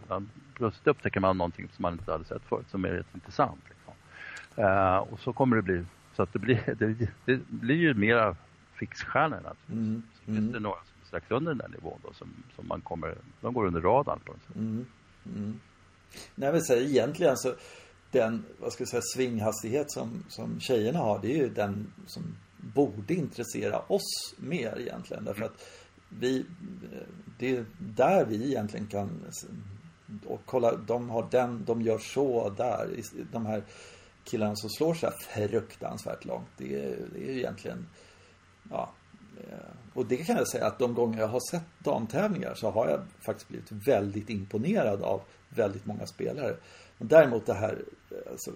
Plötsligt 0.55 0.87
upptäcker 0.87 1.21
man 1.21 1.39
någonting 1.39 1.69
som 1.73 1.83
man 1.83 1.93
inte 1.93 2.13
hade 2.13 2.25
sett 2.25 2.43
förut 2.43 2.67
som 2.71 2.85
är 2.85 2.89
rätt 2.89 3.15
intressant. 3.15 3.61
Liksom. 3.69 3.95
Uh, 4.65 4.97
och 4.97 5.21
så 5.21 5.33
kommer 5.33 5.57
det 5.57 5.63
bli, 5.63 5.85
så 6.17 6.23
att 6.23 6.33
det 6.33 6.39
blir, 6.39 6.75
det, 6.79 7.09
det 7.25 7.41
blir 7.49 7.77
ju 7.77 7.95
mera 7.95 8.37
fixstjärnor 8.75 9.37
naturligtvis. 9.37 9.89
Mm. 9.89 10.03
Så 10.15 10.25
finns 10.25 10.39
mm. 10.39 10.53
det 10.53 10.61
några 10.61 10.77
som 10.77 11.07
strax 11.07 11.31
under 11.31 11.51
den 11.51 11.59
där 11.59 11.69
nivån 11.69 11.99
då 12.03 12.13
som, 12.13 12.29
som 12.57 12.69
man 12.69 12.81
kommer, 12.81 13.15
de 13.41 13.55
går 13.55 13.67
under 13.67 13.81
radarn 13.81 14.21
på 14.25 14.33
något 14.33 14.43
sätt. 14.43 14.57
Mm. 14.57 14.87
Mm. 15.27 15.61
Nej, 16.35 16.53
men 16.53 16.63
säga 16.63 16.89
egentligen 16.89 17.37
så 17.37 17.55
den, 18.11 18.45
vad 18.59 18.73
ska 18.73 18.83
jag 18.83 18.89
säga, 18.89 19.03
svinghastighet 19.15 19.91
som, 19.91 20.25
som 20.29 20.61
tjejerna 20.61 20.99
har, 20.99 21.19
det 21.23 21.33
är 21.33 21.37
ju 21.37 21.49
den 21.49 21.93
som 22.07 22.23
borde 22.57 23.15
intressera 23.15 23.79
oss 23.79 24.35
mer 24.37 24.79
egentligen. 24.81 25.25
Därför 25.25 25.43
mm. 25.43 25.53
att 25.53 25.65
vi, 26.09 26.47
det 27.39 27.57
är 27.57 27.65
där 27.79 28.25
vi 28.25 28.47
egentligen 28.47 28.87
kan 28.87 29.11
och 30.27 30.41
kolla, 30.45 30.77
de 30.77 31.11
har 31.11 31.29
den, 31.31 31.65
de 31.65 31.83
gör 31.83 31.99
så 31.99 32.51
där. 32.51 32.89
De 33.33 33.47
här 33.47 33.63
killarna 34.27 34.57
som 34.57 34.71
slår 34.71 34.95
så 34.95 35.07
här 35.07 35.15
fruktansvärt 35.49 36.25
långt. 36.25 36.49
Det 36.57 36.75
är, 36.75 36.99
det 37.13 37.31
är 37.31 37.37
egentligen, 37.37 37.87
ja. 38.71 38.93
Eh, 39.41 39.59
och 39.95 40.07
det 40.07 40.17
kan 40.17 40.37
jag 40.37 40.49
säga 40.49 40.67
att 40.67 40.79
de 40.79 40.95
gånger 40.95 41.21
jag 41.21 41.29
har 41.29 41.51
sett 41.51 41.65
damtävlingar 41.79 42.55
så 42.55 42.71
har 42.71 42.89
jag 42.89 43.01
faktiskt 43.27 43.49
blivit 43.49 43.73
väldigt 43.73 44.31
imponerad 44.31 45.03
av 45.03 45.23
väldigt 45.49 45.87
många 45.87 46.07
spelare. 46.07 46.57
Men 46.99 47.09
däremot 47.09 47.47
det 47.47 47.55
här, 47.55 47.85
alltså, 48.31 48.51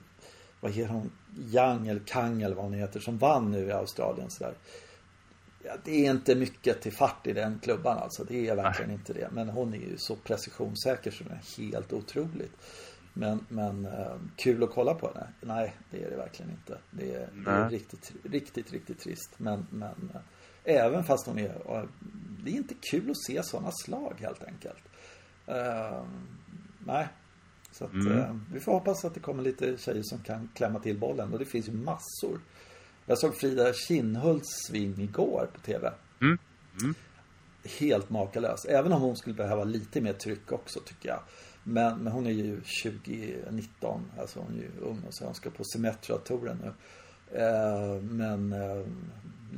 vad 0.60 0.72
heter 0.72 0.92
hon, 0.92 1.10
Young 1.38 1.88
eller 1.88 2.00
Kang 2.06 2.42
eller 2.42 2.56
vad 2.56 2.64
hon 2.64 2.74
heter 2.74 3.00
som 3.00 3.18
vann 3.18 3.50
nu 3.50 3.66
i 3.66 3.72
Australien 3.72 4.30
så 4.30 4.44
där 4.44 4.54
Ja, 5.64 5.72
det 5.84 6.06
är 6.06 6.10
inte 6.10 6.34
mycket 6.34 6.82
till 6.82 6.92
fart 6.92 7.26
i 7.26 7.32
den 7.32 7.58
klubban 7.62 7.98
alltså. 7.98 8.24
Det 8.24 8.48
är 8.48 8.56
verkligen 8.56 8.88
Nej. 8.88 8.98
inte 8.98 9.12
det. 9.12 9.28
Men 9.32 9.48
hon 9.48 9.74
är 9.74 9.78
ju 9.78 9.96
så 9.98 10.16
precisionssäker 10.16 11.10
så 11.10 11.24
det 11.24 11.30
är 11.30 11.62
helt 11.62 11.92
otroligt. 11.92 12.52
Men, 13.12 13.46
men 13.48 13.86
uh, 13.86 14.16
kul 14.36 14.62
att 14.62 14.70
kolla 14.70 14.94
på 14.94 15.06
henne? 15.06 15.28
Nej, 15.40 15.76
det 15.90 16.04
är 16.04 16.10
det 16.10 16.16
verkligen 16.16 16.50
inte. 16.50 16.78
Det 16.90 17.14
är, 17.14 17.28
det 17.44 17.50
är 17.50 17.70
riktigt, 17.70 18.12
riktigt, 18.24 18.72
riktigt 18.72 19.00
trist. 19.00 19.30
Men, 19.36 19.66
men 19.70 20.10
uh, 20.14 20.20
även 20.64 21.04
fast 21.04 21.26
hon 21.26 21.38
är... 21.38 21.48
Uh, 21.48 21.84
det 22.44 22.50
är 22.50 22.54
inte 22.54 22.74
kul 22.90 23.10
att 23.10 23.24
se 23.26 23.42
sådana 23.42 23.70
slag 23.84 24.14
helt 24.18 24.44
enkelt. 24.44 24.82
nej. 26.78 27.08
Så 27.72 27.84
att, 27.84 27.92
mm. 27.92 28.46
vi 28.52 28.60
får 28.60 28.72
hoppas 28.72 29.04
att 29.04 29.14
det 29.14 29.20
kommer 29.20 29.42
lite 29.42 29.76
tjejer 29.78 30.02
som 30.02 30.18
kan 30.18 30.50
klämma 30.54 30.78
till 30.78 30.98
bollen. 30.98 31.32
Och 31.32 31.38
det 31.38 31.44
finns 31.44 31.68
ju 31.68 31.72
massor. 31.72 32.40
Jag 33.06 33.18
såg 33.18 33.36
Frida 33.36 33.72
Kinnhults 33.72 34.66
sving 34.66 35.00
igår 35.00 35.50
på 35.54 35.60
TV. 35.60 35.92
Mm. 36.20 36.38
Mm. 36.80 36.94
Helt 37.78 38.10
makalös. 38.10 38.64
Även 38.64 38.92
om 38.92 39.02
hon 39.02 39.16
skulle 39.16 39.34
behöva 39.34 39.64
lite 39.64 40.00
mer 40.00 40.12
tryck 40.12 40.52
också 40.52 40.80
tycker 40.80 41.08
jag. 41.08 41.20
Men, 41.70 41.98
men 41.98 42.12
hon 42.12 42.26
är 42.26 42.30
ju 42.30 42.60
2019. 42.82 44.10
Alltså 44.18 44.40
hon 44.40 44.54
är 44.54 44.58
ju 44.58 44.70
ung 44.80 45.02
och 45.06 45.14
så 45.14 45.24
hon 45.24 45.34
ska 45.34 45.50
på 45.50 45.64
Semetra-touren 45.64 46.58
nu. 46.64 46.72
Eh, 47.38 48.02
men 48.02 48.52
eh, 48.52 48.86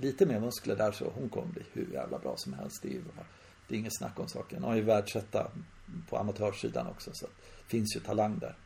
lite 0.01 0.27
mer 0.27 0.41
muskler 0.41 0.77
där 0.77 0.93
så 0.93 1.13
hon 1.15 1.29
kommer 1.29 1.53
bli 1.53 1.63
hur 1.73 1.93
jävla 1.93 2.19
bra 2.19 2.35
som 2.37 2.53
helst. 2.53 2.83
Det 2.83 2.89
är, 2.89 2.93
ju, 2.93 3.03
det 3.69 3.75
är 3.75 3.79
inget 3.79 3.99
snack 3.99 4.21
om 4.21 4.29
saken. 4.29 4.63
Hon 4.63 4.71
har 4.71 4.77
ju 4.77 4.83
världsetta 4.83 5.51
på 6.09 6.19
amatörsidan 6.19 6.87
också. 6.87 7.11
Så 7.15 7.27
det 7.27 7.71
finns 7.71 7.97
ju 7.97 8.01
talang 8.01 8.39
där. 8.39 8.57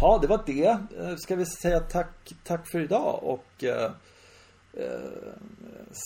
Ja, 0.00 0.18
det 0.22 0.26
var 0.26 0.42
det. 0.46 0.68
Eh, 0.98 1.16
ska 1.16 1.36
vi 1.36 1.46
säga 1.46 1.80
tack, 1.80 2.32
tack 2.44 2.70
för 2.70 2.80
idag 2.80 3.22
och 3.22 3.64
eh, 3.64 3.90
eh, 4.72 5.34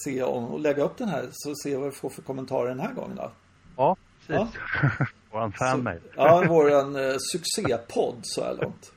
se 0.05 0.23
om, 0.23 0.45
och 0.45 0.61
lägga 0.61 0.83
upp 0.83 0.97
den 0.99 1.09
här 1.09 1.29
så 1.33 1.55
se 1.55 1.77
vad 1.77 1.85
vi 1.85 1.97
får 1.97 2.11
för 2.11 2.23
kommentarer 2.23 2.69
den 2.69 2.81
här 2.81 2.95
gången 2.95 3.17
då. 3.17 3.33
Ja, 3.77 3.97
precis. 4.27 4.55
Ja. 4.83 5.07
Våran 5.37 5.53
fanmail. 5.53 6.01
Ja, 6.17 6.45
våran 6.49 6.97
eh, 6.97 7.17
succépodd 7.19 8.19
så 8.23 8.45
här 8.45 8.55
långt. 8.55 8.93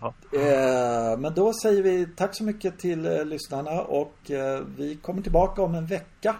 Ja. 0.00 0.14
Eh, 0.32 1.18
men 1.18 1.34
då 1.34 1.52
säger 1.52 1.82
vi 1.82 2.06
tack 2.16 2.36
så 2.36 2.44
mycket 2.44 2.78
till 2.78 3.06
eh, 3.06 3.24
lyssnarna 3.24 3.80
och 3.80 4.30
eh, 4.30 4.60
vi 4.76 4.96
kommer 4.96 5.22
tillbaka 5.22 5.62
om 5.62 5.74
en 5.74 5.86
vecka. 5.86 6.36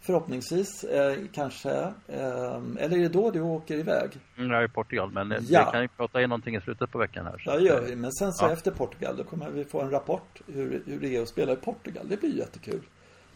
Förhoppningsvis, 0.00 0.84
eh, 0.84 1.16
kanske. 1.32 1.70
Eh, 2.08 2.60
eller 2.78 2.96
är 2.96 3.02
det 3.02 3.08
då 3.08 3.30
du 3.30 3.40
åker 3.40 3.74
iväg? 3.74 4.10
Mm, 4.36 4.50
jag 4.50 4.60
är 4.60 4.64
i 4.64 4.68
Portugal, 4.68 5.10
men 5.12 5.30
ja. 5.30 5.64
vi 5.66 5.72
kan 5.72 5.82
ju 5.82 5.88
prata 5.88 6.22
in 6.22 6.28
någonting 6.28 6.56
i 6.56 6.60
slutet 6.60 6.90
på 6.90 6.98
veckan 6.98 7.26
här. 7.26 7.38
Så. 7.38 7.50
Ja, 7.50 7.56
det 7.56 7.62
gör 7.62 7.80
vi. 7.80 7.96
Men 7.96 8.12
sen 8.12 8.32
så 8.32 8.44
ja. 8.44 8.52
efter 8.52 8.70
Portugal, 8.70 9.16
då 9.16 9.24
kommer 9.24 9.50
vi 9.50 9.64
få 9.64 9.80
en 9.80 9.90
rapport 9.90 10.40
hur, 10.46 10.82
hur 10.86 11.00
det 11.00 11.16
är 11.16 11.22
att 11.22 11.28
spela 11.28 11.52
i 11.52 11.56
Portugal. 11.56 12.06
Det 12.08 12.20
blir 12.20 12.36
jättekul. 12.36 12.80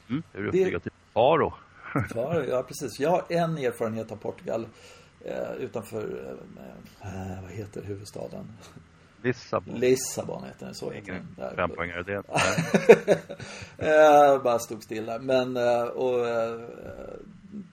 Mm, 0.08 0.22
hur 0.32 0.42
du 0.42 0.50
det... 0.50 0.80
till 0.80 0.92
Faro. 1.14 1.54
Faro, 2.14 2.44
ja 2.44 2.62
precis. 2.62 3.00
Jag 3.00 3.10
har 3.10 3.24
en 3.28 3.58
erfarenhet 3.58 4.12
av 4.12 4.16
Portugal. 4.16 4.66
Eh, 5.24 5.52
utanför, 5.52 6.36
eh, 7.02 7.42
vad 7.42 7.50
heter 7.50 7.82
huvudstaden? 7.82 8.52
Lissabon. 9.22 9.74
Lissabon 9.74 10.44
heter 10.44 10.66
den, 10.66 10.74
så 10.74 10.90
heter 10.90 11.22
den. 11.36 11.56
Fempoängare 11.56 12.02
det. 12.02 12.22
eh, 13.86 14.42
bara 14.42 14.58
stod 14.58 14.82
stilla. 14.82 15.18
Men, 15.18 15.56
eh, 15.56 15.82
och 15.82 16.28
eh, 16.28 16.60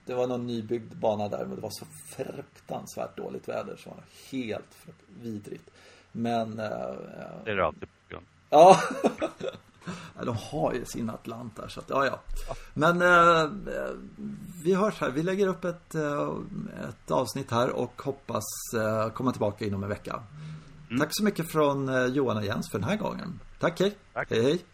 det 0.04 0.14
var 0.14 0.26
någon 0.26 0.46
nybyggd 0.46 0.94
bana 0.96 1.28
där, 1.28 1.46
men 1.46 1.56
det 1.56 1.62
var 1.62 1.70
så 1.72 1.86
fruktansvärt 2.16 3.16
dåligt 3.16 3.48
väder 3.48 3.76
så 3.76 3.88
det 3.88 3.94
var 3.94 4.04
helt 4.30 4.76
vidrigt. 5.22 5.70
Men... 6.12 6.58
Eh, 6.58 6.94
det 7.44 7.50
är 7.50 7.56
det 7.56 7.66
alltid. 7.66 7.88
Ja. 8.50 8.80
De 10.24 10.36
har 10.36 10.72
ju 10.72 10.84
sin 10.84 11.10
Atlant 11.10 11.56
där 11.56 11.68
så 11.68 11.80
att, 11.80 11.90
ja 11.90 12.06
ja. 12.06 12.20
Men 12.74 13.02
eh, 13.02 13.50
vi 14.64 14.74
hörs 14.74 15.00
här. 15.00 15.10
Vi 15.10 15.22
lägger 15.22 15.46
upp 15.46 15.64
ett, 15.64 15.94
eh, 15.94 16.30
ett 16.88 17.10
avsnitt 17.10 17.50
här 17.50 17.70
och 17.70 18.02
hoppas 18.02 18.44
eh, 18.76 19.08
komma 19.08 19.32
tillbaka 19.32 19.64
inom 19.64 19.82
en 19.82 19.88
vecka. 19.88 20.22
Mm. 20.90 21.00
Tack 21.00 21.08
så 21.12 21.24
mycket 21.24 21.52
från 21.52 21.88
eh, 21.88 22.06
Johan 22.06 22.36
och 22.36 22.44
Jens 22.44 22.70
för 22.70 22.78
den 22.78 22.88
här 22.88 22.96
gången. 22.96 23.40
Tack 23.60 23.80
hej. 23.80 23.96
Tack. 24.12 24.30
Hej 24.30 24.42
hej. 24.42 24.64